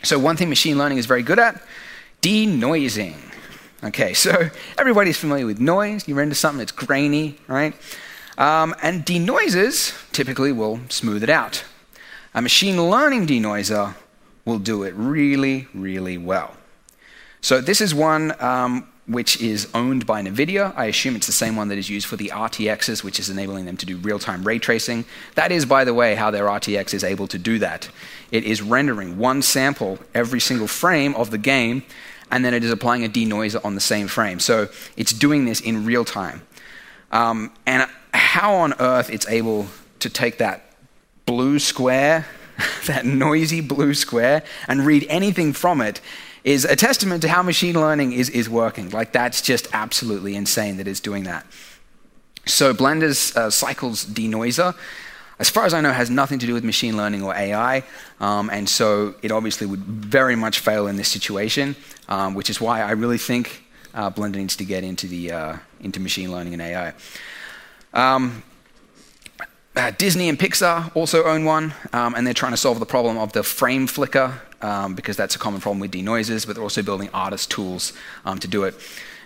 So, 0.02 0.18
one 0.18 0.36
thing 0.36 0.50
machine 0.50 0.76
learning 0.76 0.98
is 0.98 1.06
very 1.06 1.22
good 1.22 1.38
at 1.38 1.62
denoising. 2.22 3.16
Okay, 3.82 4.12
so 4.14 4.50
everybody's 4.78 5.16
familiar 5.16 5.46
with 5.46 5.58
noise. 5.60 6.06
You 6.06 6.14
render 6.14 6.34
something 6.34 6.58
that's 6.58 6.72
grainy, 6.72 7.36
right? 7.48 7.74
Um, 8.36 8.74
and 8.82 9.04
denoisers 9.04 9.94
typically 10.12 10.52
will 10.52 10.80
smooth 10.88 11.22
it 11.22 11.30
out. 11.30 11.64
A 12.34 12.42
machine 12.42 12.90
learning 12.90 13.26
denoiser 13.26 13.94
will 14.44 14.58
do 14.58 14.82
it 14.82 14.94
really, 14.94 15.68
really 15.74 16.16
well. 16.16 16.56
So 17.40 17.60
this 17.60 17.80
is 17.80 17.94
one 17.94 18.34
um, 18.42 18.86
which 19.10 19.40
is 19.40 19.68
owned 19.74 20.06
by 20.06 20.22
NVIDIA. 20.22 20.72
I 20.76 20.86
assume 20.86 21.16
it's 21.16 21.26
the 21.26 21.32
same 21.32 21.56
one 21.56 21.68
that 21.68 21.78
is 21.78 21.90
used 21.90 22.06
for 22.06 22.16
the 22.16 22.28
RTXs, 22.28 23.02
which 23.02 23.18
is 23.18 23.28
enabling 23.28 23.66
them 23.66 23.76
to 23.78 23.86
do 23.86 23.96
real 23.96 24.20
time 24.20 24.44
ray 24.44 24.58
tracing. 24.58 25.04
That 25.34 25.50
is, 25.50 25.66
by 25.66 25.84
the 25.84 25.94
way, 25.94 26.14
how 26.14 26.30
their 26.30 26.44
RTX 26.44 26.94
is 26.94 27.02
able 27.02 27.26
to 27.28 27.38
do 27.38 27.58
that. 27.58 27.88
It 28.30 28.44
is 28.44 28.62
rendering 28.62 29.18
one 29.18 29.42
sample 29.42 29.98
every 30.14 30.38
single 30.38 30.68
frame 30.68 31.14
of 31.16 31.30
the 31.30 31.38
game, 31.38 31.82
and 32.30 32.44
then 32.44 32.54
it 32.54 32.64
is 32.64 32.70
applying 32.70 33.04
a 33.04 33.08
denoiser 33.08 33.64
on 33.64 33.74
the 33.74 33.80
same 33.80 34.08
frame. 34.08 34.40
So 34.40 34.68
it's 34.96 35.12
doing 35.12 35.44
this 35.44 35.60
in 35.60 35.84
real 35.84 36.04
time. 36.04 36.42
Um, 37.12 37.52
and 37.66 37.88
how 38.14 38.54
on 38.54 38.74
earth 38.80 39.10
it's 39.10 39.28
able 39.28 39.66
to 40.00 40.08
take 40.08 40.38
that 40.38 40.72
blue 41.26 41.58
square, 41.58 42.26
that 42.86 43.04
noisy 43.04 43.60
blue 43.60 43.94
square, 43.94 44.42
and 44.68 44.86
read 44.86 45.06
anything 45.08 45.52
from 45.52 45.80
it 45.80 46.00
is 46.42 46.64
a 46.64 46.76
testament 46.76 47.22
to 47.22 47.28
how 47.28 47.42
machine 47.42 47.74
learning 47.74 48.12
is, 48.12 48.30
is 48.30 48.48
working. 48.48 48.90
Like, 48.90 49.12
that's 49.12 49.42
just 49.42 49.68
absolutely 49.72 50.34
insane 50.34 50.78
that 50.78 50.88
it's 50.88 51.00
doing 51.00 51.24
that. 51.24 51.46
So, 52.46 52.72
Blender's 52.72 53.36
uh, 53.36 53.50
cycles 53.50 54.06
denoiser, 54.06 54.74
as 55.40 55.48
far 55.48 55.64
as 55.64 55.72
I 55.72 55.80
know, 55.80 55.90
has 55.90 56.10
nothing 56.10 56.38
to 56.38 56.46
do 56.46 56.52
with 56.52 56.64
machine 56.64 56.98
learning 56.98 57.22
or 57.22 57.34
AI, 57.34 57.82
um, 58.20 58.50
and 58.50 58.68
so 58.68 59.14
it 59.22 59.32
obviously 59.32 59.66
would 59.66 59.80
very 59.80 60.36
much 60.36 60.58
fail 60.58 60.86
in 60.86 60.96
this 60.96 61.08
situation, 61.08 61.74
um, 62.08 62.34
which 62.34 62.50
is 62.50 62.60
why 62.60 62.82
I 62.82 62.90
really 62.90 63.16
think 63.16 63.64
uh, 63.94 64.10
Blender 64.10 64.36
needs 64.36 64.54
to 64.56 64.64
get 64.66 64.84
into, 64.84 65.06
the, 65.08 65.32
uh, 65.32 65.56
into 65.80 65.98
machine 65.98 66.30
learning 66.30 66.52
and 66.52 66.62
AI. 66.62 66.92
Um, 67.94 68.42
uh, 69.74 69.92
Disney 69.96 70.28
and 70.28 70.38
Pixar 70.38 70.94
also 70.94 71.24
own 71.24 71.46
one, 71.46 71.72
um, 71.94 72.14
and 72.14 72.26
they're 72.26 72.34
trying 72.34 72.52
to 72.52 72.58
solve 72.58 72.78
the 72.78 72.86
problem 72.86 73.16
of 73.16 73.32
the 73.32 73.42
frame 73.42 73.86
flicker 73.86 74.38
um, 74.60 74.94
because 74.94 75.16
that's 75.16 75.36
a 75.36 75.38
common 75.38 75.62
problem 75.62 75.80
with 75.80 75.90
denoisers, 75.90 76.46
but 76.46 76.54
they're 76.54 76.62
also 76.62 76.82
building 76.82 77.08
artist 77.14 77.50
tools 77.50 77.94
um, 78.26 78.38
to 78.40 78.48
do 78.48 78.64
it. 78.64 78.74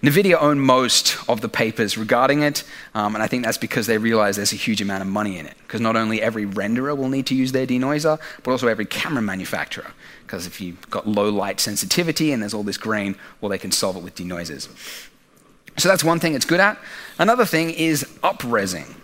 NVIDIA 0.04 0.36
own 0.38 0.60
most 0.60 1.16
of 1.30 1.40
the 1.40 1.48
papers 1.48 1.96
regarding 1.96 2.42
it, 2.42 2.62
um, 2.94 3.14
and 3.14 3.22
I 3.22 3.26
think 3.26 3.42
that's 3.42 3.56
because 3.56 3.86
they 3.86 3.96
realize 3.96 4.36
there's 4.36 4.52
a 4.52 4.56
huge 4.56 4.82
amount 4.82 5.00
of 5.00 5.08
money 5.08 5.38
in 5.38 5.46
it. 5.46 5.56
Because 5.62 5.80
not 5.80 5.96
only 5.96 6.20
every 6.20 6.44
renderer 6.44 6.94
will 6.94 7.08
need 7.08 7.24
to 7.28 7.34
use 7.34 7.52
their 7.52 7.66
denoiser, 7.66 8.20
but 8.42 8.50
also 8.50 8.68
every 8.68 8.84
camera 8.84 9.22
manufacturer. 9.22 9.92
Because 10.26 10.46
if 10.46 10.60
you've 10.60 10.90
got 10.90 11.08
low 11.08 11.30
light 11.30 11.58
sensitivity 11.58 12.32
and 12.32 12.42
there's 12.42 12.52
all 12.52 12.62
this 12.62 12.76
grain, 12.76 13.16
well, 13.40 13.48
they 13.48 13.56
can 13.56 13.72
solve 13.72 13.96
it 13.96 14.02
with 14.02 14.14
denoisers. 14.14 14.68
So 15.78 15.88
that's 15.88 16.04
one 16.04 16.20
thing 16.20 16.34
it's 16.34 16.44
good 16.44 16.60
at. 16.60 16.78
Another 17.18 17.46
thing 17.46 17.70
is 17.70 18.04
upresing. 18.22 18.96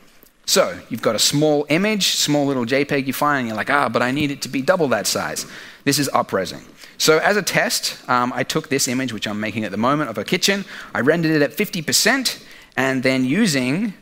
So 0.45 0.79
you've 0.91 1.01
got 1.01 1.15
a 1.15 1.19
small 1.19 1.65
image, 1.71 2.09
small 2.09 2.45
little 2.45 2.67
JPEG 2.67 3.07
you 3.07 3.15
find, 3.15 3.39
and 3.39 3.49
you're 3.49 3.57
like, 3.57 3.71
ah, 3.71 3.89
but 3.89 4.03
I 4.03 4.11
need 4.11 4.31
it 4.31 4.43
to 4.43 4.51
be 4.51 4.61
double 4.61 4.89
that 4.89 5.07
size. 5.07 5.47
This 5.85 5.99
is 5.99 6.11
upresing. 6.13 6.63
So 7.01 7.17
as 7.17 7.39
a 7.39 7.43
test, 7.43 7.97
um, 8.11 8.31
I 8.35 8.43
took 8.43 8.69
this 8.69 8.87
image, 8.87 9.15
which 9.15 9.27
I'm 9.27 9.41
making 9.41 9.65
at 9.65 9.71
the 9.71 9.79
moment, 9.79 10.11
of 10.11 10.19
a 10.19 10.25
kitchen. 10.25 10.67
I 10.95 11.01
rendered 11.01 11.33
it 11.33 11.41
at 11.41 11.53
50%, 11.53 12.45
and 12.77 13.03
then 13.03 13.25
using 13.25 13.95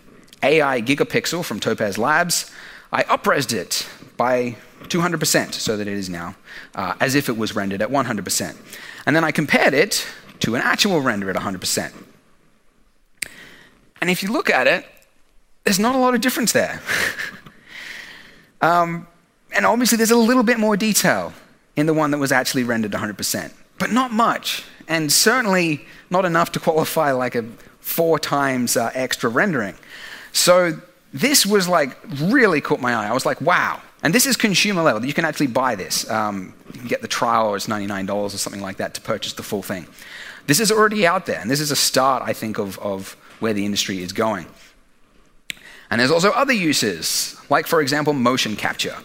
AI 0.43 0.83
Gigapixel 0.83 1.45
from 1.45 1.61
Topaz 1.61 1.97
Labs, 1.97 2.51
I 2.93 3.05
upresed 3.05 3.53
it 3.53 3.87
by 4.17 4.57
200% 4.89 5.55
so 5.55 5.77
that 5.77 5.87
it 5.87 5.93
is 5.95 6.09
now 6.09 6.35
uh, 6.75 6.95
as 6.99 7.15
if 7.15 7.29
it 7.29 7.37
was 7.39 7.55
rendered 7.55 7.83
at 7.83 7.89
100%. 7.89 8.57
And 9.07 9.15
then 9.15 9.23
I 9.23 9.31
compared 9.31 9.75
it 9.75 10.05
to 10.41 10.57
an 10.57 10.63
actual 10.63 11.01
render 11.01 11.31
at 11.31 11.37
100%. 11.37 11.93
And 14.01 14.11
if 14.11 14.25
you 14.25 14.33
look 14.33 14.51
at 14.51 14.67
it, 14.67 14.85
there's 15.63 15.79
not 15.79 15.95
a 15.95 15.99
lot 15.99 16.17
of 16.17 16.21
difference 16.21 16.51
there. 16.51 16.83
um, 18.61 19.07
and 19.55 19.65
obviously, 19.65 19.97
there's 19.97 20.11
a 20.11 20.17
little 20.17 20.43
bit 20.43 20.59
more 20.59 20.77
detail 20.77 21.33
in 21.79 21.87
the 21.87 21.95
one 21.95 22.11
that 22.11 22.19
was 22.19 22.33
actually 22.33 22.65
rendered 22.65 22.91
100%, 22.91 23.53
but 23.79 23.93
not 23.93 24.11
much, 24.11 24.65
and 24.89 25.13
certainly 25.13 25.87
not 26.11 26.25
enough 26.25 26.51
to 26.51 26.59
qualify 26.59 27.13
like 27.13 27.37
a 27.37 27.45
four 27.79 28.19
times 28.19 28.77
uh, 28.77 28.91
extra 28.95 29.31
rendering. 29.31 29.77
So 30.33 30.81
this 31.13 31.47
was 31.47 31.69
like 31.69 31.97
really 32.21 32.61
caught 32.61 32.81
my 32.81 32.95
eye. 32.95 33.07
I 33.07 33.13
was 33.13 33.25
like, 33.25 33.41
wow. 33.41 33.81
And 34.03 34.13
this 34.13 34.27
is 34.27 34.37
consumer 34.37 34.83
level. 34.83 35.05
You 35.05 35.15
can 35.15 35.25
actually 35.25 35.47
buy 35.47 35.77
this. 35.77 36.09
Um, 36.11 36.53
you 36.73 36.81
can 36.81 36.89
get 36.89 37.01
the 37.01 37.09
trial, 37.09 37.47
or 37.47 37.57
it's 37.57 37.69
$99 37.69 38.11
or 38.11 38.31
something 38.31 38.61
like 38.61 38.79
that 38.79 38.95
to 38.95 39.01
purchase 39.01 39.35
the 39.35 39.45
full 39.45 39.63
thing. 39.63 39.87
This 40.49 40.59
is 40.59 40.73
already 40.73 41.07
out 41.07 41.27
there, 41.27 41.39
and 41.39 41.49
this 41.49 41.61
is 41.61 41.71
a 41.71 41.77
start, 41.77 42.25
I 42.25 42.33
think, 42.33 42.59
of, 42.59 42.77
of 42.81 43.17
where 43.39 43.53
the 43.53 43.65
industry 43.65 44.03
is 44.03 44.13
going. 44.13 44.47
And 45.91 46.01
there's 46.01 46.11
also 46.11 46.31
other 46.31 46.53
uses, 46.53 47.37
like, 47.49 47.69
for 47.69 47.81
example, 47.81 48.15
motion 48.15 48.57
capture. 48.57 48.97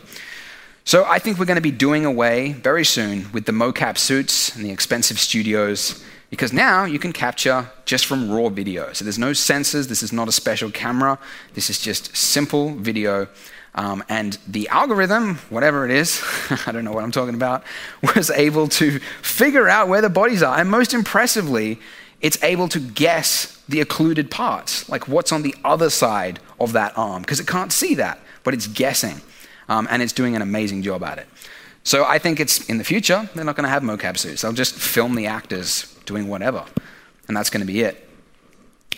So 0.85 1.05
I 1.05 1.17
think 1.17 1.39
we're 1.39 1.45
going 1.45 1.55
to 1.55 1.61
be 1.61 1.71
doing 1.71 2.05
away 2.05 2.51
very 2.51 2.83
soon 2.83 3.31
with 3.31 3.45
the 3.45 3.53
mocap 3.53 3.97
suits 3.97 4.53
and 4.53 4.65
the 4.65 4.71
expensive 4.71 5.17
studios 5.17 6.03
because 6.29 6.51
now 6.51 6.83
you 6.83 6.99
can 6.99 7.13
capture 7.13 7.69
just 7.85 8.05
from 8.05 8.29
raw 8.29 8.49
video. 8.49 8.91
So 8.91 9.05
there's 9.05 9.19
no 9.19 9.31
sensors, 9.31 9.87
this 9.87 10.03
is 10.03 10.11
not 10.11 10.27
a 10.27 10.31
special 10.33 10.69
camera, 10.69 11.19
this 11.53 11.69
is 11.69 11.79
just 11.79 12.17
simple 12.17 12.75
video. 12.75 13.29
Um, 13.75 14.03
and 14.09 14.37
the 14.45 14.67
algorithm, 14.67 15.35
whatever 15.49 15.85
it 15.85 15.91
is, 15.91 16.21
I 16.67 16.73
don't 16.73 16.83
know 16.83 16.91
what 16.91 17.05
I'm 17.05 17.11
talking 17.11 17.35
about, 17.35 17.63
was 18.15 18.29
able 18.29 18.67
to 18.69 18.99
figure 19.21 19.69
out 19.69 19.87
where 19.87 20.01
the 20.01 20.09
bodies 20.09 20.43
are. 20.43 20.59
And 20.59 20.69
most 20.69 20.93
impressively, 20.93 21.79
it's 22.19 22.43
able 22.43 22.67
to 22.67 22.79
guess 22.79 23.61
the 23.69 23.79
occluded 23.79 24.29
parts, 24.29 24.89
like 24.89 25.07
what's 25.07 25.31
on 25.31 25.43
the 25.43 25.55
other 25.63 25.89
side 25.89 26.41
of 26.59 26.73
that 26.73 26.97
arm, 26.97 27.21
because 27.21 27.39
it 27.39 27.47
can't 27.47 27.71
see 27.71 27.95
that, 27.95 28.19
but 28.43 28.53
it's 28.53 28.67
guessing 28.67 29.21
um, 29.69 29.87
and 29.89 30.01
it's 30.01 30.13
doing 30.13 30.35
an 30.35 30.41
amazing 30.41 30.81
job 30.83 31.03
at 31.03 31.17
it. 31.17 31.27
So 31.83 32.05
I 32.05 32.17
think 32.17 32.39
it's 32.39 32.67
in 32.69 32.77
the 32.77 32.83
future, 32.83 33.29
they're 33.35 33.43
not 33.43 33.55
going 33.55 33.65
to 33.65 33.69
have 33.69 33.83
mocap 33.83 34.17
suits. 34.17 34.41
They'll 34.41 34.53
just 34.53 34.75
film 34.75 35.15
the 35.15 35.27
actors 35.27 35.93
doing 36.05 36.29
whatever, 36.29 36.65
and 37.27 37.35
that's 37.35 37.49
going 37.49 37.65
to 37.65 37.71
be 37.71 37.81
it. 37.81 38.09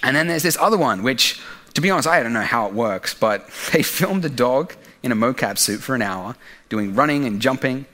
And 0.04 0.16
then 0.16 0.28
there's 0.28 0.44
this 0.44 0.58
other 0.60 0.78
one, 0.78 1.02
which, 1.02 1.42
to 1.74 1.82
be 1.82 1.90
honest, 1.90 2.08
I 2.08 2.22
don't 2.22 2.34
know 2.34 2.42
how 2.42 2.68
it 2.68 2.74
works, 2.74 3.14
but 3.14 3.50
they 3.74 3.82
filmed 3.82 4.24
a 4.26 4.30
dog 4.30 4.74
in 5.02 5.12
a 5.12 5.16
mocap 5.16 5.58
suit 5.58 5.82
for 5.82 5.96
an 5.96 6.02
hour, 6.02 6.36
doing 6.70 6.94
running 6.94 7.26
and 7.26 7.42
jumping, 7.42 7.86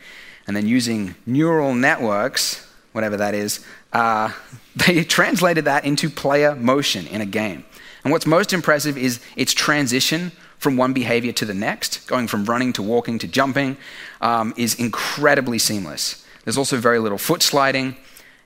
and 0.47 0.55
then 0.55 0.67
using 0.67 1.15
neural 1.25 1.73
networks, 1.73 2.67
whatever 2.91 3.17
that 3.17 3.33
is, 3.33 3.65
uh, 3.93 4.31
they 4.75 5.03
translated 5.03 5.65
that 5.65 5.85
into 5.85 6.09
player 6.09 6.55
motion 6.55 7.07
in 7.07 7.21
a 7.21 7.25
game. 7.25 7.63
And 8.03 8.11
what's 8.11 8.25
most 8.25 8.51
impressive 8.51 8.97
is 8.97 9.19
its 9.35 9.53
transition 9.53 10.31
from 10.61 10.77
one 10.77 10.93
behavior 10.93 11.31
to 11.31 11.43
the 11.43 11.55
next, 11.55 12.07
going 12.07 12.27
from 12.27 12.45
running 12.45 12.71
to 12.71 12.83
walking 12.83 13.17
to 13.17 13.27
jumping, 13.27 13.77
um, 14.21 14.53
is 14.55 14.75
incredibly 14.75 15.57
seamless. 15.57 16.23
There's 16.43 16.55
also 16.57 16.77
very 16.77 16.99
little 16.99 17.17
foot 17.17 17.41
sliding. 17.41 17.97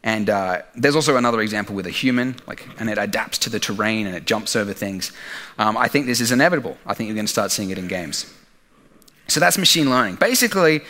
And 0.01 0.29
uh, 0.29 0.61
there's 0.75 0.95
also 0.95 1.17
another 1.17 1.41
example 1.41 1.75
with 1.75 1.85
a 1.87 1.91
human, 1.91 2.37
like, 2.47 2.65
and 2.79 2.89
it 2.89 2.97
adapts 2.97 3.37
to 3.39 3.49
the 3.49 3.59
terrain 3.59 4.07
and 4.07 4.15
it 4.15 4.23
jumps 4.23 4.55
over 4.55 4.71
things. 4.71 5.11
Um, 5.57 5.75
I 5.75 5.89
think 5.89 6.05
this 6.05 6.21
is 6.21 6.31
inevitable. 6.31 6.77
I 6.85 6.93
think 6.93 7.09
you're 7.09 7.15
going 7.15 7.25
to 7.25 7.31
start 7.31 7.51
seeing 7.51 7.69
it 7.69 7.77
in 7.77 7.89
games. 7.89 8.31
So 9.27 9.41
that's 9.41 9.57
machine 9.57 9.89
learning. 9.89 10.15
Basically, 10.15 10.81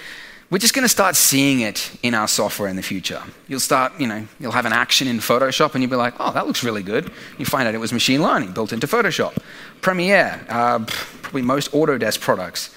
we're 0.50 0.60
just 0.60 0.74
going 0.74 0.84
to 0.84 0.90
start 0.90 1.16
seeing 1.16 1.62
it 1.62 1.98
in 2.04 2.14
our 2.14 2.28
software 2.28 2.70
in 2.70 2.76
the 2.76 2.84
future. 2.84 3.22
You'll 3.48 3.60
start, 3.60 4.00
you 4.00 4.08
know, 4.08 4.28
you'll 4.40 4.52
have 4.52 4.66
an 4.66 4.74
action 4.74 5.08
in 5.08 5.18
Photoshop 5.18 5.74
and 5.74 5.82
you'll 5.82 5.90
be 5.90 5.96
like, 5.96 6.14
oh, 6.20 6.32
that 6.34 6.46
looks 6.46 6.64
really 6.64 6.84
good. 6.84 7.12
You 7.38 7.46
find 7.46 7.68
out 7.68 7.74
it 7.74 7.80
was 7.80 7.92
machine 7.92 8.22
learning 8.22 8.54
built 8.54 8.72
into 8.72 8.86
Photoshop. 8.86 9.38
Premiere, 9.82 10.46
uh, 10.50 10.80
probably 11.22 11.42
most 11.42 11.72
Autodesk 11.72 12.20
products. 12.20 12.76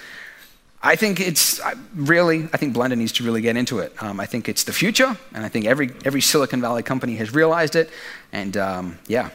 I 0.82 0.96
think 0.96 1.20
it's 1.20 1.60
really, 1.94 2.44
I 2.52 2.56
think 2.56 2.74
Blender 2.74 2.96
needs 2.96 3.12
to 3.12 3.24
really 3.24 3.40
get 3.40 3.56
into 3.56 3.80
it. 3.80 3.92
Um, 4.00 4.20
I 4.20 4.26
think 4.26 4.48
it's 4.48 4.62
the 4.64 4.72
future, 4.72 5.16
and 5.34 5.44
I 5.44 5.48
think 5.48 5.66
every, 5.66 5.90
every 6.04 6.20
Silicon 6.20 6.60
Valley 6.60 6.84
company 6.84 7.16
has 7.16 7.34
realized 7.34 7.74
it. 7.74 7.90
And 8.32 8.56
um, 8.56 8.98
yeah, 9.08 9.30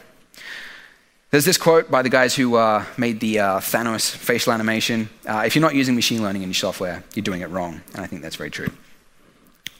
there's 1.34 1.44
this 1.44 1.58
quote 1.58 1.90
by 1.90 2.00
the 2.00 2.08
guys 2.08 2.32
who 2.36 2.54
uh, 2.54 2.84
made 2.96 3.18
the 3.18 3.40
uh, 3.40 3.58
Thanos 3.58 4.08
facial 4.08 4.52
animation. 4.52 5.08
Uh, 5.26 5.42
if 5.44 5.56
you're 5.56 5.62
not 5.62 5.74
using 5.74 5.96
machine 5.96 6.22
learning 6.22 6.42
in 6.42 6.48
your 6.48 6.54
software, 6.54 7.02
you're 7.12 7.24
doing 7.24 7.40
it 7.40 7.50
wrong. 7.50 7.80
And 7.92 8.02
I 8.02 8.06
think 8.06 8.22
that's 8.22 8.36
very 8.36 8.50
true. 8.50 8.68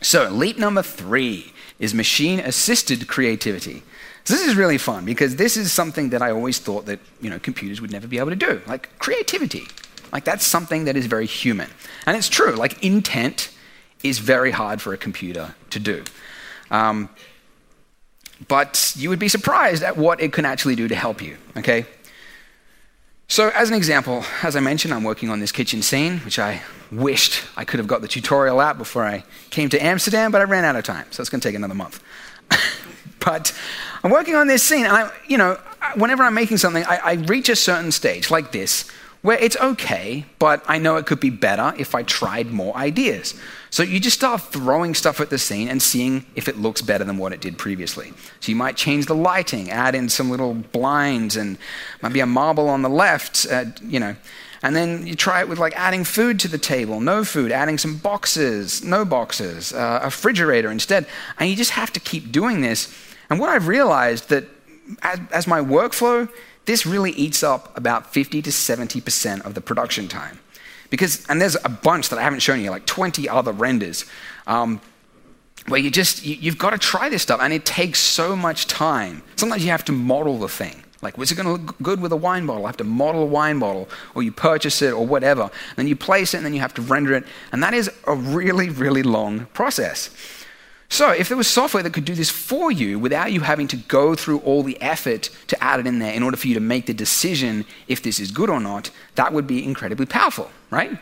So, 0.02 0.28
leap 0.30 0.58
number 0.58 0.82
three 0.82 1.52
is 1.78 1.94
machine 1.94 2.40
assisted 2.40 3.06
creativity. 3.06 3.84
So 4.24 4.34
this 4.34 4.44
is 4.44 4.56
really 4.56 4.78
fun 4.78 5.04
because 5.04 5.36
this 5.36 5.56
is 5.56 5.72
something 5.72 6.10
that 6.10 6.22
I 6.22 6.32
always 6.32 6.58
thought 6.58 6.86
that 6.86 6.98
you 7.20 7.30
know, 7.30 7.38
computers 7.38 7.80
would 7.80 7.92
never 7.92 8.08
be 8.08 8.18
able 8.18 8.30
to 8.30 8.36
do, 8.36 8.60
like 8.66 8.88
creativity. 8.98 9.68
Like 10.12 10.24
that's 10.24 10.44
something 10.44 10.86
that 10.86 10.96
is 10.96 11.06
very 11.06 11.26
human. 11.26 11.70
And 12.04 12.16
it's 12.16 12.28
true, 12.28 12.56
like 12.56 12.82
intent 12.82 13.50
is 14.02 14.18
very 14.18 14.50
hard 14.50 14.82
for 14.82 14.92
a 14.92 14.96
computer 14.96 15.54
to 15.70 15.78
do. 15.78 16.02
Um, 16.72 17.10
but 18.48 18.92
you 18.96 19.08
would 19.08 19.18
be 19.18 19.28
surprised 19.28 19.82
at 19.82 19.96
what 19.96 20.20
it 20.20 20.32
can 20.32 20.44
actually 20.44 20.76
do 20.76 20.88
to 20.88 20.94
help 20.94 21.22
you, 21.22 21.36
okay? 21.56 21.86
So, 23.28 23.50
as 23.54 23.70
an 23.70 23.74
example, 23.74 24.24
as 24.42 24.54
I 24.54 24.60
mentioned, 24.60 24.92
I'm 24.92 25.02
working 25.02 25.30
on 25.30 25.40
this 25.40 25.50
kitchen 25.50 25.82
scene, 25.82 26.18
which 26.20 26.38
I 26.38 26.62
wished 26.92 27.42
I 27.56 27.64
could 27.64 27.78
have 27.78 27.86
got 27.86 28.02
the 28.02 28.08
tutorial 28.08 28.60
out 28.60 28.76
before 28.76 29.04
I 29.04 29.24
came 29.50 29.68
to 29.70 29.82
Amsterdam, 29.82 30.30
but 30.30 30.40
I 30.40 30.44
ran 30.44 30.64
out 30.64 30.76
of 30.76 30.84
time, 30.84 31.06
so 31.10 31.20
it's 31.20 31.30
going 31.30 31.40
to 31.40 31.48
take 31.48 31.56
another 31.56 31.74
month. 31.74 32.02
but 33.20 33.58
I'm 34.02 34.10
working 34.10 34.34
on 34.34 34.46
this 34.46 34.62
scene, 34.62 34.84
and 34.84 34.94
I, 34.94 35.10
you 35.26 35.38
know, 35.38 35.58
whenever 35.96 36.22
I'm 36.22 36.34
making 36.34 36.58
something, 36.58 36.84
I, 36.84 36.96
I 36.96 37.12
reach 37.14 37.48
a 37.48 37.56
certain 37.56 37.92
stage 37.92 38.30
like 38.30 38.52
this, 38.52 38.90
where 39.24 39.38
it's 39.38 39.56
okay, 39.56 40.26
but 40.38 40.62
I 40.68 40.76
know 40.76 40.96
it 40.96 41.06
could 41.06 41.18
be 41.18 41.30
better 41.30 41.72
if 41.78 41.94
I 41.94 42.02
tried 42.02 42.50
more 42.50 42.76
ideas. 42.76 43.34
So 43.70 43.82
you 43.82 43.98
just 43.98 44.18
start 44.18 44.42
throwing 44.42 44.92
stuff 44.92 45.18
at 45.18 45.30
the 45.30 45.38
scene 45.38 45.66
and 45.68 45.80
seeing 45.80 46.26
if 46.34 46.46
it 46.46 46.58
looks 46.58 46.82
better 46.82 47.04
than 47.04 47.16
what 47.16 47.32
it 47.32 47.40
did 47.40 47.56
previously. 47.56 48.12
So 48.40 48.52
you 48.52 48.56
might 48.56 48.76
change 48.76 49.06
the 49.06 49.14
lighting, 49.14 49.70
add 49.70 49.94
in 49.94 50.10
some 50.10 50.28
little 50.28 50.52
blinds 50.52 51.36
and 51.36 51.56
maybe 52.02 52.20
a 52.20 52.26
marble 52.26 52.68
on 52.68 52.82
the 52.82 52.90
left, 52.90 53.46
uh, 53.50 53.64
you 53.82 53.98
know. 53.98 54.14
And 54.62 54.76
then 54.76 55.06
you 55.06 55.14
try 55.14 55.40
it 55.40 55.48
with 55.48 55.58
like 55.58 55.72
adding 55.74 56.04
food 56.04 56.38
to 56.40 56.48
the 56.48 56.58
table, 56.58 57.00
no 57.00 57.24
food, 57.24 57.50
adding 57.50 57.78
some 57.78 57.96
boxes, 57.96 58.84
no 58.84 59.06
boxes, 59.06 59.72
uh, 59.72 60.00
a 60.02 60.04
refrigerator 60.04 60.70
instead. 60.70 61.06
And 61.38 61.48
you 61.48 61.56
just 61.56 61.70
have 61.70 61.90
to 61.94 62.00
keep 62.00 62.30
doing 62.30 62.60
this. 62.60 62.94
And 63.30 63.40
what 63.40 63.48
I've 63.48 63.68
realized 63.68 64.28
that 64.28 64.44
as, 65.00 65.18
as 65.32 65.46
my 65.46 65.60
workflow, 65.60 66.28
this 66.66 66.86
really 66.86 67.12
eats 67.12 67.42
up 67.42 67.76
about 67.76 68.12
50 68.12 68.42
to 68.42 68.50
70% 68.50 69.44
of 69.44 69.54
the 69.54 69.60
production 69.60 70.08
time. 70.08 70.38
Because, 70.90 71.26
and 71.28 71.40
there's 71.40 71.56
a 71.64 71.68
bunch 71.68 72.08
that 72.10 72.18
I 72.18 72.22
haven't 72.22 72.40
shown 72.40 72.60
you, 72.60 72.70
like 72.70 72.86
20 72.86 73.28
other 73.28 73.52
renders, 73.52 74.04
um, 74.46 74.80
where 75.66 75.80
you 75.80 75.90
just, 75.90 76.24
you, 76.24 76.36
you've 76.36 76.58
got 76.58 76.70
to 76.70 76.78
try 76.78 77.08
this 77.08 77.22
stuff, 77.22 77.40
and 77.40 77.52
it 77.52 77.64
takes 77.64 77.98
so 77.98 78.36
much 78.36 78.66
time. 78.66 79.22
Sometimes 79.36 79.64
you 79.64 79.70
have 79.70 79.84
to 79.86 79.92
model 79.92 80.38
the 80.38 80.48
thing. 80.48 80.82
Like, 81.02 81.18
was 81.18 81.30
it 81.30 81.34
going 81.34 81.46
to 81.46 81.62
look 81.62 81.76
good 81.82 82.00
with 82.00 82.12
a 82.12 82.16
wine 82.16 82.46
bottle? 82.46 82.64
I 82.64 82.68
have 82.68 82.78
to 82.78 82.84
model 82.84 83.22
a 83.22 83.26
wine 83.26 83.58
bottle, 83.58 83.88
or 84.14 84.22
you 84.22 84.32
purchase 84.32 84.80
it, 84.82 84.92
or 84.92 85.06
whatever. 85.06 85.50
Then 85.76 85.86
you 85.86 85.96
place 85.96 86.32
it, 86.32 86.38
and 86.38 86.46
then 86.46 86.54
you 86.54 86.60
have 86.60 86.74
to 86.74 86.82
render 86.82 87.12
it. 87.14 87.24
And 87.52 87.62
that 87.62 87.74
is 87.74 87.90
a 88.06 88.14
really, 88.14 88.70
really 88.70 89.02
long 89.02 89.46
process. 89.46 90.10
So, 90.94 91.10
if 91.10 91.26
there 91.26 91.36
was 91.36 91.48
software 91.48 91.82
that 91.82 91.92
could 91.92 92.04
do 92.04 92.14
this 92.14 92.30
for 92.30 92.70
you 92.70 93.00
without 93.00 93.32
you 93.32 93.40
having 93.40 93.66
to 93.66 93.76
go 93.76 94.14
through 94.14 94.38
all 94.38 94.62
the 94.62 94.80
effort 94.80 95.28
to 95.48 95.60
add 95.60 95.80
it 95.80 95.88
in 95.88 95.98
there 95.98 96.14
in 96.14 96.22
order 96.22 96.36
for 96.36 96.46
you 96.46 96.54
to 96.54 96.60
make 96.60 96.86
the 96.86 96.94
decision 96.94 97.64
if 97.88 98.00
this 98.00 98.20
is 98.20 98.30
good 98.30 98.48
or 98.48 98.60
not, 98.60 98.92
that 99.16 99.32
would 99.32 99.48
be 99.48 99.64
incredibly 99.64 100.06
powerful, 100.06 100.52
right? 100.70 100.96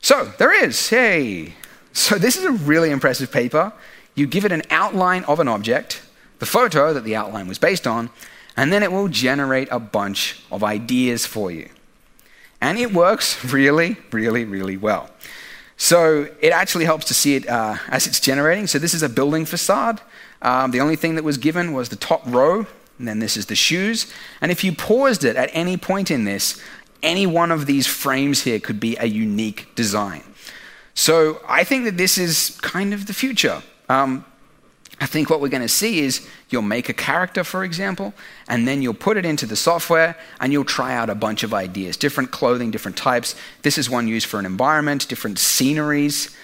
So, 0.00 0.32
there 0.38 0.54
is. 0.64 0.88
Hey. 0.88 1.52
So, 1.92 2.16
this 2.16 2.38
is 2.38 2.44
a 2.44 2.52
really 2.52 2.90
impressive 2.90 3.30
paper. 3.30 3.74
You 4.14 4.26
give 4.26 4.46
it 4.46 4.52
an 4.52 4.62
outline 4.70 5.24
of 5.24 5.38
an 5.38 5.48
object, 5.48 6.00
the 6.38 6.46
photo 6.46 6.94
that 6.94 7.04
the 7.04 7.14
outline 7.14 7.48
was 7.48 7.58
based 7.58 7.86
on, 7.86 8.08
and 8.56 8.72
then 8.72 8.82
it 8.82 8.90
will 8.90 9.08
generate 9.08 9.68
a 9.70 9.78
bunch 9.78 10.40
of 10.50 10.64
ideas 10.64 11.26
for 11.26 11.50
you. 11.50 11.68
And 12.62 12.78
it 12.78 12.94
works 12.94 13.44
really, 13.44 13.98
really, 14.12 14.46
really 14.46 14.78
well. 14.78 15.10
So 15.76 16.28
it 16.40 16.52
actually 16.52 16.86
helps 16.86 17.06
to 17.06 17.14
see 17.14 17.36
it 17.36 17.48
uh, 17.48 17.76
as 17.88 18.06
it's 18.06 18.20
generating. 18.20 18.66
So 18.66 18.78
this 18.78 18.94
is 18.94 19.02
a 19.02 19.08
building 19.08 19.44
facade. 19.44 20.00
Um, 20.42 20.70
the 20.70 20.80
only 20.80 20.96
thing 20.96 21.16
that 21.16 21.24
was 21.24 21.38
given 21.38 21.72
was 21.72 21.88
the 21.88 21.96
top 21.96 22.22
row, 22.26 22.66
and 22.98 23.08
then 23.08 23.18
this 23.18 23.36
is 23.36 23.46
the 23.46 23.54
shoes. 23.54 24.12
And 24.40 24.50
if 24.50 24.64
you 24.64 24.72
paused 24.72 25.24
it 25.24 25.36
at 25.36 25.50
any 25.52 25.76
point 25.76 26.10
in 26.10 26.24
this, 26.24 26.60
any 27.02 27.26
one 27.26 27.52
of 27.52 27.66
these 27.66 27.86
frames 27.86 28.42
here 28.42 28.58
could 28.58 28.80
be 28.80 28.96
a 28.98 29.06
unique 29.06 29.74
design. 29.74 30.22
So 30.94 31.42
I 31.46 31.62
think 31.62 31.84
that 31.84 31.98
this 31.98 32.16
is 32.16 32.58
kind 32.62 32.94
of 32.94 33.06
the 33.06 33.12
future. 33.12 33.62
Um, 33.88 34.24
I 34.98 35.06
think 35.06 35.28
what 35.28 35.40
we're 35.40 35.48
going 35.48 35.62
to 35.62 35.68
see 35.68 36.00
is 36.00 36.26
you'll 36.48 36.62
make 36.62 36.88
a 36.88 36.94
character, 36.94 37.44
for 37.44 37.64
example, 37.64 38.14
and 38.48 38.66
then 38.66 38.80
you'll 38.80 38.94
put 38.94 39.18
it 39.18 39.26
into 39.26 39.44
the 39.44 39.56
software 39.56 40.16
and 40.40 40.52
you'll 40.52 40.64
try 40.64 40.94
out 40.94 41.10
a 41.10 41.14
bunch 41.14 41.42
of 41.42 41.52
ideas 41.52 41.96
different 41.98 42.30
clothing, 42.30 42.70
different 42.70 42.96
types. 42.96 43.34
This 43.62 43.76
is 43.76 43.90
one 43.90 44.08
used 44.08 44.26
for 44.26 44.38
an 44.38 44.46
environment, 44.46 45.06
different 45.06 45.38
sceneries. 45.38 46.34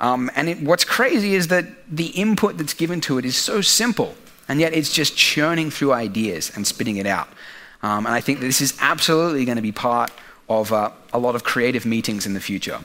Um, 0.00 0.30
and 0.36 0.48
it, 0.50 0.60
what's 0.60 0.84
crazy 0.84 1.34
is 1.34 1.48
that 1.48 1.64
the 1.88 2.08
input 2.08 2.58
that's 2.58 2.74
given 2.74 3.00
to 3.02 3.16
it 3.16 3.24
is 3.24 3.36
so 3.36 3.62
simple, 3.62 4.14
and 4.48 4.60
yet 4.60 4.74
it's 4.74 4.92
just 4.92 5.16
churning 5.16 5.70
through 5.70 5.92
ideas 5.92 6.52
and 6.54 6.66
spitting 6.66 6.96
it 6.96 7.06
out. 7.06 7.28
Um, 7.82 8.04
and 8.04 8.14
I 8.14 8.20
think 8.20 8.40
that 8.40 8.46
this 8.46 8.60
is 8.60 8.76
absolutely 8.80 9.46
going 9.46 9.56
to 9.56 9.62
be 9.62 9.72
part 9.72 10.10
of 10.48 10.72
uh, 10.72 10.90
a 11.12 11.18
lot 11.18 11.34
of 11.34 11.44
creative 11.44 11.86
meetings 11.86 12.26
in 12.26 12.34
the 12.34 12.40
future. 12.40 12.80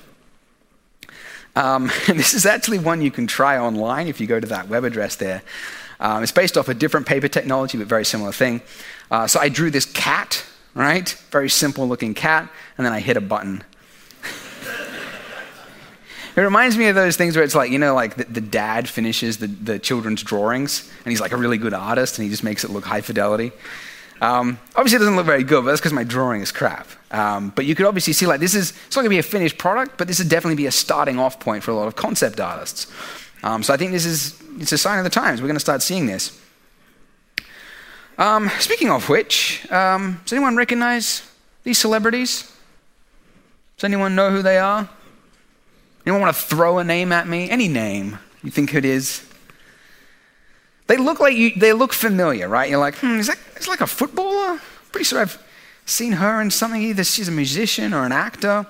Um, 1.60 1.91
this 2.07 2.34
is 2.34 2.45
actually 2.45 2.80
one 2.80 3.01
you 3.01 3.12
can 3.12 3.28
try 3.28 3.57
online 3.57 4.07
if 4.07 4.22
you 4.22 4.28
go 4.28 4.39
to 4.39 4.47
that 4.47 4.70
web 4.70 4.86
address 4.86 5.18
there. 5.18 5.41
Um, 5.99 6.24
it's 6.24 6.32
based 6.32 6.57
off 6.57 6.70
a 6.70 6.74
different 6.74 7.05
paper 7.05 7.28
technology, 7.28 7.78
but 7.78 7.88
very 7.88 8.05
similar 8.05 8.32
thing. 8.32 8.62
Uh, 9.12 9.28
so 9.28 9.41
I 9.41 9.49
drew 9.49 9.70
this 9.70 9.84
cat, 9.86 10.45
right? 10.74 11.10
Very 11.32 11.49
simple 11.49 11.86
looking 11.86 12.14
cat, 12.14 12.49
and 12.78 12.86
then 12.86 12.93
I 12.93 13.01
hit 13.01 13.18
a 13.18 13.22
button. 13.22 13.66
it 16.38 16.41
reminds 16.41 16.78
me 16.78 16.88
of 16.88 16.95
those 16.95 17.18
things 17.18 17.36
where 17.36 17.43
it's 17.43 17.55
like, 17.55 17.72
you 17.72 17.80
know, 17.80 17.93
like 17.93 18.16
the, 18.16 18.24
the 18.24 18.39
dad 18.39 18.88
finishes 18.88 19.39
the, 19.39 19.47
the 19.47 19.80
children's 19.80 20.24
drawings, 20.24 20.89
and 21.03 21.12
he's 21.12 21.20
like 21.20 21.34
a 21.34 21.38
really 21.38 21.57
good 21.57 21.74
artist, 21.74 22.18
and 22.18 22.24
he 22.24 22.30
just 22.30 22.45
makes 22.45 22.64
it 22.64 22.70
look 22.70 22.86
high 22.86 23.01
fidelity. 23.01 23.51
Um, 24.22 24.59
obviously, 24.76 24.97
it 24.97 24.99
doesn't 24.99 25.15
look 25.15 25.26
very 25.26 25.43
good, 25.43 25.63
but 25.63 25.72
that's 25.72 25.82
because 25.82 25.93
my 25.93 26.03
drawing 26.03 26.41
is 26.41 26.51
crap. 26.51 26.88
Um, 27.11 27.51
but 27.55 27.65
you 27.65 27.76
could 27.76 27.86
obviously 27.86 28.13
see, 28.13 28.26
like, 28.26 28.39
this 28.39 28.53
is, 28.53 28.72
it's 28.88 28.95
not 28.95 29.01
going 29.01 29.05
to 29.05 29.15
be 29.15 29.20
a 29.20 29.24
finished 29.24 29.57
product, 29.57 29.97
but 29.97 30.07
this 30.07 30.20
would 30.20 30.30
definitely 30.30 30.55
be 30.55 30.65
a 30.65 30.72
starting 30.72 31.20
off 31.20 31.39
point 31.39 31.63
for 31.63 31.72
a 31.72 31.76
lot 31.76 31.88
of 31.88 31.95
concept 31.95 32.39
artists. 32.39 32.91
Um, 33.43 33.63
so 33.63 33.74
I 33.74 33.78
think 33.78 33.91
this 33.91 34.05
is, 34.05 34.41
it's 34.57 34.72
a 34.72 34.78
sign 34.78 34.97
of 34.97 35.05
the 35.05 35.09
times. 35.09 35.41
We're 35.41 35.47
going 35.47 35.55
to 35.55 35.61
start 35.61 35.82
seeing 35.82 36.05
this. 36.05 36.39
Um, 38.17 38.49
speaking 38.59 38.89
of 38.89 39.07
which, 39.07 39.65
um, 39.72 40.20
does 40.26 40.34
anyone 40.34 40.57
recognize 40.57 41.26
these 41.63 41.78
celebrities? 41.78 42.51
Does 43.78 43.86
anyone 43.86 44.13
know 44.13 44.30
who 44.30 44.41
they 44.41 44.57
are? 44.57 44.89
Anyone 46.05 46.24
want 46.24 46.36
to 46.36 46.41
throw 46.41 46.80
a 46.80 46.84
name 46.84 47.13
at 47.13 47.28
me? 47.28 47.49
Any 47.49 47.70
name 47.70 48.20
you 48.43 48.51
think 48.51 48.74
it 48.74 48.84
is? 48.84 49.28
They 50.89 50.97
look 50.97 51.19
like 51.19 51.35
you, 51.35 51.51
they 51.55 51.71
look 51.71 51.93
familiar, 51.93 52.49
right? 52.49 52.67
You're 52.67 52.79
like, 52.79 52.95
hmm, 52.95 53.19
is 53.19 53.27
that 53.27 53.37
is 53.57 53.67
like 53.67 53.79
a 53.79 53.85
footballer? 53.85 54.59
Pretty 54.91 55.03
sure 55.03 55.21
I've 55.21 55.39
seen 55.85 56.13
her 56.13 56.41
in 56.41 56.49
something. 56.49 56.81
Either 56.81 57.03
she's 57.03 57.27
a 57.27 57.31
musician 57.31 57.93
or 57.93 58.05
an 58.05 58.11
actor. 58.11 58.65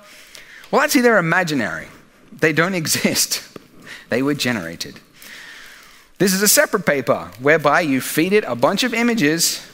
Well, 0.69 0.81
actually, 0.81 0.99
they're 0.99 1.17
imaginary. 1.17 1.87
They 2.33 2.51
don't 2.51 2.73
exist. 2.83 3.57
They 4.09 4.21
were 4.21 4.33
generated. 4.33 4.99
This 6.17 6.33
is 6.33 6.41
a 6.41 6.49
separate 6.49 6.85
paper 6.85 7.31
whereby 7.39 7.79
you 7.79 8.01
feed 8.01 8.33
it 8.33 8.43
a 8.43 8.55
bunch 8.55 8.83
of 8.83 8.93
images 8.93 9.65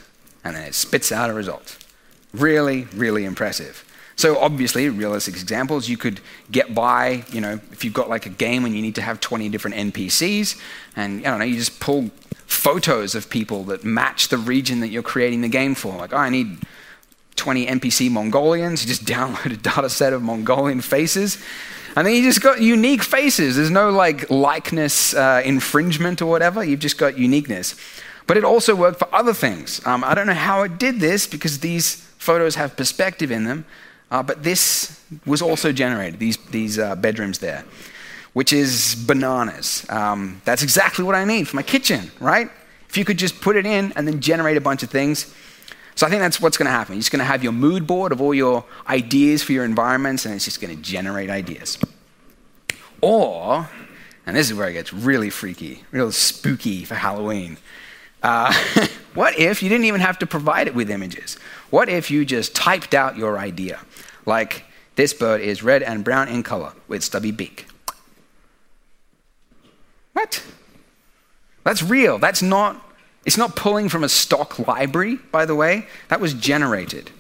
and 0.43 0.55
then 0.55 0.67
it 0.67 0.75
spits 0.75 1.11
out 1.11 1.31
a 1.31 1.33
result. 1.33 1.83
Really, 2.31 2.83
really 2.93 3.25
impressive. 3.25 3.83
So 4.17 4.37
obviously, 4.37 4.87
realistic 4.89 5.33
examples, 5.33 5.89
you 5.89 5.97
could 5.97 6.21
get 6.51 6.75
by, 6.75 7.25
you 7.31 7.41
know, 7.41 7.59
if 7.71 7.83
you've 7.83 7.95
got 7.95 8.07
like 8.07 8.27
a 8.27 8.29
game 8.29 8.65
and 8.65 8.75
you 8.75 8.83
need 8.83 8.95
to 8.95 9.01
have 9.01 9.19
20 9.19 9.49
different 9.49 9.75
NPCs, 9.77 10.61
and 10.95 11.25
I 11.25 11.31
don't 11.31 11.39
know, 11.39 11.45
you 11.45 11.55
just 11.55 11.79
pull 11.79 12.11
photos 12.47 13.15
of 13.15 13.29
people 13.29 13.63
that 13.65 13.83
match 13.83 14.29
the 14.29 14.37
region 14.37 14.79
that 14.79 14.89
you're 14.89 15.03
creating 15.03 15.41
the 15.41 15.49
game 15.49 15.75
for. 15.75 15.95
Like, 15.95 16.13
oh, 16.13 16.17
I 16.17 16.29
need 16.29 16.59
20 17.35 17.67
NPC 17.67 18.09
Mongolians. 18.09 18.83
You 18.83 18.87
just 18.87 19.05
download 19.15 19.53
a 19.53 19.57
data 19.57 19.89
set 19.89 20.13
of 20.13 20.21
Mongolian 20.21 20.81
faces. 20.81 21.43
And 21.95 22.05
then 22.05 22.13
you 22.13 22.23
just 22.23 22.41
got 22.41 22.61
unique 22.61 23.03
faces. 23.03 23.55
There's 23.55 23.71
no 23.71 23.89
like 23.89 24.29
likeness 24.29 25.13
uh, 25.13 25.41
infringement 25.45 26.21
or 26.21 26.25
whatever. 26.25 26.63
You've 26.63 26.81
just 26.81 26.97
got 26.97 27.17
uniqueness. 27.17 27.75
But 28.27 28.37
it 28.37 28.43
also 28.43 28.75
worked 28.75 28.99
for 28.99 29.13
other 29.13 29.33
things. 29.33 29.85
Um, 29.85 30.03
I 30.03 30.13
don't 30.15 30.27
know 30.27 30.33
how 30.33 30.63
it 30.63 30.77
did 30.77 30.99
this 30.99 31.27
because 31.27 31.59
these 31.59 31.95
photos 32.17 32.55
have 32.55 32.75
perspective 32.75 33.31
in 33.31 33.45
them. 33.45 33.65
Uh, 34.11 34.23
but 34.23 34.43
this 34.43 34.99
was 35.25 35.41
also 35.41 35.71
generated, 35.71 36.19
these, 36.19 36.37
these 36.51 36.77
uh, 36.77 36.95
bedrooms 36.95 37.39
there, 37.39 37.65
which 38.36 38.51
is 38.51 38.95
bananas. 38.95 39.86
Um, 39.88 40.41
that's 40.43 40.61
exactly 40.61 41.05
what 41.05 41.15
I 41.15 41.23
need 41.23 41.47
for 41.47 41.55
my 41.55 41.63
kitchen, 41.63 42.11
right? 42.19 42.49
If 42.89 42.97
you 42.97 43.05
could 43.05 43.17
just 43.17 43.39
put 43.39 43.55
it 43.55 43.65
in 43.65 43.93
and 43.93 44.05
then 44.05 44.19
generate 44.19 44.57
a 44.57 44.61
bunch 44.61 44.83
of 44.83 44.89
things. 44.89 45.33
So 45.95 46.05
I 46.05 46.09
think 46.09 46.19
that's 46.19 46.41
what's 46.41 46.57
going 46.57 46.65
to 46.65 46.71
happen. 46.71 46.95
You're 46.95 46.99
just 46.99 47.13
going 47.13 47.21
to 47.21 47.25
have 47.25 47.43
your 47.43 47.53
mood 47.53 47.88
board 47.88 48.11
of 48.11 48.19
all 48.19 48.33
your 48.33 48.65
ideas 48.89 49.41
for 49.41 49.53
your 49.53 49.63
environments, 49.63 50.25
and 50.25 50.36
it's 50.36 50.43
just 50.43 50.59
going 50.59 50.75
to 50.75 50.81
generate 50.81 51.29
ideas. 51.29 51.77
Or, 52.99 53.69
and 54.25 54.36
this 54.36 54.51
is 54.51 54.57
where 54.57 54.67
it 54.67 54.73
gets 54.73 54.91
really 54.91 55.29
freaky, 55.29 55.86
real 55.91 56.11
spooky 56.11 56.83
for 56.83 56.95
Halloween. 56.95 57.55
Uh, 58.21 58.53
what 59.13 59.39
if 59.39 59.63
you 59.63 59.69
didn't 59.69 59.86
even 59.86 60.01
have 60.01 60.19
to 60.19 60.25
provide 60.25 60.67
it 60.67 60.75
with 60.75 60.89
images? 60.89 61.36
What 61.69 61.88
if 61.88 62.11
you 62.11 62.25
just 62.25 62.53
typed 62.53 62.93
out 62.93 63.15
your 63.15 63.39
idea? 63.39 63.79
Like, 64.25 64.65
this 64.97 65.13
bird 65.13 65.39
is 65.39 65.63
red 65.63 65.83
and 65.83 66.03
brown 66.03 66.27
in 66.27 66.43
color 66.43 66.73
with 66.89 67.01
stubby 67.01 67.31
beak. 67.31 67.67
What? 70.16 70.41
That's 71.66 71.84
real. 71.84 72.20
That's 72.20 72.41
not, 72.41 72.82
it's 73.26 73.38
not 73.38 73.57
pulling 73.57 73.89
from 73.89 74.01
a 74.05 74.09
stock 74.09 74.66
library, 74.66 75.18
by 75.30 75.45
the 75.45 75.55
way. 75.55 75.88
That 76.07 76.22
was 76.22 76.34
generated. 76.34 77.11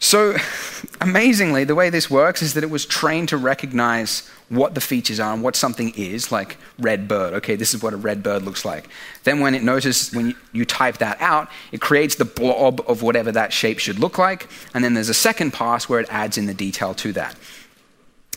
So, 0.00 0.34
amazingly, 1.00 1.62
the 1.62 1.76
way 1.76 1.88
this 1.88 2.10
works 2.10 2.42
is 2.42 2.54
that 2.54 2.64
it 2.64 2.70
was 2.70 2.84
trained 2.84 3.28
to 3.28 3.36
recognize 3.36 4.28
what 4.48 4.74
the 4.74 4.80
features 4.80 5.20
are 5.20 5.32
and 5.32 5.44
what 5.44 5.54
something 5.54 5.92
is, 5.94 6.32
like 6.32 6.56
red 6.76 7.06
bird. 7.06 7.34
Okay, 7.34 7.54
this 7.54 7.72
is 7.72 7.80
what 7.80 7.92
a 7.92 7.96
red 7.96 8.20
bird 8.24 8.42
looks 8.42 8.64
like. 8.64 8.88
Then, 9.22 9.38
when 9.38 9.54
it 9.54 9.62
notices, 9.62 10.12
when 10.12 10.34
you, 10.52 10.64
type 10.64 10.98
that 10.98 11.20
out, 11.20 11.48
it 11.70 11.80
creates 11.80 12.16
the 12.16 12.24
blob 12.24 12.82
of 12.88 13.00
whatever 13.00 13.30
that 13.30 13.52
shape 13.52 13.78
should 13.78 14.00
look 14.00 14.18
like. 14.18 14.48
And 14.74 14.82
then 14.82 14.94
there's 14.94 15.08
a 15.08 15.14
second 15.14 15.52
pass 15.52 15.88
where 15.88 16.00
it 16.00 16.08
adds 16.10 16.36
in 16.36 16.46
the 16.46 16.54
detail 16.54 16.94
to 16.94 17.12
that. 17.12 17.36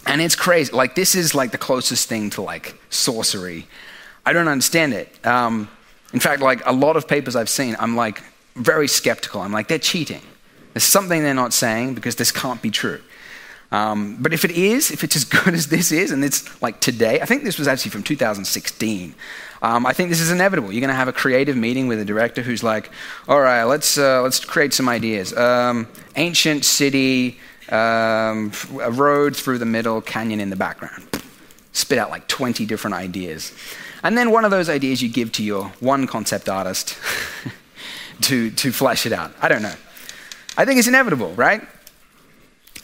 And 0.06 0.22
it's 0.22 0.36
crazy. 0.36 0.72
Like, 0.72 0.96
this 0.96 1.16
is 1.16 1.34
like 1.34 1.52
the 1.52 1.58
closest 1.58 2.10
thing 2.10 2.30
to 2.32 2.42
like 2.42 2.76
sorcery. 2.90 3.68
I 4.26 4.34
don't 4.34 4.48
understand 4.48 4.94
it. 4.94 5.26
Um, 5.26 5.70
in 6.14 6.20
fact, 6.20 6.42
like 6.42 6.66
a 6.66 6.74
lot 6.74 6.96
of 6.96 7.08
papers 7.08 7.36
I've 7.36 7.50
seen, 7.50 7.76
I'm 7.80 7.96
like 7.96 8.22
very 8.56 8.88
skeptical. 8.88 9.42
I'm 9.42 9.52
like, 9.52 9.68
they're 9.68 9.80
cheating 9.80 10.22
There's 10.74 10.84
something 10.84 11.24
they're 11.24 11.34
not 11.34 11.54
saying 11.54 11.96
because 11.96 12.16
this 12.16 12.32
can't 12.32 12.62
be 12.62 12.70
true. 12.70 13.02
Um, 13.72 14.18
but 14.22 14.34
if 14.34 14.46
it 14.46 14.52
is, 14.52 14.92
if 14.92 15.04
it's 15.04 15.16
as 15.16 15.24
good 15.44 15.54
as 15.54 15.68
this 15.68 15.92
is, 15.92 16.12
and 16.12 16.24
it's 16.24 16.62
like 16.62 16.80
today, 16.80 17.20
I 17.22 17.26
think 17.26 17.44
this 17.44 17.58
was 17.58 17.68
actually 17.68 17.92
from 17.92 18.04
2016. 18.04 19.16
Um, 19.64 19.86
I 19.86 19.94
think 19.94 20.10
this 20.10 20.20
is 20.20 20.30
inevitable. 20.30 20.72
You're 20.72 20.82
going 20.82 20.90
to 20.90 20.96
have 20.96 21.08
a 21.08 21.14
creative 21.14 21.58
meeting 21.58 21.88
with 21.88 22.00
a 22.00 22.06
director 22.06 22.44
who's 22.44 22.64
like, 22.64 22.92
"All 23.28 23.42
right, 23.42 23.64
let's 23.64 23.98
uh, 23.98 24.22
let's 24.22 24.44
create 24.44 24.74
some 24.74 24.88
ideas. 24.90 25.36
Um, 25.36 25.88
ancient 26.16 26.66
city, 26.66 27.40
um, 27.70 28.52
a 28.82 28.92
road 28.92 29.36
through 29.36 29.58
the 29.58 29.66
middle, 29.66 30.02
canyon 30.02 30.40
in 30.40 30.50
the 30.50 30.56
background." 30.56 31.08
Spit 31.72 31.98
out 31.98 32.12
like 32.12 32.28
20 32.28 32.66
different 32.66 32.96
ideas, 32.96 33.52
and 34.04 34.18
then 34.18 34.30
one 34.32 34.46
of 34.46 34.52
those 34.52 34.70
ideas 34.70 35.02
you 35.02 35.10
give 35.10 35.32
to 35.34 35.44
your 35.44 35.66
one 35.80 36.06
concept 36.06 36.48
artist 36.50 36.98
to 38.22 38.52
to 38.52 38.72
flesh 38.72 39.06
it 39.06 39.14
out. 39.14 39.32
I 39.42 39.48
don't 39.48 39.64
know. 39.64 39.76
I 40.56 40.66
think 40.66 40.78
it's 40.78 40.88
inevitable, 40.88 41.34
right? 41.34 41.62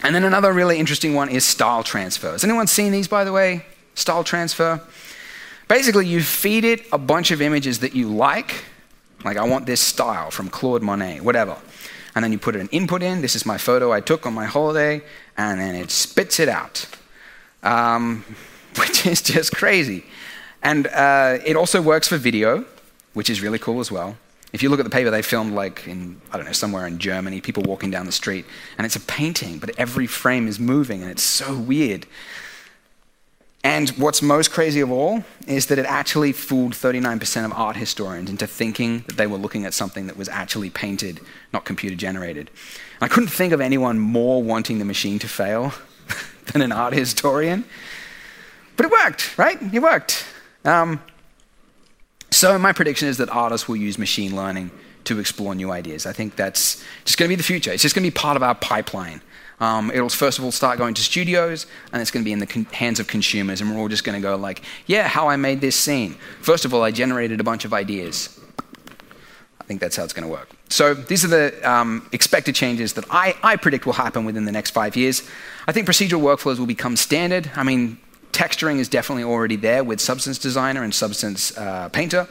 And 0.02 0.14
then 0.14 0.24
another 0.24 0.52
really 0.52 0.78
interesting 0.78 1.14
one 1.14 1.28
is 1.28 1.44
style 1.44 1.82
transfer. 1.82 2.32
Has 2.32 2.42
anyone 2.42 2.66
seen 2.66 2.90
these, 2.90 3.06
by 3.06 3.24
the 3.24 3.32
way? 3.32 3.64
Style 3.94 4.24
transfer? 4.24 4.80
Basically, 5.68 6.06
you 6.06 6.22
feed 6.22 6.64
it 6.64 6.86
a 6.92 6.98
bunch 6.98 7.30
of 7.30 7.42
images 7.42 7.80
that 7.80 7.94
you 7.94 8.08
like, 8.08 8.64
like 9.24 9.36
I 9.36 9.44
want 9.44 9.66
this 9.66 9.80
style 9.80 10.30
from 10.30 10.48
Claude 10.48 10.82
Monet, 10.82 11.20
whatever. 11.20 11.56
And 12.14 12.24
then 12.24 12.32
you 12.32 12.38
put 12.38 12.56
an 12.56 12.68
input 12.68 13.02
in. 13.02 13.22
This 13.22 13.36
is 13.36 13.46
my 13.46 13.58
photo 13.58 13.92
I 13.92 14.00
took 14.00 14.26
on 14.26 14.34
my 14.34 14.46
holiday, 14.46 15.02
and 15.36 15.60
then 15.60 15.74
it 15.74 15.90
spits 15.90 16.40
it 16.40 16.48
out, 16.48 16.86
um, 17.62 18.24
which 18.76 19.06
is 19.06 19.22
just 19.22 19.52
crazy. 19.52 20.04
And 20.62 20.86
uh, 20.88 21.38
it 21.44 21.56
also 21.56 21.80
works 21.80 22.08
for 22.08 22.16
video, 22.16 22.64
which 23.14 23.30
is 23.30 23.40
really 23.40 23.58
cool 23.58 23.80
as 23.80 23.90
well. 23.90 24.16
If 24.52 24.62
you 24.62 24.68
look 24.68 24.80
at 24.80 24.84
the 24.84 24.90
paper, 24.90 25.10
they 25.10 25.22
filmed 25.22 25.54
like 25.54 25.86
in, 25.86 26.20
I 26.32 26.36
don't 26.36 26.46
know, 26.46 26.52
somewhere 26.52 26.86
in 26.86 26.98
Germany, 26.98 27.40
people 27.40 27.62
walking 27.62 27.90
down 27.90 28.06
the 28.06 28.12
street, 28.12 28.44
and 28.76 28.84
it's 28.84 28.96
a 28.96 29.00
painting, 29.00 29.58
but 29.58 29.70
every 29.78 30.06
frame 30.06 30.48
is 30.48 30.58
moving, 30.58 31.02
and 31.02 31.10
it's 31.10 31.22
so 31.22 31.56
weird. 31.56 32.06
And 33.62 33.90
what's 33.90 34.22
most 34.22 34.50
crazy 34.50 34.80
of 34.80 34.90
all 34.90 35.22
is 35.46 35.66
that 35.66 35.78
it 35.78 35.84
actually 35.84 36.32
fooled 36.32 36.72
39% 36.72 37.44
of 37.44 37.52
art 37.52 37.76
historians 37.76 38.30
into 38.30 38.46
thinking 38.46 39.00
that 39.06 39.16
they 39.18 39.26
were 39.26 39.36
looking 39.36 39.66
at 39.66 39.74
something 39.74 40.06
that 40.06 40.16
was 40.16 40.30
actually 40.30 40.70
painted, 40.70 41.20
not 41.52 41.66
computer 41.66 41.94
generated. 41.94 42.50
I 43.02 43.08
couldn't 43.08 43.28
think 43.28 43.52
of 43.52 43.60
anyone 43.60 43.98
more 43.98 44.42
wanting 44.42 44.78
the 44.78 44.86
machine 44.86 45.18
to 45.18 45.28
fail 45.28 45.74
than 46.52 46.62
an 46.62 46.72
art 46.72 46.94
historian. 46.94 47.64
But 48.76 48.86
it 48.86 48.92
worked, 48.92 49.36
right? 49.36 49.58
It 49.74 49.80
worked. 49.80 50.24
Um, 50.64 51.02
so, 52.30 52.58
my 52.58 52.72
prediction 52.72 53.08
is 53.08 53.18
that 53.18 53.28
artists 53.28 53.68
will 53.68 53.76
use 53.76 53.98
machine 53.98 54.34
learning 54.34 54.70
to 55.04 55.18
explore 55.18 55.54
new 55.54 55.70
ideas. 55.70 56.06
I 56.06 56.12
think 56.12 56.36
that's 56.36 56.82
just 57.04 57.18
going 57.18 57.28
to 57.28 57.32
be 57.32 57.36
the 57.36 57.42
future. 57.42 57.72
It's 57.72 57.82
just 57.82 57.94
going 57.94 58.04
to 58.04 58.10
be 58.10 58.14
part 58.14 58.36
of 58.36 58.42
our 58.42 58.54
pipeline. 58.54 59.20
Um, 59.60 59.90
it'll 59.90 60.08
first 60.08 60.38
of 60.38 60.44
all 60.44 60.52
start 60.52 60.78
going 60.78 60.94
to 60.94 61.02
studios, 61.02 61.66
and 61.92 62.00
it's 62.00 62.10
going 62.10 62.22
to 62.22 62.24
be 62.24 62.32
in 62.32 62.38
the 62.38 62.46
con- 62.46 62.64
hands 62.66 62.98
of 62.98 63.06
consumers, 63.06 63.60
and 63.60 63.70
we're 63.70 63.78
all 63.78 63.88
just 63.88 64.04
going 64.04 64.20
to 64.20 64.22
go 64.22 64.36
like, 64.36 64.62
"Yeah, 64.86 65.06
how 65.06 65.28
I 65.28 65.36
made 65.36 65.60
this 65.60 65.76
scene." 65.76 66.16
First 66.40 66.64
of 66.64 66.72
all, 66.72 66.82
I 66.82 66.90
generated 66.90 67.40
a 67.40 67.44
bunch 67.44 67.64
of 67.64 67.74
ideas. 67.74 68.40
I 69.60 69.64
think 69.64 69.80
that's 69.80 69.96
how 69.96 70.04
it's 70.04 70.14
going 70.14 70.26
to 70.26 70.32
work. 70.32 70.48
So 70.68 70.94
these 70.94 71.24
are 71.24 71.28
the 71.28 71.70
um, 71.70 72.08
expected 72.12 72.54
changes 72.54 72.94
that 72.94 73.04
I, 73.10 73.34
I 73.42 73.56
predict 73.56 73.86
will 73.86 73.92
happen 73.92 74.24
within 74.24 74.44
the 74.44 74.52
next 74.52 74.70
five 74.70 74.96
years. 74.96 75.22
I 75.68 75.72
think 75.72 75.86
procedural 75.86 76.22
workflows 76.22 76.58
will 76.58 76.66
become 76.66 76.96
standard. 76.96 77.50
I 77.54 77.62
mean, 77.62 77.98
texturing 78.32 78.78
is 78.78 78.88
definitely 78.88 79.24
already 79.24 79.56
there 79.56 79.84
with 79.84 80.00
Substance 80.00 80.38
Designer 80.38 80.82
and 80.82 80.94
Substance 80.94 81.56
uh, 81.56 81.88
Painter. 81.90 82.28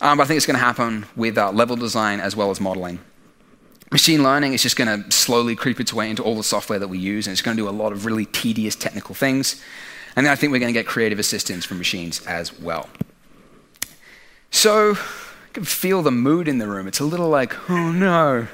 Um, 0.00 0.16
but 0.16 0.24
I 0.24 0.26
think 0.26 0.38
it's 0.38 0.46
going 0.46 0.58
to 0.58 0.64
happen 0.64 1.06
with 1.14 1.36
uh, 1.36 1.52
level 1.52 1.76
design 1.76 2.20
as 2.20 2.34
well 2.34 2.50
as 2.50 2.60
modeling. 2.60 2.98
Machine 3.90 4.22
learning 4.22 4.52
is 4.52 4.62
just 4.62 4.76
going 4.76 5.02
to 5.02 5.10
slowly 5.10 5.56
creep 5.56 5.80
its 5.80 5.92
way 5.92 6.08
into 6.08 6.22
all 6.22 6.36
the 6.36 6.44
software 6.44 6.78
that 6.78 6.88
we 6.88 6.98
use, 6.98 7.26
and 7.26 7.32
it's 7.32 7.42
going 7.42 7.56
to 7.56 7.62
do 7.62 7.68
a 7.68 7.70
lot 7.70 7.92
of 7.92 8.06
really 8.06 8.24
tedious 8.24 8.76
technical 8.76 9.16
things. 9.16 9.60
And 10.14 10.26
then 10.26 10.32
I 10.32 10.36
think 10.36 10.52
we're 10.52 10.60
going 10.60 10.72
to 10.72 10.78
get 10.78 10.86
creative 10.86 11.18
assistance 11.18 11.64
from 11.64 11.78
machines 11.78 12.24
as 12.24 12.56
well. 12.58 12.88
So, 14.52 14.92
I 14.92 15.52
can 15.52 15.64
feel 15.64 16.02
the 16.02 16.12
mood 16.12 16.46
in 16.46 16.58
the 16.58 16.68
room. 16.68 16.86
It's 16.86 17.00
a 17.00 17.04
little 17.04 17.28
like, 17.28 17.68
oh 17.68 17.90
no, 17.90 18.46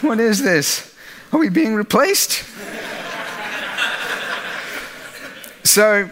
what 0.00 0.20
is 0.20 0.42
this? 0.42 0.94
Are 1.32 1.38
we 1.38 1.48
being 1.48 1.74
replaced? 1.74 2.44
So, 5.64 6.10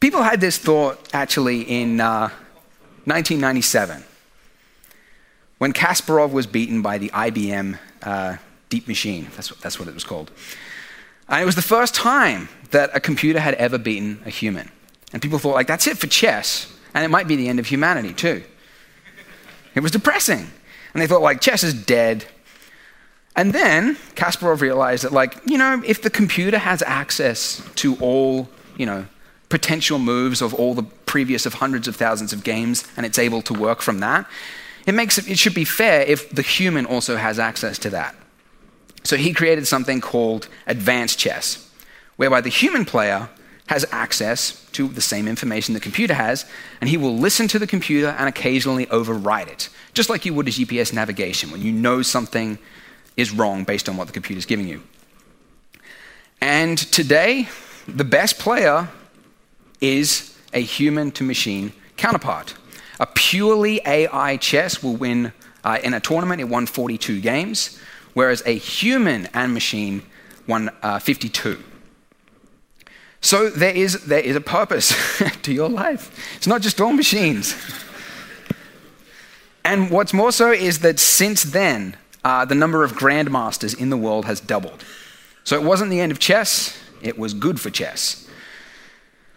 people 0.00 0.22
had 0.22 0.40
this 0.40 0.58
thought 0.58 1.08
actually 1.14 1.62
in 1.62 2.00
uh, 2.00 2.28
1997 3.04 4.04
when 5.58 5.72
Kasparov 5.72 6.32
was 6.32 6.46
beaten 6.46 6.82
by 6.82 6.98
the 6.98 7.08
IBM 7.10 7.78
uh, 8.02 8.36
Deep 8.68 8.88
Machine. 8.88 9.28
That's 9.36 9.50
what, 9.50 9.60
that's 9.60 9.78
what 9.78 9.88
it 9.88 9.94
was 9.94 10.04
called. 10.04 10.30
And 11.28 11.42
it 11.42 11.46
was 11.46 11.54
the 11.54 11.62
first 11.62 11.94
time 11.94 12.48
that 12.70 12.90
a 12.94 13.00
computer 13.00 13.40
had 13.40 13.54
ever 13.54 13.78
beaten 13.78 14.20
a 14.24 14.30
human. 14.30 14.70
And 15.12 15.22
people 15.22 15.38
thought, 15.38 15.54
like, 15.54 15.66
that's 15.66 15.86
it 15.86 15.98
for 15.98 16.06
chess. 16.06 16.72
And 16.94 17.04
it 17.04 17.08
might 17.08 17.28
be 17.28 17.36
the 17.36 17.48
end 17.48 17.58
of 17.58 17.66
humanity, 17.66 18.12
too. 18.12 18.44
It 19.74 19.80
was 19.80 19.92
depressing. 19.92 20.50
And 20.92 21.02
they 21.02 21.06
thought, 21.06 21.22
like, 21.22 21.40
chess 21.40 21.62
is 21.62 21.74
dead. 21.74 22.24
And 23.34 23.52
then 23.52 23.96
Kasparov 24.14 24.60
realized 24.60 25.04
that, 25.04 25.12
like, 25.12 25.36
you 25.44 25.58
know, 25.58 25.82
if 25.84 26.00
the 26.02 26.10
computer 26.10 26.58
has 26.58 26.82
access 26.82 27.62
to 27.76 27.96
all, 27.96 28.48
you 28.76 28.86
know, 28.86 29.06
potential 29.48 29.98
moves 29.98 30.42
of 30.42 30.54
all 30.54 30.74
the 30.74 30.82
previous 30.82 31.46
of 31.46 31.54
hundreds 31.54 31.86
of 31.86 31.96
thousands 31.96 32.32
of 32.32 32.42
games 32.42 32.84
and 32.96 33.06
it's 33.06 33.18
able 33.18 33.42
to 33.42 33.52
work 33.52 33.80
from 33.80 34.00
that, 34.00 34.26
it 34.86 34.94
makes 34.94 35.18
it, 35.18 35.28
it 35.28 35.38
should 35.38 35.54
be 35.54 35.64
fair 35.64 36.02
if 36.02 36.30
the 36.30 36.42
human 36.42 36.86
also 36.86 37.16
has 37.16 37.38
access 37.38 37.78
to 37.78 37.90
that. 37.90 38.14
So 39.02 39.16
he 39.16 39.32
created 39.32 39.66
something 39.66 40.00
called 40.00 40.48
advanced 40.66 41.18
chess, 41.18 41.70
whereby 42.16 42.40
the 42.40 42.48
human 42.48 42.84
player 42.84 43.28
has 43.66 43.84
access 43.90 44.64
to 44.72 44.88
the 44.88 45.00
same 45.00 45.26
information 45.26 45.74
the 45.74 45.80
computer 45.80 46.14
has, 46.14 46.44
and 46.80 46.88
he 46.88 46.96
will 46.96 47.16
listen 47.16 47.48
to 47.48 47.58
the 47.58 47.66
computer 47.66 48.08
and 48.18 48.28
occasionally 48.28 48.88
override 48.90 49.48
it, 49.48 49.68
just 49.92 50.08
like 50.08 50.24
you 50.24 50.34
would 50.34 50.46
a 50.46 50.50
GPS 50.50 50.92
navigation 50.92 51.50
when 51.50 51.62
you 51.62 51.72
know 51.72 52.02
something 52.02 52.58
is 53.16 53.32
wrong 53.32 53.64
based 53.64 53.88
on 53.88 53.96
what 53.96 54.06
the 54.06 54.12
computer 54.12 54.38
is 54.38 54.46
giving 54.46 54.68
you. 54.68 54.82
And 56.40 56.78
today, 56.78 57.48
the 57.88 58.04
best 58.04 58.38
player 58.38 58.88
is 59.80 60.36
a 60.52 60.60
human 60.60 61.10
to 61.12 61.24
machine 61.24 61.72
counterpart. 61.96 62.54
A 62.98 63.06
purely 63.06 63.80
AI 63.86 64.36
chess 64.36 64.82
will 64.82 64.96
win 64.96 65.32
uh, 65.64 65.78
in 65.82 65.94
a 65.94 66.00
tournament, 66.00 66.40
it 66.40 66.44
won 66.44 66.66
42 66.66 67.20
games, 67.20 67.78
whereas 68.14 68.42
a 68.46 68.52
human 68.52 69.26
and 69.34 69.52
machine 69.52 70.02
won 70.46 70.70
uh, 70.82 70.98
52. 71.00 71.62
So 73.20 73.50
there 73.50 73.74
is, 73.74 74.04
there 74.04 74.20
is 74.20 74.36
a 74.36 74.40
purpose 74.40 74.94
to 75.42 75.52
your 75.52 75.68
life. 75.68 76.36
It's 76.36 76.46
not 76.46 76.62
just 76.62 76.80
all 76.80 76.92
machines. 76.92 77.56
and 79.64 79.90
what's 79.90 80.12
more 80.12 80.30
so 80.30 80.52
is 80.52 80.78
that 80.80 81.00
since 81.00 81.42
then, 81.42 81.96
uh, 82.24 82.44
the 82.44 82.54
number 82.54 82.84
of 82.84 82.92
grandmasters 82.92 83.76
in 83.76 83.90
the 83.90 83.96
world 83.96 84.24
has 84.24 84.40
doubled. 84.40 84.84
So 85.42 85.56
it 85.56 85.64
wasn't 85.64 85.90
the 85.90 86.00
end 86.00 86.12
of 86.12 86.18
chess, 86.18 86.78
it 87.02 87.18
was 87.18 87.34
good 87.34 87.60
for 87.60 87.70
chess. 87.70 88.25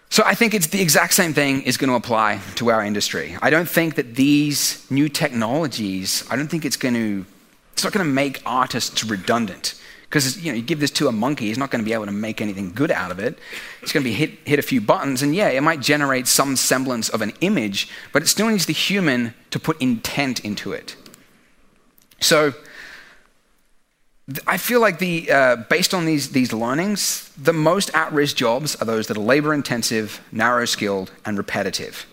So 0.10 0.24
I 0.26 0.34
think 0.34 0.55
it's 0.55 0.68
the 0.68 0.82
exact 0.82 1.14
same 1.14 1.34
thing 1.34 1.62
is 1.62 1.78
going 1.78 1.89
to 1.89 1.95
apply 1.95 2.41
to 2.55 2.72
our 2.72 2.84
industry. 2.84 3.38
I 3.41 3.51
don't 3.51 3.70
think 3.70 3.95
that 3.95 4.16
these 4.16 4.86
new 4.89 5.07
technologies, 5.07 6.24
I 6.32 6.36
don't 6.36 6.47
think 6.47 6.66
it's 6.66 6.78
going 6.78 6.95
to, 6.95 7.26
it's 7.74 7.84
not 7.84 7.93
going 7.93 8.05
to 8.05 8.12
make 8.12 8.41
artists 8.45 9.03
redundant. 9.03 9.76
Because 10.10 10.43
you 10.43 10.51
know, 10.51 10.55
you 10.55 10.64
give 10.64 10.80
this 10.80 10.89
to 10.91 11.07
a 11.07 11.12
monkey, 11.12 11.45
he's 11.45 11.60
not 11.60 11.70
going 11.70 11.84
to 11.84 11.86
be 11.86 11.93
able 11.93 12.07
to 12.07 12.12
make 12.12 12.41
anything 12.41 12.74
good 12.74 12.89
out 12.89 13.12
of 13.12 13.20
it. 13.20 13.38
It's 13.84 13.91
going 13.91 14.03
to 14.03 14.10
be 14.10 14.16
hit, 14.16 14.32
hit 14.45 14.57
a 14.57 14.64
few 14.64 14.82
buttons, 14.82 15.22
and 15.22 15.36
yeah, 15.36 15.49
it 15.49 15.62
might 15.62 15.80
generate 15.80 16.26
some 16.26 16.55
semblance 16.55 17.10
of 17.10 17.22
an 17.22 17.32
image, 17.41 17.88
but 18.12 18.24
it 18.24 18.28
still 18.28 18.47
needs 18.47 18.66
the 18.66 18.74
human 18.74 19.36
to 19.51 19.60
put 19.60 19.80
intent 19.80 20.43
into 20.43 20.72
it. 20.72 20.95
So 22.20 22.53
I 24.45 24.57
feel 24.57 24.80
like 24.80 24.99
the, 24.99 25.32
uh, 25.32 25.55
based 25.69 25.93
on 25.93 26.05
these, 26.05 26.32
these 26.32 26.53
learnings, 26.53 27.32
the 27.38 27.53
most 27.53 27.89
at 27.95 28.11
risk 28.11 28.36
jobs 28.36 28.75
are 28.75 28.86
those 28.86 29.07
that 29.07 29.17
are 29.17 29.21
labor 29.21 29.53
intensive, 29.53 30.21
narrow 30.32 30.65
skilled, 30.65 31.11
and 31.25 31.38
repetitive. 31.38 32.05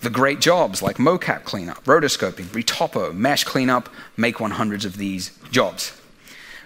The 0.00 0.10
great 0.10 0.40
jobs 0.40 0.82
like 0.82 0.98
mocap 0.98 1.44
cleanup, 1.44 1.82
rotoscoping, 1.84 2.46
retopo, 2.46 3.14
mesh 3.14 3.44
cleanup 3.44 3.88
make 4.16 4.36
100s 4.36 4.84
of 4.84 4.98
these 4.98 5.36
jobs. 5.50 5.98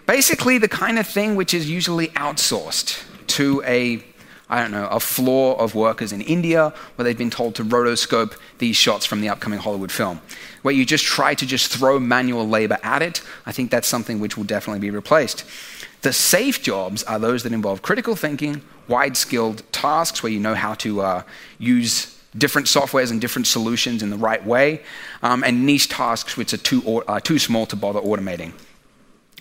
Basically, 0.07 0.59
the 0.59 0.68
kind 0.68 0.98
of 0.98 1.07
thing 1.07 1.36
which 1.36 1.55
is 1.55 1.70
usually 1.70 2.09
outsourced 2.09 3.03
to 3.28 3.62
a 3.64 4.05
I 4.53 4.62
don't 4.62 4.72
know, 4.72 4.88
a 4.88 4.98
floor 4.98 5.57
of 5.61 5.76
workers 5.76 6.12
in 6.12 6.20
India 6.22 6.74
where 6.96 7.05
they've 7.05 7.16
been 7.16 7.30
told 7.30 7.55
to 7.55 7.64
rotoscope 7.64 8.34
these 8.59 8.74
shots 8.74 9.07
from 9.07 9.20
the 9.20 9.28
upcoming 9.28 9.61
Hollywood 9.61 9.92
film. 9.92 10.20
Where 10.62 10.74
you 10.74 10.84
just 10.84 11.04
try 11.04 11.34
to 11.34 11.46
just 11.46 11.72
throw 11.72 11.98
manual 11.98 12.46
labor 12.48 12.78
at 12.82 13.02
it, 13.02 13.22
I 13.46 13.52
think 13.52 13.70
that's 13.70 13.88
something 13.88 14.20
which 14.20 14.36
will 14.36 14.44
definitely 14.44 14.80
be 14.80 14.90
replaced. 14.90 15.44
The 16.02 16.12
safe 16.12 16.62
jobs 16.62 17.02
are 17.04 17.18
those 17.18 17.42
that 17.42 17.52
involve 17.52 17.82
critical 17.82 18.16
thinking, 18.16 18.62
wide 18.88 19.16
skilled 19.16 19.62
tasks 19.72 20.22
where 20.22 20.32
you 20.32 20.40
know 20.40 20.54
how 20.54 20.74
to 20.74 21.00
uh, 21.00 21.22
use 21.58 22.18
different 22.36 22.68
softwares 22.68 23.11
and 23.11 23.20
different 23.20 23.46
solutions 23.46 24.02
in 24.02 24.11
the 24.11 24.16
right 24.16 24.44
way, 24.44 24.82
um, 25.22 25.42
and 25.44 25.66
niche 25.66 25.88
tasks 25.88 26.36
which 26.36 26.52
are 26.52 26.58
too, 26.58 27.02
uh, 27.02 27.20
too 27.20 27.38
small 27.38 27.66
to 27.66 27.76
bother 27.76 28.00
automating. 28.00 28.52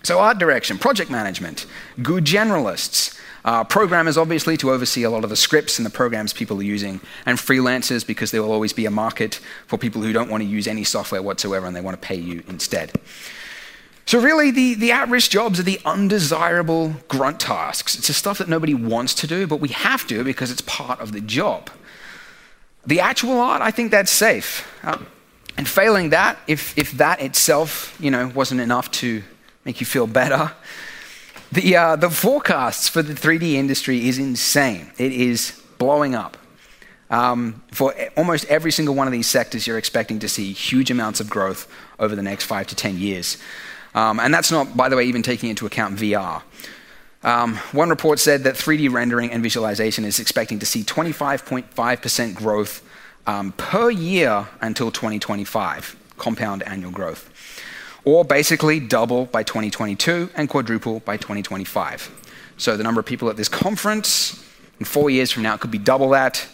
So, 0.03 0.19
art 0.19 0.37
direction, 0.37 0.77
project 0.77 1.11
management, 1.11 1.65
good 2.01 2.25
generalists, 2.25 3.19
uh, 3.45 3.63
programmers, 3.63 4.17
obviously, 4.17 4.57
to 4.57 4.71
oversee 4.71 5.03
a 5.03 5.09
lot 5.09 5.23
of 5.23 5.29
the 5.29 5.35
scripts 5.35 5.79
and 5.79 5.85
the 5.85 5.89
programs 5.89 6.33
people 6.33 6.59
are 6.59 6.63
using, 6.63 6.99
and 7.25 7.37
freelancers, 7.37 8.05
because 8.05 8.31
there 8.31 8.41
will 8.41 8.51
always 8.51 8.73
be 8.73 8.85
a 8.85 8.91
market 8.91 9.39
for 9.67 9.77
people 9.77 10.01
who 10.01 10.11
don't 10.11 10.29
want 10.29 10.43
to 10.43 10.49
use 10.49 10.67
any 10.67 10.83
software 10.83 11.21
whatsoever 11.21 11.65
and 11.65 11.75
they 11.75 11.81
want 11.81 11.99
to 11.99 12.05
pay 12.05 12.15
you 12.15 12.43
instead. 12.47 12.91
So, 14.05 14.19
really, 14.19 14.51
the, 14.51 14.73
the 14.73 14.91
at 14.91 15.07
risk 15.09 15.31
jobs 15.31 15.59
are 15.59 15.63
the 15.63 15.79
undesirable 15.85 16.95
grunt 17.07 17.39
tasks. 17.39 17.95
It's 17.95 18.07
the 18.07 18.13
stuff 18.13 18.39
that 18.39 18.49
nobody 18.49 18.73
wants 18.73 19.13
to 19.15 19.27
do, 19.27 19.45
but 19.45 19.57
we 19.57 19.69
have 19.69 20.07
to 20.07 20.23
because 20.23 20.51
it's 20.51 20.61
part 20.61 20.99
of 20.99 21.11
the 21.11 21.21
job. 21.21 21.69
The 22.87 22.99
actual 23.01 23.39
art, 23.39 23.61
I 23.61 23.71
think 23.71 23.91
that's 23.91 24.11
safe. 24.11 24.67
Uh, 24.83 24.97
and 25.57 25.67
failing 25.67 26.09
that, 26.09 26.39
if, 26.47 26.75
if 26.77 26.91
that 26.93 27.21
itself 27.21 27.95
you 27.99 28.09
know, 28.09 28.29
wasn't 28.29 28.61
enough 28.61 28.89
to 28.91 29.21
make 29.65 29.79
you 29.79 29.85
feel 29.85 30.07
better, 30.07 30.53
the, 31.51 31.75
uh, 31.75 31.95
the 31.95 32.09
forecasts 32.09 32.87
for 32.87 33.01
the 33.01 33.13
3D 33.13 33.53
industry 33.53 34.07
is 34.07 34.17
insane. 34.17 34.91
It 34.97 35.11
is 35.11 35.61
blowing 35.77 36.15
up. 36.15 36.37
Um, 37.09 37.63
for 37.71 37.93
almost 38.15 38.45
every 38.45 38.71
single 38.71 38.93
one 38.93 39.07
of 39.07 39.13
these 39.13 39.27
sectors, 39.27 39.65
you're 39.65 39.79
expecting 39.79 40.19
to 40.19 40.29
see 40.29 40.53
huge 40.53 40.91
amounts 40.91 41.19
of 41.19 41.29
growth 41.29 41.67
over 41.97 42.15
the 42.15 42.21
next 42.21 42.45
five 42.45 42.67
to 42.67 42.75
10 42.75 42.97
years. 42.97 43.37
Um, 43.95 44.19
and 44.19 44.31
that's 44.31 44.51
not, 44.51 44.77
by 44.77 44.89
the 44.89 44.95
way, 44.95 45.05
even 45.05 45.23
taking 45.23 45.49
into 45.49 45.65
account 45.65 45.97
VR. 45.97 46.43
Um, 47.23 47.55
one 47.71 47.89
report 47.89 48.19
said 48.19 48.43
that 48.43 48.55
3D 48.55 48.91
rendering 48.91 49.31
and 49.31 49.41
visualization 49.41 50.05
is 50.05 50.19
expecting 50.19 50.59
to 50.59 50.65
see 50.65 50.83
25.5% 50.83 52.35
growth 52.35 52.87
um, 53.27 53.51
per 53.53 53.89
year 53.89 54.47
until 54.61 54.91
2025, 54.91 55.95
compound 56.17 56.63
annual 56.63 56.91
growth. 56.91 57.29
Or 58.05 58.23
basically 58.23 58.79
double 58.79 59.25
by 59.25 59.43
2022 59.43 60.29
and 60.35 60.49
quadruple 60.49 61.01
by 61.01 61.17
2025. 61.17 62.09
So 62.57 62.75
the 62.75 62.83
number 62.83 62.99
of 62.99 63.05
people 63.05 63.29
at 63.29 63.37
this 63.37 63.49
conference 63.49 64.45
in 64.79 64.85
four 64.85 65.09
years 65.09 65.31
from 65.31 65.43
now 65.43 65.57
could 65.57 65.71
be 65.71 65.77
double 65.77 66.09
that, 66.09 66.45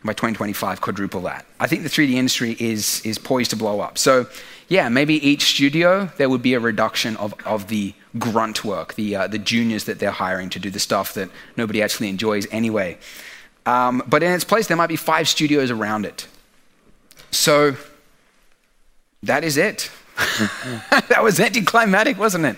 and 0.00 0.04
by 0.04 0.12
2025, 0.12 0.80
quadruple 0.80 1.20
that. 1.22 1.46
I 1.58 1.66
think 1.66 1.82
the 1.82 1.88
3D 1.88 2.12
industry 2.12 2.56
is, 2.58 3.04
is 3.04 3.18
poised 3.18 3.50
to 3.50 3.56
blow 3.56 3.80
up. 3.80 3.98
So 3.98 4.26
yeah, 4.68 4.88
maybe 4.88 5.14
each 5.26 5.42
studio, 5.54 6.10
there 6.18 6.28
would 6.28 6.42
be 6.42 6.54
a 6.54 6.60
reduction 6.60 7.16
of, 7.16 7.34
of 7.44 7.68
the 7.68 7.94
grunt 8.18 8.64
work, 8.64 8.94
the, 8.94 9.16
uh, 9.16 9.26
the 9.26 9.38
juniors 9.38 9.84
that 9.84 9.98
they're 9.98 10.10
hiring 10.10 10.50
to 10.50 10.58
do 10.58 10.70
the 10.70 10.78
stuff 10.78 11.14
that 11.14 11.30
nobody 11.56 11.82
actually 11.82 12.08
enjoys 12.08 12.46
anyway. 12.50 12.98
Um, 13.66 14.02
but 14.06 14.22
in 14.22 14.32
its 14.32 14.44
place, 14.44 14.66
there 14.66 14.76
might 14.76 14.88
be 14.88 14.96
five 14.96 15.28
studios 15.28 15.70
around 15.70 16.06
it. 16.06 16.26
So 17.30 17.76
that 19.22 19.44
is 19.44 19.56
it. 19.56 19.90
that 21.08 21.22
was 21.22 21.38
anticlimactic, 21.38 22.18
wasn't 22.18 22.44
it? 22.44 22.56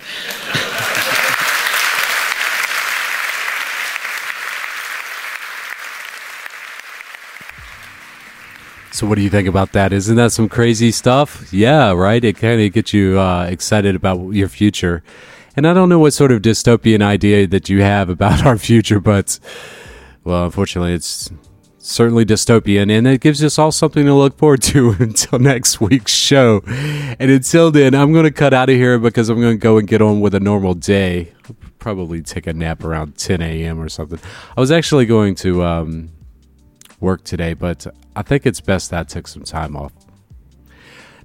So, 8.92 9.06
what 9.06 9.14
do 9.16 9.22
you 9.22 9.30
think 9.30 9.48
about 9.48 9.72
that? 9.72 9.92
Isn't 9.92 10.16
that 10.16 10.32
some 10.32 10.48
crazy 10.48 10.90
stuff? 10.90 11.52
Yeah, 11.52 11.92
right. 11.92 12.22
It 12.22 12.36
kind 12.36 12.60
of 12.60 12.72
gets 12.72 12.92
you 12.92 13.18
uh, 13.18 13.44
excited 13.44 13.94
about 13.94 14.30
your 14.32 14.48
future. 14.48 15.02
And 15.56 15.66
I 15.66 15.74
don't 15.74 15.88
know 15.88 15.98
what 15.98 16.12
sort 16.12 16.32
of 16.32 16.42
dystopian 16.42 17.02
idea 17.02 17.46
that 17.46 17.68
you 17.68 17.82
have 17.82 18.08
about 18.08 18.44
our 18.46 18.58
future, 18.58 19.00
but 19.00 19.38
well, 20.24 20.44
unfortunately, 20.44 20.92
it's 20.92 21.30
certainly 21.80 22.24
dystopian, 22.24 22.96
and 22.96 23.06
it 23.06 23.20
gives 23.20 23.42
us 23.42 23.58
all 23.58 23.72
something 23.72 24.06
to 24.06 24.14
look 24.14 24.38
forward 24.38 24.62
to 24.62 24.90
until 25.00 25.38
next 25.38 25.80
week's 25.80 26.14
show. 26.14 26.62
And 26.66 27.30
until 27.30 27.70
then, 27.70 27.94
I'm 27.94 28.12
going 28.12 28.24
to 28.24 28.30
cut 28.30 28.54
out 28.54 28.70
of 28.70 28.76
here 28.76 28.98
because 28.98 29.28
I'm 29.28 29.40
going 29.40 29.56
to 29.56 29.60
go 29.60 29.78
and 29.78 29.88
get 29.88 30.00
on 30.00 30.20
with 30.20 30.34
a 30.34 30.40
normal 30.40 30.74
day. 30.74 31.32
Probably 31.78 32.22
take 32.22 32.46
a 32.46 32.52
nap 32.52 32.84
around 32.84 33.16
10 33.16 33.42
a.m. 33.42 33.80
or 33.80 33.88
something. 33.88 34.20
I 34.56 34.60
was 34.60 34.70
actually 34.70 35.06
going 35.06 35.34
to. 35.36 35.64
Um, 35.64 36.10
work 37.00 37.24
today, 37.24 37.54
but 37.54 37.86
I 38.14 38.22
think 38.22 38.46
it's 38.46 38.60
best 38.60 38.90
that 38.90 39.00
I 39.00 39.04
took 39.04 39.26
some 39.26 39.42
time 39.42 39.76
off. 39.76 39.92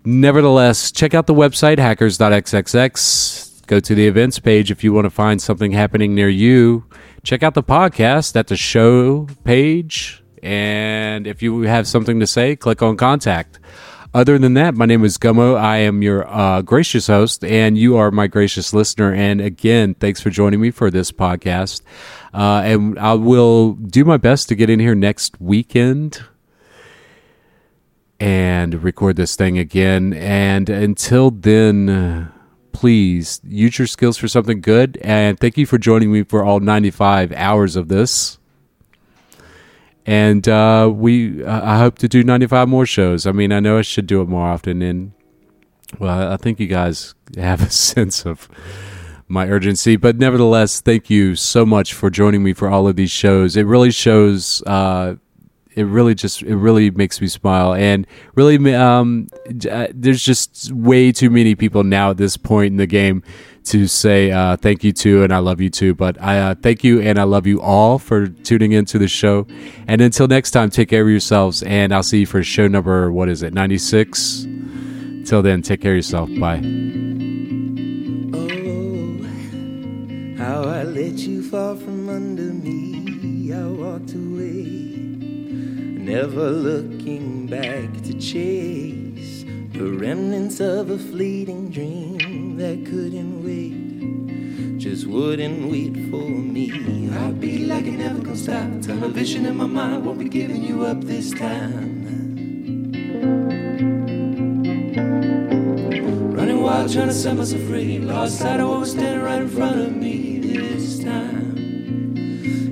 Nevertheless, 0.04 0.92
check 0.92 1.14
out 1.14 1.28
the 1.28 1.34
website 1.34 1.78
hackers.xxx. 1.80 3.68
Go 3.68 3.80
to 3.80 3.96
the 3.96 4.08
events 4.08 4.40
page 4.40 4.70
if 4.72 4.84
you 4.84 4.94
want 4.94 5.06
to 5.06 5.10
find 5.10 5.42
something 5.42 5.72
happening 5.72 6.14
near 6.14 6.30
you. 6.30 6.86
Check 7.24 7.42
out 7.42 7.56
the 7.56 7.64
podcast 7.64 8.36
at 8.36 8.48
the 8.48 8.56
show 8.56 9.28
page. 9.44 10.25
And 10.46 11.26
if 11.26 11.42
you 11.42 11.62
have 11.62 11.88
something 11.88 12.20
to 12.20 12.28
say, 12.28 12.56
click 12.56 12.84
on 12.84 12.98
contact. 12.98 13.60
Other 14.14 14.38
than 14.38 14.54
that, 14.54 14.76
my 14.76 14.86
name 14.86 15.04
is 15.04 15.18
Gummo. 15.18 15.58
I 15.58 15.78
am 15.78 16.02
your 16.02 16.26
uh, 16.30 16.62
gracious 16.62 17.08
host, 17.08 17.44
and 17.44 17.78
you 17.78 17.98
are 17.98 18.12
my 18.12 18.28
gracious 18.28 18.74
listener. 18.74 19.14
And 19.14 19.42
again, 19.42 19.96
thanks 19.96 20.22
for 20.22 20.30
joining 20.30 20.62
me 20.62 20.72
for 20.72 20.90
this 20.92 21.12
podcast. 21.12 21.82
Uh, 22.34 22.62
and 22.64 22.98
I 22.98 23.16
will 23.16 23.74
do 23.74 24.06
my 24.06 24.18
best 24.18 24.48
to 24.50 24.56
get 24.56 24.70
in 24.70 24.80
here 24.80 24.96
next 24.96 25.42
weekend 25.42 26.24
and 28.20 28.84
record 28.84 29.16
this 29.16 29.36
thing 29.36 29.58
again. 29.58 30.14
And 30.14 30.70
until 30.70 31.32
then, 31.32 32.32
please 32.72 33.42
use 33.44 33.80
your 33.80 33.88
skills 33.88 34.18
for 34.18 34.28
something 34.28 34.62
good. 34.62 34.98
And 35.02 35.40
thank 35.40 35.58
you 35.58 35.66
for 35.66 35.78
joining 35.78 36.12
me 36.12 36.24
for 36.24 36.46
all 36.46 36.60
95 36.60 37.34
hours 37.34 37.76
of 37.76 37.88
this 37.88 38.38
and 40.06 40.48
uh, 40.48 40.92
we 40.94 41.44
I 41.46 41.80
hope 41.80 41.98
to 42.00 42.08
do 42.08 42.24
95 42.24 42.68
more 42.68 42.86
shows. 42.86 43.26
I 43.26 43.32
mean, 43.32 43.52
I 43.52 43.60
know 43.60 43.78
I 43.78 43.82
should 43.82 44.08
do 44.08 44.22
it 44.22 44.28
more 44.28 44.48
often, 44.48 44.82
and 44.82 45.12
well, 46.00 46.32
I 46.32 46.38
think 46.38 46.60
you 46.60 46.68
guys 46.68 47.16
have 47.38 47.62
a 47.62 47.70
sense 47.72 48.26
of 48.26 48.50
my 49.28 49.48
urgency. 49.48 49.96
But 49.96 50.18
nevertheless, 50.18 50.82
thank 50.82 51.10
you 51.10 51.36
so 51.36 51.66
much 51.66 51.94
for 51.94 52.10
joining 52.10 52.44
me 52.44 52.54
for 52.54 52.70
all 52.70 52.88
of 52.88 52.96
these 52.96 53.12
shows. 53.12 53.56
It 53.56 53.66
really 53.66 53.92
shows. 53.92 54.62
Uh, 54.64 55.16
it 55.76 55.84
really 55.84 56.16
just 56.16 56.42
it 56.42 56.56
really 56.56 56.90
makes 56.90 57.20
me 57.20 57.28
smile 57.28 57.74
and 57.74 58.08
really 58.34 58.74
um, 58.74 59.28
uh, 59.70 59.88
there's 59.94 60.24
just 60.24 60.72
way 60.72 61.12
too 61.12 61.30
many 61.30 61.54
people 61.54 61.84
now 61.84 62.12
at 62.12 62.18
this 62.18 62.38
point 62.38 62.72
in 62.72 62.78
the 62.78 62.88
game 62.88 63.22
to 63.66 63.88
say 63.88 64.32
uh, 64.32 64.58
thank 64.58 64.84
you 64.84 64.92
to 64.94 65.24
and 65.24 65.34
I 65.34 65.40
love 65.40 65.60
you 65.60 65.70
too. 65.70 65.94
But 65.94 66.22
I 66.22 66.40
uh, 66.40 66.56
thank 66.56 66.84
you 66.84 67.02
and 67.02 67.20
I 67.20 67.24
love 67.24 67.48
you 67.48 67.62
all 67.62 68.00
for 68.00 68.28
tuning 68.28 68.72
into 68.72 68.98
the 68.98 69.08
show. 69.08 69.48
And 69.88 70.02
until 70.02 70.28
next 70.28 70.52
time, 70.52 70.70
take 70.70 70.90
care 70.90 71.02
of 71.02 71.10
yourselves. 71.10 71.64
And 71.64 71.94
I'll 71.94 72.04
see 72.04 72.22
you 72.22 72.26
for 72.26 72.44
show 72.44 72.68
number, 72.68 73.12
what 73.12 73.30
is 73.30 73.44
it, 73.44 73.54
96? 73.54 74.48
Till 75.26 75.42
then, 75.42 75.62
take 75.62 75.82
care 75.82 75.94
of 75.94 75.98
yourself. 75.98 76.30
Bye. 76.40 76.62
Oh, 78.34 79.24
how 80.38 80.64
I 80.64 80.84
let 80.84 81.14
you 81.14 81.42
fall 81.50 81.76
from 81.76 82.10
under 82.10 82.54
me. 82.54 83.52
I 83.52 83.66
walked 83.68 84.14
away, 84.14 84.54
never 86.04 86.50
looking 86.50 87.48
back 87.48 88.02
to 88.04 88.14
chase 88.20 89.05
the 89.78 89.92
remnants 89.92 90.62
of 90.62 90.90
a 90.90 90.98
fleeting 90.98 91.70
dream 91.70 92.56
that 92.56 92.86
couldn't 92.86 93.44
wait, 93.44 94.80
just 94.80 95.06
wouldn't 95.06 95.70
wait 95.70 95.94
for 96.10 96.30
me. 96.30 97.10
I'll 97.12 97.34
be 97.34 97.66
like 97.66 97.86
it 97.86 97.98
never 97.98 98.22
gonna 98.22 98.38
stop. 98.38 98.70
Tunnel 98.82 99.10
vision 99.10 99.46
in 99.46 99.58
my 99.58 99.66
mind, 99.66 100.06
won't 100.06 100.20
be 100.20 100.30
giving 100.30 100.64
you 100.64 100.86
up 100.86 101.02
this 101.02 101.32
time. 101.32 102.06
Running 106.34 106.62
wild, 106.62 106.94
trying 106.94 107.10
to 107.10 107.14
set 107.14 107.36
myself 107.36 107.62
free. 107.64 108.00
Lost 108.00 108.40
sight 108.40 108.62
of 108.62 108.70
what 108.70 108.80
was 108.80 108.92
standing 108.92 109.24
right 109.24 109.42
in 109.42 109.50
front 109.50 109.78
of 109.78 109.94
me 109.94 110.40
this 110.40 111.04
time. 111.04 112.16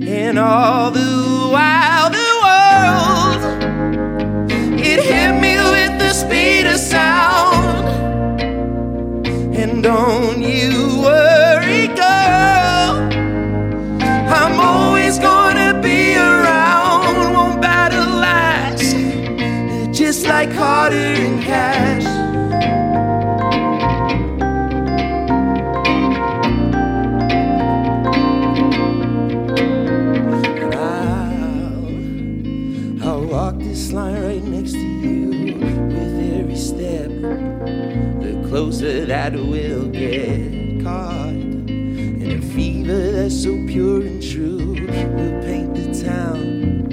And 0.08 0.38
all 0.38 0.90
the 0.90 1.50
while, 1.52 2.13
sound. 6.84 8.40
And 9.60 9.82
don't 9.82 10.42
you 10.42 11.00
worry, 11.00 11.86
girl. 11.88 12.92
I'm 14.38 14.56
always 14.60 15.18
gonna 15.18 15.80
be 15.80 16.16
around. 16.16 17.32
Won't 17.34 17.60
battle 17.62 18.10
last. 18.28 18.96
Just 19.96 20.26
like 20.26 20.52
Carter 20.52 21.12
and 21.26 21.42
Cash. 21.42 22.03
The 38.84 39.06
that 39.06 39.32
we'll 39.32 39.88
get 39.88 40.84
caught. 40.84 41.28
And 41.28 42.32
a 42.32 42.38
fever 42.52 43.12
that's 43.12 43.42
so 43.42 43.52
pure 43.66 44.02
and 44.02 44.22
true 44.22 44.74
will 44.74 45.42
paint 45.42 45.74
the 45.74 46.04
town 46.04 46.92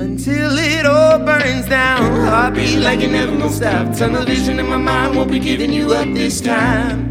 until 0.00 0.58
it 0.58 0.86
all 0.86 1.20
burns 1.20 1.68
down. 1.68 2.26
Heartbeat 2.26 2.80
like 2.80 2.98
it 2.98 3.12
never 3.12 3.36
gonna 3.38 3.48
stop. 3.48 3.96
Tunnel 3.96 4.24
vision 4.24 4.58
in 4.58 4.68
my 4.68 4.76
mind 4.76 5.14
won't 5.14 5.30
be 5.30 5.38
giving 5.38 5.72
you 5.72 5.92
up 5.92 6.08
this 6.14 6.40
time. 6.40 7.10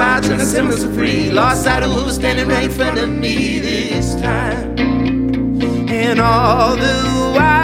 out 0.00 0.24
trying 0.24 0.38
to 0.38 0.46
set 0.46 0.64
myself 0.64 0.94
free. 0.94 1.30
Lost 1.30 1.64
sight 1.64 1.82
of 1.82 1.90
who 1.90 2.04
was 2.06 2.14
standing 2.14 2.48
right 2.48 2.64
in 2.64 2.70
front 2.70 2.98
of 2.98 3.10
me 3.10 3.58
this 3.58 4.14
time. 4.14 4.78
And 5.90 6.18
all 6.18 6.76
the 6.76 7.32
while, 7.36 7.59